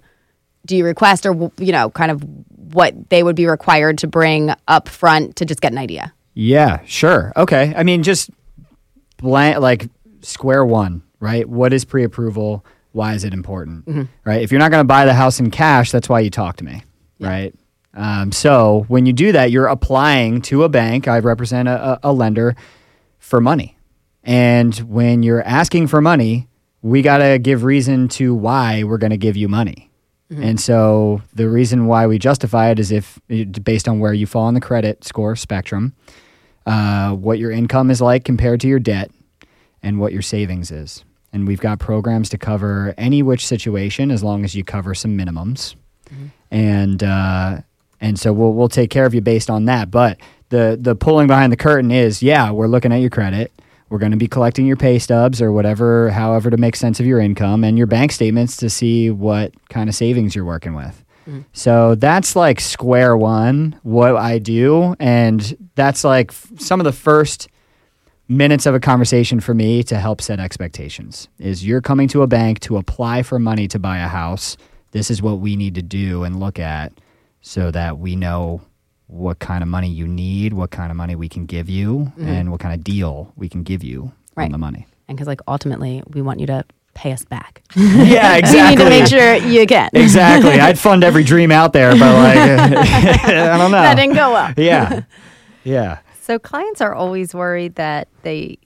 do 0.66 0.78
you 0.78 0.86
request, 0.86 1.26
or 1.26 1.51
you 1.58 1.74
know, 1.74 1.89
kind 1.89 2.10
of 2.10 2.24
what 2.74 3.10
they 3.10 3.22
would 3.22 3.36
be 3.36 3.45
required 3.45 3.97
to 3.99 4.08
bring 4.08 4.51
up 4.68 4.88
front 4.88 5.36
to 5.36 5.45
just 5.45 5.60
get 5.62 5.74
an 5.74 5.78
idea? 5.78 6.14
Yeah, 6.34 6.80
sure. 6.86 7.34
Okay. 7.36 7.74
I 7.76 7.84
mean, 7.84 8.01
just 8.01 8.30
blank, 9.24 9.59
like 9.59 9.89
square 10.21 10.63
one, 10.63 11.01
right? 11.19 11.49
What 11.49 11.74
is 11.74 11.86
pre 11.86 12.03
approval? 12.03 12.63
Why 12.91 13.15
is 13.15 13.24
it 13.24 13.34
important? 13.34 13.88
Right? 14.24 14.43
If 14.43 14.51
you're 14.51 14.59
not 14.59 14.69
going 14.69 14.84
to 14.84 14.88
buy 14.88 15.05
the 15.05 15.15
house 15.15 15.39
in 15.39 15.49
cash, 15.49 15.89
that's 15.89 16.07
why 16.07 16.19
you 16.19 16.30
talk 16.30 16.57
to 16.57 16.63
me, 16.63 16.84
right? 17.19 17.55
Um, 17.95 18.32
so 18.32 18.86
when 18.88 19.07
you 19.07 19.13
do 19.13 19.32
that, 19.32 19.49
you're 19.49 19.67
applying 19.67 20.41
to 20.43 20.63
a 20.63 20.69
bank. 20.69 21.07
I 21.07 21.19
represent 21.19 21.67
a, 21.67 21.99
a, 22.03 22.11
lender 22.11 22.55
for 23.19 23.39
money. 23.39 23.78
And 24.24 24.76
when 24.78 25.21
you're 25.21 25.43
asking 25.43 25.88
for 25.88 26.01
money, 26.01 26.47
we 26.82 27.01
got 27.01 27.17
to 27.17 27.38
give 27.39 27.63
reason 27.63 28.07
to 28.09 28.34
why 28.34 28.84
we're 28.84 28.97
going 28.97 29.11
to 29.11 29.17
give 29.17 29.38
you 29.38 29.47
money. 29.47 29.91
And 30.41 30.59
so 30.59 31.21
the 31.36 31.47
reason 31.47 31.86
why 31.86 32.07
we 32.07 32.17
justify 32.17 32.69
it 32.69 32.80
is 32.80 32.91
if 32.91 33.19
based 33.61 33.88
on 33.88 33.99
where 33.99 34.13
you 34.13 34.26
fall 34.26 34.45
on 34.45 34.55
the 34.55 34.61
credit 34.61 35.03
score 35.03 35.36
spectrum, 35.36 35.93
uh, 36.66 37.11
what 37.11 37.39
your 37.39 37.51
income 37.51 37.91
is 37.91 38.01
like 38.01 38.24
compared 38.24 38.61
to 38.61 38.68
your 38.68 38.80
debt, 38.80 39.11
and 39.82 39.99
what 39.99 40.14
your 40.14 40.22
savings 40.22 40.72
is. 40.72 41.03
And 41.32 41.47
we've 41.47 41.59
got 41.59 41.80
programs 41.80 42.30
to 42.30 42.38
cover 42.38 42.93
any 42.97 43.24
which 43.24 43.45
situation 43.45 44.11
as 44.11 44.24
long 44.24 44.43
as 44.45 44.55
you 44.55 44.64
cover 44.64 44.93
some 44.93 45.18
minimums. 45.18 45.76
And 46.51 47.03
uh, 47.03 47.61
and 47.99 48.20
so 48.20 48.32
we'll 48.34 48.53
we'll 48.53 48.70
take 48.70 48.89
care 48.89 49.05
of 49.05 49.14
you 49.14 49.22
based 49.22 49.49
on 49.49 49.66
that. 49.66 49.89
But 49.89 50.20
the 50.49 50.78
the 50.80 50.95
pulling 50.95 51.28
behind 51.28 51.51
the 51.51 51.57
curtain 51.57 51.89
is 51.89 52.22
yeah, 52.22 52.51
we're 52.51 52.68
looking 52.68 52.91
at 52.91 52.97
your 52.97 53.09
credit. 53.09 53.51
We're 53.89 53.99
going 53.99 54.11
to 54.11 54.18
be 54.18 54.28
collecting 54.28 54.66
your 54.66 54.76
pay 54.76 54.97
stubs 54.97 55.41
or 55.41 55.51
whatever, 55.51 56.09
however, 56.09 56.49
to 56.49 56.57
make 56.57 56.76
sense 56.76 56.99
of 56.99 57.05
your 57.05 57.20
income 57.20 57.64
and 57.64 57.78
your 57.78 57.86
bank 57.86 58.11
statements 58.11 58.57
to 58.57 58.70
see 58.70 59.11
what 59.11 59.53
kind 59.70 59.88
of 59.88 59.95
savings 59.95 60.36
you're 60.36 60.45
working 60.45 60.74
with. 60.74 61.03
So 61.53 61.95
that's 61.95 62.36
like 62.36 62.59
square 62.59 63.15
one, 63.17 63.80
what 63.84 64.15
I 64.15 64.39
do. 64.39 64.95
And 64.99 65.69
that's 65.76 66.03
like 66.03 66.32
f- 66.32 66.51
some 66.57 66.80
of 66.80 66.84
the 66.86 66.91
first 66.91 67.47
minutes 68.28 68.65
of 68.65 68.74
a 68.74 68.80
conversation 68.80 69.39
for 69.39 69.53
me 69.53 69.84
to 69.84 69.97
help 69.97 70.21
set 70.21 70.39
expectations 70.39 71.28
is 71.39 71.65
you're 71.65 71.82
coming 71.82 72.07
to 72.09 72.21
a 72.21 72.28
bank 72.28 72.59
to 72.61 72.78
apply 72.78 73.21
for 73.24 73.38
money 73.39 73.67
to 73.67 73.80
buy 73.80 73.97
a 73.99 74.07
house. 74.07 74.57
This 74.91 75.11
is 75.11 75.21
what 75.21 75.39
we 75.39 75.55
need 75.55 75.76
to 75.76 75.82
do 75.82 76.24
and 76.24 76.39
look 76.39 76.59
at 76.59 76.93
so 77.41 77.71
that 77.71 77.99
we 77.99 78.15
know 78.15 78.61
what 79.07 79.39
kind 79.39 79.61
of 79.61 79.67
money 79.67 79.89
you 79.89 80.07
need, 80.07 80.53
what 80.53 80.71
kind 80.71 80.89
of 80.89 80.95
money 80.97 81.15
we 81.15 81.28
can 81.30 81.45
give 81.45 81.69
you, 81.69 82.11
mm-hmm. 82.17 82.28
and 82.28 82.51
what 82.51 82.59
kind 82.59 82.74
of 82.74 82.84
deal 82.84 83.32
we 83.36 83.49
can 83.49 83.63
give 83.63 83.84
you 83.84 84.11
Right. 84.36 84.45
on 84.45 84.51
the 84.51 84.57
money. 84.57 84.88
And 85.07 85.15
because 85.17 85.28
like 85.28 85.41
ultimately, 85.47 86.01
we 86.07 86.21
want 86.21 86.39
you 86.39 86.47
to 86.47 86.63
pay 86.94 87.12
us 87.12 87.26
back. 87.26 87.62
Yeah, 87.76 88.36
exactly. 88.38 88.60
You 88.60 88.70
need 88.70 88.78
to 88.78 88.89
make 88.89 89.08
sure 89.08 89.36
you 89.36 89.66
get. 89.66 89.91
exactly. 89.94 90.60
I'd 90.60 90.78
fund 90.78 91.04
every 91.04 91.24
dream 91.24 91.52
out 91.52 91.74
there, 91.74 91.91
but 91.91 92.00
like, 92.00 92.38
I 92.38 93.58
don't 93.58 93.72
know. 93.72 93.82
That 93.82 93.96
didn't 93.96 94.16
go 94.16 94.32
well. 94.32 94.54
yeah. 94.58 95.04
Yeah. 95.66 96.00
So 96.20 96.38
clients 96.39 96.82
are 96.82 96.94
always 96.94 97.34
worried 97.34 97.76
that 97.76 98.10
they, 98.24 98.58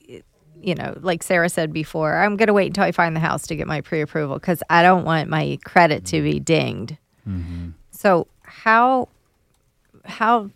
you 0.60 0.74
know, 0.74 0.98
like 1.00 1.22
Sarah 1.22 1.48
said 1.48 1.72
before, 1.72 2.16
I'm 2.16 2.36
going 2.36 2.48
to 2.48 2.52
wait 2.52 2.66
until 2.66 2.82
I 2.82 2.90
find 2.90 3.14
the 3.14 3.20
house 3.20 3.46
to 3.46 3.56
get 3.56 3.68
my 3.68 3.80
pre 3.82 4.00
approval 4.00 4.34
because 4.36 4.64
I 4.68 4.82
don't 4.82 5.04
want 5.04 5.28
my 5.28 5.58
credit 5.64 6.04
to 6.06 6.20
be 6.22 6.40
dinged. 6.40 6.96
Mm-hmm. 7.28 7.68
So 7.92 8.26
how 8.42 9.08
how 10.04 10.50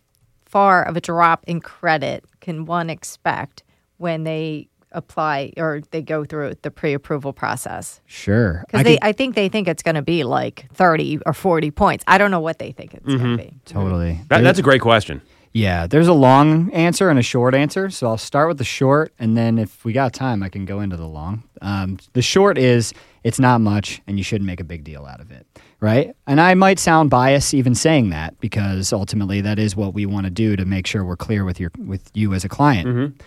far 0.45 0.83
of 0.83 0.97
a 0.97 1.01
drop 1.01 1.45
in 1.47 1.61
credit 1.61 2.25
can 2.41 2.67
one 2.67 2.91
expect 2.91 3.63
when 3.99 4.25
they 4.25 4.69
apply 4.95 5.53
or 5.57 5.83
they 5.91 6.03
go 6.03 6.25
through 6.25 6.55
the 6.63 6.71
pre 6.71 6.93
approval 6.95 7.33
process? 7.33 8.01
Sure. 8.07 8.65
Because 8.67 8.81
I 8.81 8.83
they, 8.83 8.95
could- 8.97 9.05
I 9.09 9.13
think 9.13 9.35
they 9.35 9.49
think 9.49 9.69
it's 9.69 9.83
going 9.83 9.95
to 9.97 10.03
be 10.03 10.25
like 10.25 10.67
30 10.75 11.21
or 11.27 11.33
40 11.33 11.71
points. 11.71 12.05
I 12.07 12.19
don't 12.19 12.31
know 12.31 12.41
what 12.41 12.59
they 12.59 12.73
think 12.73 12.95
it's 12.95 13.07
going 13.07 13.37
to 13.37 13.43
be. 13.43 13.55
totally. 13.65 14.21
That, 14.29 14.43
that's 14.43 14.59
a 14.59 14.63
great 14.63 14.81
question. 14.81 15.23
Yeah, 15.55 15.87
there's 15.87 16.09
a 16.09 16.15
long 16.15 16.73
answer 16.73 17.11
and 17.11 17.19
a 17.19 17.23
short 17.23 17.55
answer. 17.55 17.91
So 17.91 18.07
I'll 18.07 18.17
start 18.17 18.49
with 18.49 18.57
the 18.57 18.65
short, 18.65 19.13
and 19.19 19.37
then 19.37 19.59
if 19.59 19.85
we 19.85 19.93
got 19.93 20.15
time, 20.15 20.43
I 20.43 20.49
can 20.49 20.65
go 20.65 20.81
into 20.81 20.97
the 20.97 21.07
long. 21.07 21.43
Um, 21.61 21.99
the 22.15 22.23
short 22.23 22.57
is 22.57 22.95
it's 23.23 23.39
not 23.39 23.61
much, 23.61 24.01
and 24.07 24.17
you 24.17 24.25
shouldn't 24.25 24.47
make 24.47 24.61
a 24.61 24.65
big 24.65 24.83
deal 24.83 25.05
out 25.05 25.21
of 25.21 25.31
it, 25.31 25.47
right? 25.79 26.17
And 26.27 26.41
I 26.41 26.55
might 26.55 26.79
sound 26.79 27.11
biased 27.11 27.53
even 27.53 27.75
saying 27.75 28.09
that 28.11 28.41
because 28.41 28.95
ultimately 28.95 29.43
that 29.43 29.59
is 29.59 29.77
what 29.77 29.93
we 29.93 30.07
want 30.07 30.25
to 30.25 30.31
do 30.31 30.57
to 30.57 30.65
make 30.65 30.87
sure 30.87 31.05
we're 31.05 31.17
clear 31.19 31.45
with 31.45 31.61
your 31.61 31.71
with 31.77 32.11
you 32.15 32.33
as 32.33 32.47
a 32.47 32.49
client. 32.49 33.21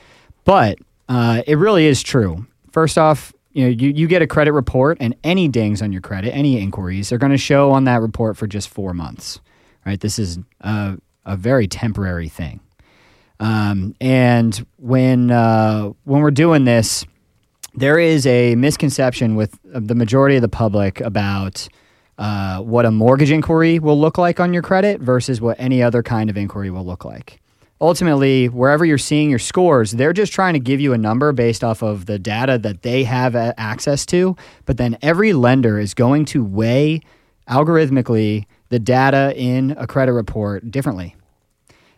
But 0.45 0.79
uh, 1.07 1.41
it 1.45 1.57
really 1.57 1.85
is 1.85 2.01
true. 2.01 2.47
First 2.71 2.97
off, 2.97 3.33
you 3.51 3.63
know, 3.63 3.69
you, 3.69 3.89
you 3.89 4.07
get 4.07 4.21
a 4.21 4.27
credit 4.27 4.51
report, 4.51 4.97
and 4.99 5.15
any 5.23 5.47
dings 5.47 5.81
on 5.81 5.91
your 5.91 6.01
credit, 6.01 6.33
any 6.35 6.59
inquiries, 6.59 7.11
are 7.11 7.17
going 7.17 7.31
to 7.31 7.37
show 7.37 7.71
on 7.71 7.85
that 7.85 8.01
report 8.01 8.35
for 8.35 8.47
just 8.47 8.67
four 8.67 8.93
months. 8.93 9.39
Right? 9.85 9.99
This 9.99 10.19
is 10.19 10.39
a, 10.61 10.97
a 11.25 11.37
very 11.37 11.67
temporary 11.67 12.27
thing. 12.27 12.59
Um, 13.39 13.95
and 14.01 14.65
when 14.77 15.31
uh, 15.31 15.91
when 16.03 16.21
we're 16.21 16.31
doing 16.31 16.65
this, 16.65 17.05
there 17.73 17.99
is 17.99 18.25
a 18.25 18.55
misconception 18.55 19.35
with 19.35 19.57
uh, 19.73 19.79
the 19.83 19.95
majority 19.95 20.35
of 20.35 20.41
the 20.41 20.49
public 20.49 21.01
about 21.01 21.67
uh, 22.17 22.61
what 22.61 22.85
a 22.85 22.91
mortgage 22.91 23.31
inquiry 23.31 23.79
will 23.79 23.99
look 23.99 24.17
like 24.17 24.39
on 24.39 24.53
your 24.53 24.63
credit 24.63 25.01
versus 25.01 25.41
what 25.41 25.59
any 25.59 25.83
other 25.83 26.01
kind 26.01 26.29
of 26.29 26.37
inquiry 26.37 26.69
will 26.69 26.85
look 26.85 27.03
like. 27.03 27.41
Ultimately, 27.81 28.47
wherever 28.47 28.85
you're 28.85 28.97
seeing 28.97 29.29
your 29.29 29.39
scores, 29.39 29.91
they're 29.91 30.13
just 30.13 30.31
trying 30.31 30.53
to 30.53 30.59
give 30.59 30.79
you 30.79 30.93
a 30.93 30.97
number 30.97 31.33
based 31.33 31.61
off 31.63 31.83
of 31.83 32.05
the 32.05 32.17
data 32.17 32.57
that 32.57 32.83
they 32.83 33.03
have 33.03 33.35
access 33.35 34.05
to. 34.07 34.37
But 34.65 34.77
then 34.77 34.97
every 35.01 35.33
lender 35.33 35.77
is 35.77 35.93
going 35.93 36.23
to 36.25 36.43
weigh 36.43 37.01
algorithmically 37.49 38.45
the 38.69 38.79
data 38.79 39.33
in 39.35 39.75
a 39.77 39.87
credit 39.87 40.13
report 40.13 40.71
differently. 40.71 41.15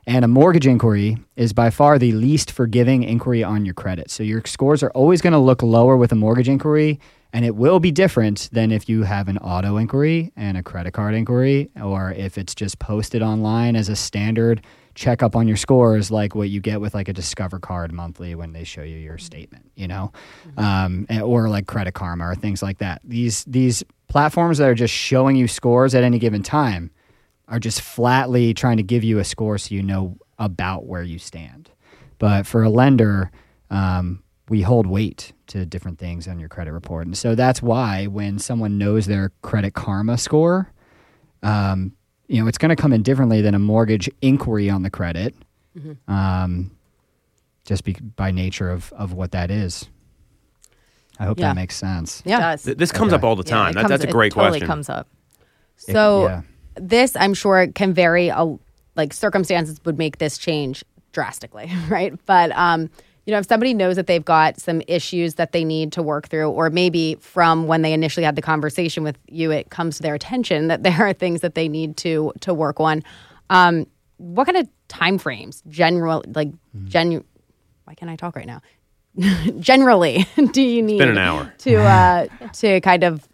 And 0.07 0.25
a 0.25 0.27
mortgage 0.27 0.65
inquiry 0.65 1.17
is 1.35 1.53
by 1.53 1.69
far 1.69 1.99
the 1.99 2.13
least 2.13 2.49
forgiving 2.51 3.03
inquiry 3.03 3.43
on 3.43 3.63
your 3.65 3.73
credit. 3.73 4.09
So 4.09 4.23
your 4.23 4.41
scores 4.45 4.81
are 4.81 4.91
always 4.91 5.21
going 5.21 5.33
to 5.33 5.39
look 5.39 5.61
lower 5.61 5.95
with 5.95 6.11
a 6.11 6.15
mortgage 6.15 6.49
inquiry, 6.49 6.99
and 7.33 7.45
it 7.45 7.55
will 7.55 7.79
be 7.79 7.91
different 7.91 8.49
than 8.51 8.71
if 8.71 8.89
you 8.89 9.03
have 9.03 9.27
an 9.27 9.37
auto 9.39 9.77
inquiry 9.77 10.31
and 10.35 10.57
a 10.57 10.63
credit 10.63 10.93
card 10.93 11.13
inquiry, 11.13 11.69
or 11.81 12.13
if 12.13 12.37
it's 12.37 12.55
just 12.55 12.79
posted 12.79 13.21
online 13.21 13.75
as 13.75 13.89
a 13.89 13.95
standard 13.95 14.61
checkup 14.97 15.35
on 15.35 15.47
your 15.47 15.55
scores 15.55 16.09
like 16.09 16.33
what 16.33 16.49
you 16.49 16.59
get 16.59 16.81
with 16.81 16.95
like 16.95 17.07
a 17.07 17.13
Discover 17.13 17.59
card 17.59 17.93
monthly 17.93 18.33
when 18.33 18.51
they 18.51 18.63
show 18.63 18.81
you 18.81 18.97
your 18.97 19.19
statement, 19.19 19.69
you 19.75 19.87
know, 19.87 20.11
um, 20.57 21.05
and- 21.07 21.21
or 21.21 21.47
like 21.49 21.67
Credit 21.67 21.93
Karma 21.93 22.27
or 22.27 22.35
things 22.35 22.63
like 22.63 22.79
that. 22.79 23.01
These 23.03 23.45
these 23.45 23.83
platforms 24.07 24.57
that 24.57 24.67
are 24.67 24.73
just 24.73 24.93
showing 24.93 25.35
you 25.35 25.47
scores 25.47 25.93
at 25.93 26.03
any 26.03 26.17
given 26.17 26.41
time 26.41 26.89
are 27.47 27.59
just 27.59 27.79
flatly 27.79 28.53
trying 28.55 28.77
to 28.77 28.83
give 28.83 29.03
you 29.03 29.19
a 29.19 29.23
score 29.23 29.57
so 29.59 29.75
you 29.75 29.83
know 29.83 30.17
about 30.39 30.85
where 30.87 31.03
you 31.03 31.19
stand. 31.19 31.69
But 32.17 32.47
for 32.47 32.63
a 32.63 32.69
lender, 32.69 33.29
um, 33.69 34.23
we 34.49 34.63
hold 34.63 34.87
weight 34.87 35.33
to 35.47 35.65
different 35.65 35.99
things 35.99 36.27
on 36.27 36.39
your 36.39 36.49
credit 36.49 36.71
report. 36.71 37.05
And 37.05 37.15
so 37.15 37.35
that's 37.35 37.61
why 37.61 38.07
when 38.07 38.39
someone 38.39 38.77
knows 38.79 39.05
their 39.05 39.31
credit 39.43 39.75
karma 39.75 40.17
score, 40.17 40.71
um, 41.43 41.91
you 42.27 42.41
know, 42.41 42.47
it's 42.47 42.57
going 42.57 42.69
to 42.69 42.75
come 42.75 42.93
in 42.93 43.03
differently 43.03 43.41
than 43.41 43.55
a 43.55 43.59
mortgage 43.59 44.09
inquiry 44.21 44.69
on 44.69 44.83
the 44.83 44.89
credit, 44.89 45.33
um, 46.07 46.71
just 47.65 47.83
be, 47.83 47.93
by 48.15 48.31
nature 48.31 48.69
of, 48.69 48.91
of 48.93 49.13
what 49.13 49.31
that 49.31 49.51
is. 49.51 49.87
I 51.19 51.25
hope 51.25 51.39
Yeah. 51.39 51.47
that 51.49 51.55
makes 51.55 51.75
sense. 51.75 52.21
Yeah. 52.25 52.39
does. 52.39 52.63
Th- 52.63 52.77
This 52.77 52.91
comes 52.91 53.13
Okay. 53.13 53.19
up 53.19 53.23
all 53.23 53.35
the 53.35 53.43
time. 53.43 53.71
it 53.71 53.73
That, 53.75 53.81
comes- 53.81 53.89
that's 53.91 54.03
a 54.03 54.07
it 54.07 54.11
great 54.11 54.33
totally 54.33 54.59
question. 54.59 54.67
comes 54.67 54.89
up. 54.89 55.07
So 55.77 56.23
yeah. 56.27 56.41
this, 56.75 57.15
I'm 57.15 57.33
sure, 57.33 57.67
can 57.67 57.93
vary. 57.93 58.29
A, 58.29 58.57
like 58.95 59.13
circumstances 59.13 59.79
would 59.85 59.97
make 59.97 60.17
this 60.17 60.37
change 60.39 60.83
drastically, 61.11 61.71
right? 61.89 62.13
But 62.25 62.51
um, 62.53 62.89
you 63.27 63.33
know, 63.33 63.39
if 63.39 63.45
somebody 63.45 63.73
knows 63.73 63.97
that 63.97 64.07
they've 64.07 64.23
got 64.23 64.57
some 64.57 64.81
issues 64.87 65.35
that 65.35 65.51
they 65.51 65.65
need 65.65 65.91
to 65.91 66.01
work 66.01 66.29
through, 66.29 66.49
or 66.49 66.69
maybe 66.69 67.15
from 67.15 67.67
when 67.67 67.81
they 67.81 67.91
initially 67.91 68.23
had 68.23 68.37
the 68.37 68.41
conversation 68.41 69.03
with 69.03 69.17
you, 69.27 69.51
it 69.51 69.69
comes 69.69 69.97
to 69.97 70.01
their 70.01 70.15
attention 70.15 70.69
that 70.69 70.81
there 70.83 71.05
are 71.05 71.11
things 71.11 71.41
that 71.41 71.53
they 71.53 71.67
need 71.67 71.97
to 71.97 72.31
to 72.39 72.53
work 72.53 72.79
on. 72.79 73.03
Um, 73.49 73.85
what 74.15 74.45
kind 74.45 74.57
of 74.57 74.67
time 74.87 75.17
frames, 75.17 75.61
general, 75.67 76.23
like 76.33 76.47
genu? 76.85 77.21
Why 77.83 77.95
can't 77.95 78.09
I 78.09 78.15
talk 78.15 78.35
right 78.35 78.47
now? 78.47 78.61
Generally, 79.59 80.25
do 80.51 80.61
you 80.61 80.81
need 80.81 80.99
been 80.99 81.09
an 81.09 81.17
hour. 81.17 81.51
to 81.59 81.75
uh, 81.77 82.27
to 82.53 82.79
kind 82.81 83.03
of 83.03 83.27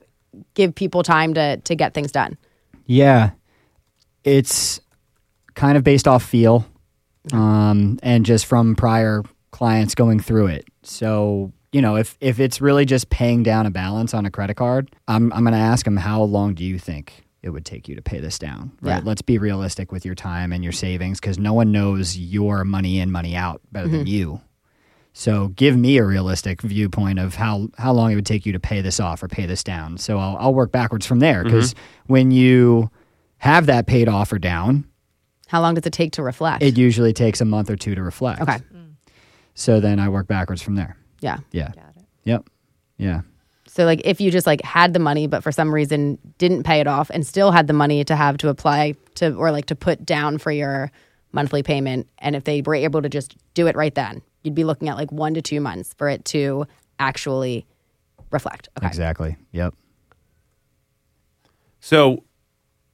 give 0.54 0.74
people 0.74 1.04
time 1.04 1.36
to 1.36 1.58
to 1.58 1.76
get 1.76 1.94
things 1.94 2.12
done? 2.12 2.38
Yeah, 2.86 3.32
it's 4.24 4.80
kind 5.56 5.78
of 5.78 5.84
based 5.84 6.08
off 6.08 6.24
feel, 6.24 6.66
um, 7.32 8.00
and 8.02 8.26
just 8.26 8.46
from 8.46 8.76
prior 8.76 9.24
clients 9.54 9.96
going 9.96 10.20
through 10.20 10.48
it. 10.48 10.66
So 10.82 11.54
you 11.72 11.82
know, 11.82 11.96
if 11.96 12.18
if 12.20 12.40
it's 12.40 12.60
really 12.60 12.86
just 12.86 13.10
paying 13.10 13.42
down 13.42 13.66
a 13.66 13.72
balance 13.72 14.14
on 14.14 14.26
a 14.26 14.32
credit 14.32 14.56
card, 14.56 14.94
I'm 15.08 15.32
I'm 15.34 15.44
going 15.44 15.54
to 15.54 15.60
ask 15.60 15.86
them 15.86 15.98
how 15.98 16.22
long 16.24 16.54
do 16.54 16.64
you 16.66 16.78
think 16.78 17.26
it 17.42 17.50
would 17.50 17.66
take 17.66 17.88
you 17.88 17.96
to 17.96 18.02
pay 18.02 18.20
this 18.20 18.38
down? 18.38 18.72
Right. 18.82 18.98
Yeah. 18.98 19.02
Let's 19.04 19.22
be 19.22 19.38
realistic 19.38 19.92
with 19.92 20.06
your 20.06 20.16
time 20.16 20.54
and 20.54 20.64
your 20.64 20.72
savings 20.72 21.20
because 21.20 21.40
no 21.40 21.54
one 21.54 21.72
knows 21.72 22.18
your 22.18 22.64
money 22.64 23.00
in, 23.00 23.12
money 23.12 23.36
out 23.36 23.62
better 23.72 23.88
than 23.88 24.02
mm-hmm. 24.02 24.08
you. 24.08 24.42
So 25.12 25.50
give 25.50 25.78
me 25.78 25.98
a 25.98 26.06
realistic 26.06 26.62
viewpoint 26.62 27.20
of 27.20 27.36
how, 27.36 27.68
how 27.78 27.92
long 27.92 28.12
it 28.12 28.16
would 28.16 28.26
take 28.26 28.46
you 28.46 28.54
to 28.54 28.60
pay 28.60 28.82
this 28.82 29.00
off 29.00 29.22
or 29.22 29.28
pay 29.28 29.46
this 29.46 29.64
down. 29.64 29.98
So 29.98 30.18
I'll, 30.18 30.38
I'll 30.38 30.54
work 30.54 30.72
backwards 30.72 31.06
from 31.06 31.20
there 31.20 31.44
mm-hmm. 31.44 31.50
because 31.50 31.76
when 32.08 32.32
you 32.32 32.90
have 33.38 33.68
that 33.68 33.88
paid 33.88 34.08
off 34.08 34.32
or 34.32 34.40
down, 34.40 34.88
How 35.48 35.62
long 35.62 35.76
does 35.76 35.86
it 35.86 35.94
take 35.94 36.14
to 36.14 36.24
reflect? 36.24 36.64
it 36.64 36.78
usually 36.78 37.14
takes 37.14 37.42
a 37.42 37.46
month 37.46 37.70
or 37.70 37.76
two 37.76 37.94
to 37.94 38.02
reflect. 38.02 38.42
okay. 38.42 38.60
So 39.56 39.80
then 39.80 40.00
I 40.00 40.10
work 40.10 40.28
backwards 40.28 40.62
from 40.62 40.76
there. 40.76 40.98
Yeah. 41.22 41.38
Yeah. 41.52 41.72
Yep. 42.24 42.50
Yeah. 42.98 43.22
So 43.68 43.86
like 43.86 44.02
if 44.06 44.22
you 44.22 44.30
just 44.32 44.46
like 44.46 44.62
had 44.62 44.94
the 44.94 45.00
money 45.00 45.28
but 45.28 45.44
for 45.44 45.52
some 45.52 45.74
reason 45.74 46.18
didn't 46.38 46.64
pay 46.64 46.80
it 46.80 46.88
off 46.88 47.10
and 47.10 47.26
still 47.26 47.52
had 47.52 47.68
the 47.68 47.74
money 47.74 48.04
to 48.04 48.16
have 48.16 48.38
to 48.38 48.50
apply 48.50 48.96
to 49.16 49.34
or 49.36 49.52
like 49.52 49.66
to 49.68 49.76
put 49.76 50.06
down 50.06 50.38
for 50.38 50.52
your 50.52 50.92
monthly 51.32 51.64
payment 51.64 52.08
and 52.20 52.36
if 52.36 52.44
they 52.44 52.62
were 52.62 52.76
able 52.76 53.02
to 53.02 53.10
just 53.10 53.36
do 53.54 53.68
it 53.68 53.76
right 53.76 53.96
then, 53.96 54.22
you'd 54.44 54.56
be 54.56 54.64
looking 54.64 54.90
at 54.90 54.96
like 54.98 55.12
1 55.12 55.34
to 55.34 55.42
2 55.42 55.60
months 55.60 55.94
for 55.98 56.08
it 56.08 56.24
to 56.26 56.66
actually 57.00 57.66
reflect. 58.32 58.70
Okay. 58.78 58.88
Exactly. 58.88 59.38
Yep. 59.52 59.74
So 61.80 62.24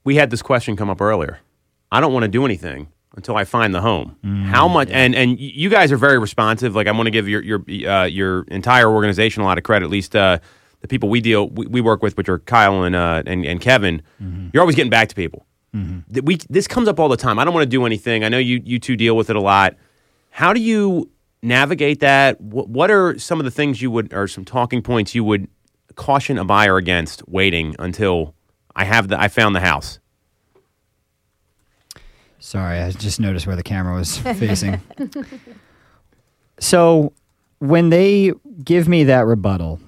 we 0.03 0.15
had 0.15 0.29
this 0.29 0.41
question 0.41 0.75
come 0.75 0.89
up 0.89 1.01
earlier. 1.01 1.39
I 1.91 1.99
don't 1.99 2.13
want 2.13 2.23
to 2.23 2.29
do 2.29 2.45
anything 2.45 2.87
until 3.19 3.35
I 3.37 3.43
find 3.45 3.73
the 3.73 3.81
home. 3.81 4.15
How 4.45 4.67
much? 4.67 4.89
And 4.91 5.13
and 5.15 5.39
you 5.39 5.69
guys 5.69 5.91
are 5.91 5.97
very 5.97 6.17
responsive. 6.19 6.75
Like 6.75 6.87
I 6.87 6.91
want 6.91 7.07
to 7.07 7.11
give 7.11 7.27
your 7.27 7.41
your 7.43 7.59
uh, 7.89 8.05
your 8.05 8.43
entire 8.49 8.89
organization 8.89 9.41
a 9.43 9.45
lot 9.45 9.57
of 9.57 9.63
credit. 9.63 9.85
At 9.85 9.91
least 9.91 10.15
uh, 10.15 10.39
the 10.81 10.87
people 10.87 11.09
we 11.09 11.21
deal 11.21 11.49
we, 11.49 11.67
we 11.67 11.81
work 11.81 12.01
with, 12.01 12.17
which 12.17 12.29
are 12.29 12.39
Kyle 12.39 12.83
and 12.83 12.95
uh, 12.95 13.23
and, 13.25 13.45
and 13.45 13.61
Kevin. 13.61 14.01
You're 14.53 14.61
always 14.61 14.75
getting 14.75 14.89
back 14.89 15.09
to 15.09 15.15
people. 15.15 15.45
Th- 16.13 16.23
We 16.23 16.37
this 16.49 16.67
comes 16.67 16.87
up 16.87 16.99
all 16.99 17.09
the 17.09 17.17
time. 17.17 17.37
I 17.39 17.45
don't 17.45 17.53
want 17.53 17.63
to 17.63 17.69
do 17.69 17.85
anything. 17.85 18.23
I 18.23 18.29
know 18.29 18.39
you 18.39 18.61
you 18.63 18.79
two 18.79 18.95
deal 18.95 19.15
with 19.15 19.29
it 19.29 19.35
a 19.35 19.41
lot. 19.41 19.75
How 20.31 20.53
do 20.53 20.59
you 20.61 21.09
navigate 21.43 21.99
that? 21.99 22.39
What, 22.41 22.69
what 22.69 22.89
are 22.91 23.17
some 23.19 23.39
of 23.39 23.45
the 23.45 23.51
things 23.51 23.81
you 23.81 23.91
would 23.91 24.13
or 24.13 24.27
some 24.27 24.45
talking 24.45 24.81
points 24.81 25.13
you 25.13 25.23
would 25.23 25.47
caution 25.95 26.37
a 26.37 26.45
buyer 26.45 26.77
against 26.77 27.27
waiting 27.27 27.75
until 27.79 28.33
I 28.75 28.85
have 28.85 29.07
the 29.09 29.19
I 29.19 29.27
found 29.27 29.55
the 29.55 29.59
house? 29.61 29.99
Sorry, 32.39 32.79
I 32.79 32.91
just 32.91 33.19
noticed 33.19 33.45
where 33.45 33.55
the 33.55 33.63
camera 33.63 33.95
was 33.95 34.17
facing. 34.17 34.81
so 36.59 37.13
when 37.59 37.89
they 37.89 38.33
give 38.63 38.87
me 38.87 39.03
that 39.05 39.25
rebuttal, 39.25 39.79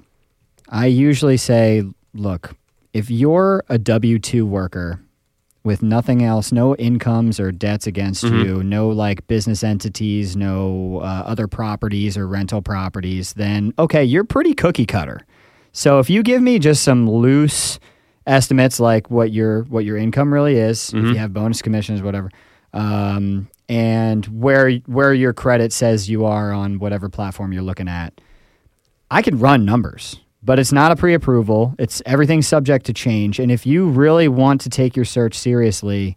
I 0.69 0.87
usually 0.87 1.37
say, 1.37 1.83
look, 2.13 2.55
if 2.93 3.09
you're 3.09 3.63
a 3.69 3.77
W 3.77 4.19
2 4.19 4.45
worker 4.45 4.99
with 5.63 5.83
nothing 5.83 6.23
else, 6.23 6.51
no 6.51 6.75
incomes 6.75 7.39
or 7.39 7.51
debts 7.51 7.85
against 7.87 8.23
you, 8.23 8.63
no 8.63 8.89
like 8.89 9.27
business 9.27 9.63
entities, 9.63 10.35
no 10.35 10.99
uh, 11.01 11.23
other 11.25 11.47
properties 11.47 12.17
or 12.17 12.27
rental 12.27 12.61
properties, 12.61 13.33
then 13.33 13.73
okay, 13.77 14.03
you're 14.03 14.23
pretty 14.23 14.53
cookie 14.53 14.85
cutter. 14.87 15.21
So 15.71 15.99
if 15.99 16.09
you 16.09 16.23
give 16.23 16.41
me 16.41 16.59
just 16.59 16.83
some 16.83 17.09
loose 17.09 17.79
estimates 18.27 18.79
like 18.79 19.09
what 19.09 19.31
your 19.31 19.63
what 19.63 19.83
your 19.85 19.97
income 19.97 20.33
really 20.33 20.55
is, 20.55 20.93
if 20.93 21.03
you 21.13 21.15
have 21.15 21.33
bonus 21.33 21.61
commissions, 21.61 22.01
whatever, 22.01 22.29
um, 22.73 23.49
and 23.67 24.25
where 24.27 24.71
where 24.85 25.13
your 25.13 25.33
credit 25.33 25.73
says 25.73 26.09
you 26.09 26.25
are 26.25 26.51
on 26.51 26.79
whatever 26.79 27.09
platform 27.09 27.51
you're 27.53 27.63
looking 27.63 27.87
at, 27.87 28.19
I 29.09 29.21
can 29.21 29.39
run 29.39 29.65
numbers, 29.65 30.19
but 30.43 30.59
it's 30.59 30.71
not 30.71 30.91
a 30.91 30.95
pre-approval. 30.95 31.75
It's 31.79 32.01
everything's 32.05 32.47
subject 32.47 32.85
to 32.87 32.93
change. 32.93 33.39
And 33.39 33.51
if 33.51 33.65
you 33.65 33.89
really 33.89 34.27
want 34.27 34.61
to 34.61 34.69
take 34.69 34.95
your 34.95 35.05
search 35.05 35.37
seriously, 35.37 36.15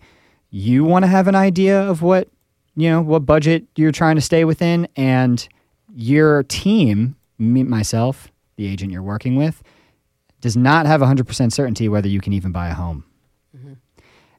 you 0.50 0.84
want 0.84 1.04
to 1.04 1.08
have 1.08 1.26
an 1.26 1.34
idea 1.34 1.80
of 1.80 2.02
what 2.02 2.28
you 2.76 2.90
know 2.90 3.00
what 3.00 3.20
budget 3.26 3.64
you're 3.76 3.92
trying 3.92 4.16
to 4.16 4.22
stay 4.22 4.44
within, 4.44 4.88
and 4.96 5.48
your 5.94 6.42
team, 6.44 7.16
me, 7.38 7.62
myself, 7.62 8.28
the 8.56 8.66
agent 8.66 8.92
you're 8.92 9.02
working 9.02 9.36
with, 9.36 9.62
does 10.44 10.58
not 10.58 10.84
have 10.84 11.00
100% 11.00 11.52
certainty 11.52 11.88
whether 11.88 12.06
you 12.06 12.20
can 12.20 12.34
even 12.34 12.52
buy 12.52 12.68
a 12.68 12.74
home. 12.74 13.02
Mm-hmm. 13.56 13.72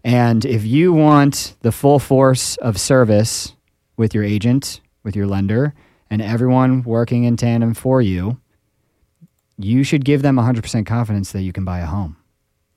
And 0.03 0.45
if 0.45 0.63
you 0.63 0.93
want 0.93 1.55
the 1.61 1.71
full 1.71 1.97
force 1.97 2.57
of 2.57 2.79
service 2.79 3.55
with 3.97 4.13
your 4.13 4.23
agent, 4.23 4.81
with 5.03 5.15
your 5.15 5.25
lender, 5.25 5.73
and 6.11 6.21
everyone 6.21 6.83
working 6.83 7.23
in 7.23 7.37
tandem 7.37 7.73
for 7.73 8.03
you, 8.03 8.39
you 9.57 9.83
should 9.83 10.05
give 10.05 10.21
them 10.21 10.35
100% 10.35 10.85
confidence 10.85 11.31
that 11.31 11.41
you 11.41 11.51
can 11.51 11.65
buy 11.65 11.79
a 11.79 11.87
home. 11.87 12.17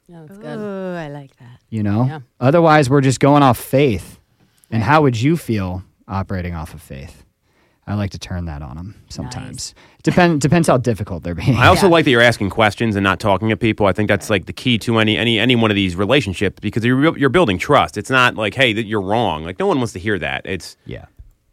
No, 0.08 0.24
that's 0.24 0.38
good. 0.38 0.58
Oh, 0.58 0.94
I 0.96 1.08
like 1.08 1.36
that. 1.36 1.60
You 1.68 1.82
know? 1.82 2.06
Yeah. 2.06 2.20
Otherwise, 2.40 2.88
we're 2.88 3.02
just 3.02 3.20
going 3.20 3.42
off 3.42 3.58
faith. 3.58 4.18
And 4.70 4.82
how 4.82 5.02
would 5.02 5.20
you 5.20 5.36
feel 5.36 5.82
operating 6.08 6.54
off 6.54 6.72
of 6.72 6.80
faith? 6.80 7.24
I 7.88 7.94
like 7.94 8.10
to 8.10 8.18
turn 8.18 8.44
that 8.44 8.60
on 8.62 8.76
them 8.76 8.94
sometimes. 9.08 9.74
Depend 10.02 10.40
depends 10.40 10.68
how 10.68 10.76
difficult 10.76 11.22
they're 11.24 11.34
being. 11.34 11.56
I 11.56 11.66
also 11.68 11.86
Yeah. 11.86 11.92
like 11.92 12.04
that 12.04 12.10
you're 12.10 12.20
asking 12.22 12.50
questions 12.50 12.94
and 12.96 13.02
not 13.02 13.18
talking 13.18 13.50
at 13.50 13.60
people. 13.60 13.86
I 13.86 13.92
think 13.92 14.08
that's 14.08 14.28
like 14.30 14.44
the 14.46 14.52
key 14.52 14.78
to 14.78 14.98
any 14.98 15.16
any 15.16 15.38
any 15.38 15.56
one 15.56 15.70
of 15.70 15.74
these 15.74 15.96
relationships 15.96 16.60
because 16.60 16.84
you're 16.84 17.16
you're 17.18 17.30
building 17.30 17.58
trust. 17.58 17.96
It's 17.96 18.10
not 18.10 18.34
like 18.36 18.54
hey 18.54 18.72
that 18.74 18.84
you're 18.84 19.00
wrong. 19.00 19.44
Like 19.44 19.58
no 19.58 19.66
one 19.66 19.78
wants 19.78 19.94
to 19.94 19.98
hear 19.98 20.18
that. 20.18 20.42
It's 20.44 20.76
yeah. 20.86 21.06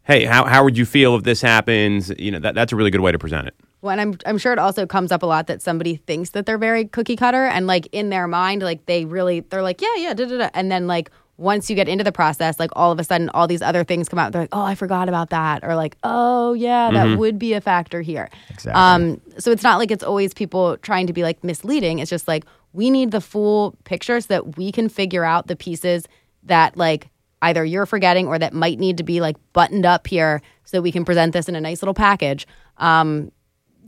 hey 0.04 0.24
how 0.26 0.44
how 0.44 0.62
would 0.62 0.76
you 0.76 0.84
feel 0.86 1.16
if 1.16 1.22
this 1.24 1.40
happens? 1.40 2.12
You 2.18 2.30
know 2.32 2.38
that 2.40 2.54
that's 2.54 2.72
a 2.72 2.76
really 2.76 2.90
good 2.90 3.00
way 3.00 3.12
to 3.12 3.18
present 3.18 3.48
it. 3.48 3.54
Well, 3.82 3.92
and 3.92 4.00
I'm 4.00 4.18
I'm 4.26 4.38
sure 4.38 4.52
it 4.52 4.58
also 4.58 4.86
comes 4.86 5.12
up 5.12 5.22
a 5.22 5.26
lot 5.26 5.46
that 5.46 5.62
somebody 5.62 5.96
thinks 5.96 6.30
that 6.30 6.44
they're 6.46 6.58
very 6.58 6.84
cookie 6.86 7.16
cutter 7.16 7.46
and 7.46 7.66
like 7.66 7.88
in 7.92 8.10
their 8.10 8.26
mind, 8.26 8.62
like 8.62 8.86
they 8.86 9.04
really 9.04 9.40
they're 9.40 9.62
like, 9.62 9.80
yeah, 9.80 9.94
yeah, 9.96 10.14
da 10.14 10.24
da 10.26 10.38
da. 10.38 10.48
And 10.54 10.70
then 10.70 10.86
like 10.86 11.10
once 11.38 11.68
you 11.68 11.76
get 11.76 11.88
into 11.88 12.04
the 12.04 12.12
process, 12.12 12.58
like 12.58 12.70
all 12.74 12.90
of 12.90 12.98
a 12.98 13.04
sudden 13.04 13.28
all 13.30 13.46
these 13.46 13.62
other 13.62 13.84
things 13.84 14.08
come 14.08 14.18
out. 14.18 14.32
They're 14.32 14.42
like, 14.42 14.54
oh, 14.54 14.62
I 14.62 14.74
forgot 14.74 15.08
about 15.08 15.30
that. 15.30 15.64
Or 15.64 15.74
like, 15.74 15.96
oh 16.02 16.54
yeah, 16.54 16.90
that 16.90 17.18
would 17.18 17.38
be 17.38 17.52
a 17.52 17.60
factor 17.60 18.00
here. 18.00 18.30
Exactly. 18.48 18.72
Um, 18.72 19.20
so 19.38 19.50
it's 19.50 19.62
not 19.62 19.78
like 19.78 19.90
it's 19.90 20.04
always 20.04 20.32
people 20.32 20.76
trying 20.78 21.06
to 21.06 21.12
be 21.12 21.22
like 21.22 21.42
misleading. 21.44 21.98
It's 21.98 22.10
just 22.10 22.26
like 22.26 22.44
we 22.72 22.90
need 22.90 23.10
the 23.10 23.20
full 23.20 23.76
picture 23.84 24.20
so 24.20 24.26
that 24.28 24.56
we 24.56 24.72
can 24.72 24.88
figure 24.88 25.24
out 25.24 25.46
the 25.46 25.56
pieces 25.56 26.06
that 26.44 26.76
like 26.76 27.08
either 27.42 27.64
you're 27.64 27.86
forgetting 27.86 28.26
or 28.26 28.38
that 28.38 28.54
might 28.54 28.78
need 28.78 28.96
to 28.96 29.02
be 29.02 29.20
like 29.20 29.36
buttoned 29.52 29.84
up 29.84 30.06
here 30.06 30.40
so 30.64 30.78
that 30.78 30.82
we 30.82 30.90
can 30.90 31.04
present 31.04 31.32
this 31.32 31.48
in 31.48 31.54
a 31.54 31.60
nice 31.60 31.82
little 31.82 31.94
package. 31.94 32.46
Um, 32.78 33.30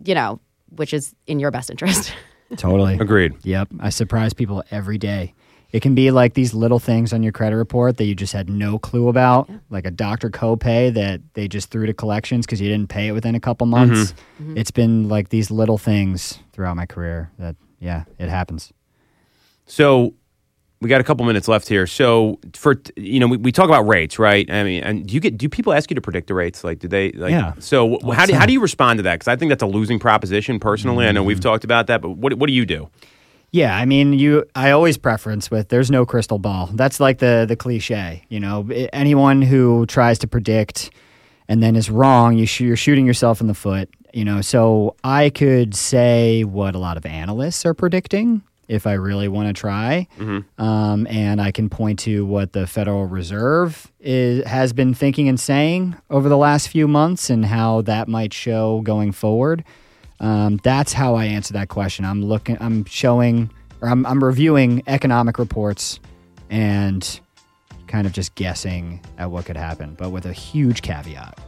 you 0.05 0.15
know, 0.15 0.39
which 0.77 0.93
is 0.93 1.15
in 1.27 1.41
your 1.41 1.51
best 1.51 1.71
interest. 1.71 2.13
Totally. 2.57 2.99
Agreed. 2.99 3.35
Yep. 3.43 3.69
I 3.81 3.91
surprise 3.91 4.33
people 4.33 4.63
every 4.71 4.99
day. 4.99 5.35
It 5.71 5.81
can 5.81 5.95
be 5.95 6.11
like 6.11 6.33
these 6.33 6.55
little 6.55 6.79
things 6.79 7.13
on 7.13 7.23
your 7.23 7.33
credit 7.33 7.57
report 7.57 7.99
that 7.99 8.05
you 8.05 8.15
just 8.15 8.33
had 8.33 8.49
no 8.49 8.79
clue 8.79 9.09
about, 9.09 9.51
like 9.69 9.85
a 9.85 9.91
doctor 9.91 10.31
copay 10.31 10.93
that 10.95 11.21
they 11.35 11.47
just 11.47 11.71
threw 11.71 11.85
to 11.85 11.93
collections 11.93 12.47
because 12.47 12.59
you 12.61 12.69
didn't 12.69 12.89
pay 12.89 13.09
it 13.09 13.13
within 13.13 13.35
a 13.35 13.41
couple 13.41 13.67
months. 13.67 14.15
It's 14.57 14.71
been 14.71 15.09
like 15.11 15.29
these 15.29 15.51
little 15.51 15.77
things 15.77 16.39
throughout 16.55 16.77
my 16.77 16.87
career 16.87 17.31
that, 17.39 17.55
yeah, 17.81 18.05
it 18.19 18.31
happens. 18.31 18.73
So 19.67 20.15
we 20.81 20.89
got 20.89 21.01
a 21.01 21.05
couple 21.05 21.27
minutes 21.27 21.49
left 21.49 21.69
here. 21.69 21.87
So 21.87 22.39
for 22.55 22.77
you 22.97 23.21
know, 23.21 23.27
we, 23.27 23.37
we 23.37 23.53
talk 23.53 23.67
about 23.67 23.87
rates, 23.87 24.19
right? 24.19 24.51
I 24.51 24.65
mean, 24.65 24.83
and 24.83 25.07
do 25.07 25.13
you 25.15 25.21
get 25.21 25.37
do 25.37 25.49
people 25.49 25.73
ask 25.75 25.91
you 25.91 25.95
to 25.97 26.01
predict 26.01 26.29
the 26.29 26.35
rates? 26.35 26.65
Like, 26.65 26.79
do 26.79 26.89
they? 26.89 27.13
Like, 27.13 27.31
Yeah. 27.33 27.53
So 27.59 27.97
All 27.97 28.13
how 28.13 28.25
do 28.27 28.33
how 28.35 28.47
do 28.47 28.53
you 28.53 28.61
respond 28.61 28.99
to 29.01 29.03
that? 29.03 29.17
Because 29.17 29.29
I 29.29 29.37
think 29.37 29.51
that's 29.51 29.63
a 29.63 29.67
losing 29.67 29.99
proposition. 29.99 30.59
Personally, 30.61 31.07
I 31.07 31.13
know 31.13 31.21
Mm-hmm. 31.21 31.27
we've 31.29 31.41
talked 31.41 31.65
about 31.65 31.89
that, 31.89 32.01
but 32.01 32.11
what 32.11 32.35
what 32.35 32.47
do 32.47 32.53
you 32.55 32.65
do? 32.65 32.89
Yeah, 33.51 33.75
I 33.77 33.87
mean, 33.87 34.13
you. 34.13 34.45
I 34.55 34.71
always 34.73 34.99
preference 34.99 35.51
with 35.51 35.69
there's 35.69 35.91
no 35.91 36.05
crystal 36.05 36.39
ball. 36.39 36.69
That's 36.75 37.01
like 37.01 37.19
the 37.19 37.47
the 37.49 37.57
cliche. 37.57 38.25
You 38.29 38.41
know, 38.41 38.69
anyone 38.93 39.41
who 39.41 39.87
tries 39.87 40.19
to 40.21 40.27
predict 40.27 40.91
and 41.49 41.63
then 41.63 41.75
is 41.75 41.89
wrong, 41.91 42.37
you 42.37 42.45
sh- 42.47 42.61
you're 42.61 42.77
shooting 42.77 43.07
yourself 43.07 43.41
in 43.41 43.47
the 43.47 43.55
foot. 43.55 43.89
You 44.13 44.25
know, 44.25 44.41
so 44.43 44.97
I 45.03 45.31
could 45.31 45.75
say 45.75 46.45
what 46.45 46.75
a 46.75 46.79
lot 46.79 46.97
of 46.97 47.07
analysts 47.07 47.65
are 47.65 47.75
predicting 47.75 48.43
if 48.69 48.87
I 48.87 48.93
really 48.95 49.29
want 49.29 49.49
to 49.49 49.59
try, 49.59 50.07
um, 50.59 51.07
and 51.07 51.41
I 51.41 51.53
can 51.53 51.71
point 51.71 52.01
to 52.01 52.27
what 52.27 52.53
the 52.53 52.67
Federal 52.67 53.07
Reserve 53.07 53.91
is, 53.99 54.47
has 54.47 54.75
been 54.75 54.93
thinking 54.93 55.27
and 55.27 55.41
saying 55.41 55.97
over 56.11 56.29
the 56.29 56.37
last 56.37 56.69
few 56.69 56.87
months 56.87 57.31
and 57.31 57.47
how 57.47 57.81
that 57.83 58.09
might 58.09 58.35
show 58.35 58.83
going 58.83 59.13
forward. 59.13 59.65
Um, 60.21 60.59
that's 60.63 60.93
how 60.93 61.15
I 61.15 61.27
answer 61.27 61.53
that 61.55 61.69
question. 61.69 62.05
I'm 62.05 62.25
looking, 62.25 62.57
I'm 62.61 62.85
showing, 62.85 63.51
or 63.81 63.89
I'm, 63.89 64.05
I'm 64.07 64.23
reviewing 64.23 64.83
economic 64.87 65.39
reports 65.39 66.01
and 66.51 67.21
kind 67.87 68.07
of 68.07 68.13
just 68.13 68.35
guessing 68.35 69.01
at 69.17 69.31
what 69.31 69.47
could 69.47 69.57
happen, 69.57 69.95
but 69.99 70.11
with 70.11 70.27
a 70.27 70.33
huge 70.33 70.83
caveat. 70.83 71.39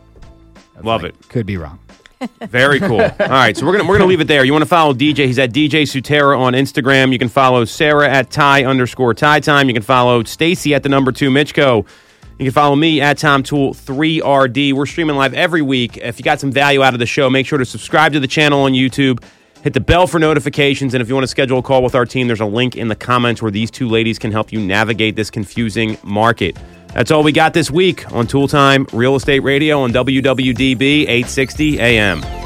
Love 0.83 1.03
like, 1.03 1.15
it. 1.15 1.29
Could 1.29 1.47
be 1.47 1.57
wrong. 1.57 1.79
Very 2.43 2.81
cool. 2.81 3.01
All 3.01 3.11
right, 3.19 3.57
so 3.57 3.65
we're 3.65 3.73
gonna 3.73 3.89
we're 3.89 3.97
gonna 3.97 4.09
leave 4.09 4.21
it 4.21 4.29
there. 4.29 4.45
You 4.45 4.53
want 4.53 4.63
to 4.63 4.69
follow 4.69 4.93
DJ? 4.93 5.27
He's 5.27 5.39
at 5.39 5.53
DJ 5.53 5.83
Sutera 5.83 6.39
on 6.39 6.53
Instagram. 6.53 7.13
You 7.13 7.19
can 7.19 7.31
follow 7.31 7.65
Sarah 7.65 8.11
at 8.11 8.31
Ty 8.31 8.65
underscore 8.65 9.15
Ty 9.15 9.41
Time. 9.41 9.69
You 9.69 9.75
can 9.75 9.83
follow 9.83 10.23
Stacey 10.25 10.75
at 10.75 10.83
the 10.83 10.91
number 10.91 11.13
two 11.13 11.31
Mitchko. 11.31 11.87
You 12.41 12.47
can 12.47 12.55
follow 12.55 12.75
me 12.75 13.03
at 13.03 13.19
Tom 13.19 13.43
Toole 13.43 13.75
3RD. 13.75 14.73
We're 14.73 14.87
streaming 14.87 15.15
live 15.15 15.35
every 15.35 15.61
week. 15.61 15.99
If 15.99 16.19
you 16.19 16.25
got 16.25 16.41
some 16.41 16.51
value 16.51 16.83
out 16.83 16.95
of 16.95 16.99
the 16.99 17.05
show, 17.05 17.29
make 17.29 17.47
sure 17.47 17.59
to 17.59 17.67
subscribe 17.67 18.15
to 18.15 18.21
the 18.21 18.27
channel 18.27 18.63
on 18.63 18.73
YouTube. 18.73 19.23
Hit 19.63 19.75
the 19.75 19.81
bell 19.81 20.07
for 20.07 20.19
notifications. 20.19 20.95
And 20.95 21.03
if 21.03 21.09
you 21.11 21.15
want 21.15 21.25
to 21.25 21.29
schedule 21.29 21.59
a 21.59 21.63
call 21.63 21.83
with 21.83 21.95
our 21.95 22.07
team, 22.07 22.29
there's 22.29 22.41
a 22.41 22.47
link 22.47 22.77
in 22.77 22.89
the 22.89 22.97
comments 22.97 23.43
where 23.43 23.51
these 23.51 23.71
two 23.71 23.91
ladies 23.91 24.19
can 24.19 24.33
help 24.33 24.55
you 24.55 24.59
navigate 24.59 25.17
this 25.17 25.29
confusing 25.29 25.99
market. 26.03 26.57
That's 26.95 27.11
all 27.11 27.23
we 27.23 27.33
got 27.33 27.53
this 27.53 27.71
week 27.71 28.11
on 28.11 28.27
Toole 28.27 28.49
Time 28.49 28.87
Real 28.95 29.17
Estate 29.17 29.41
Radio 29.41 29.83
on 29.83 29.93
WWDB 29.93 31.03
860 31.03 31.79
AM. 31.79 32.40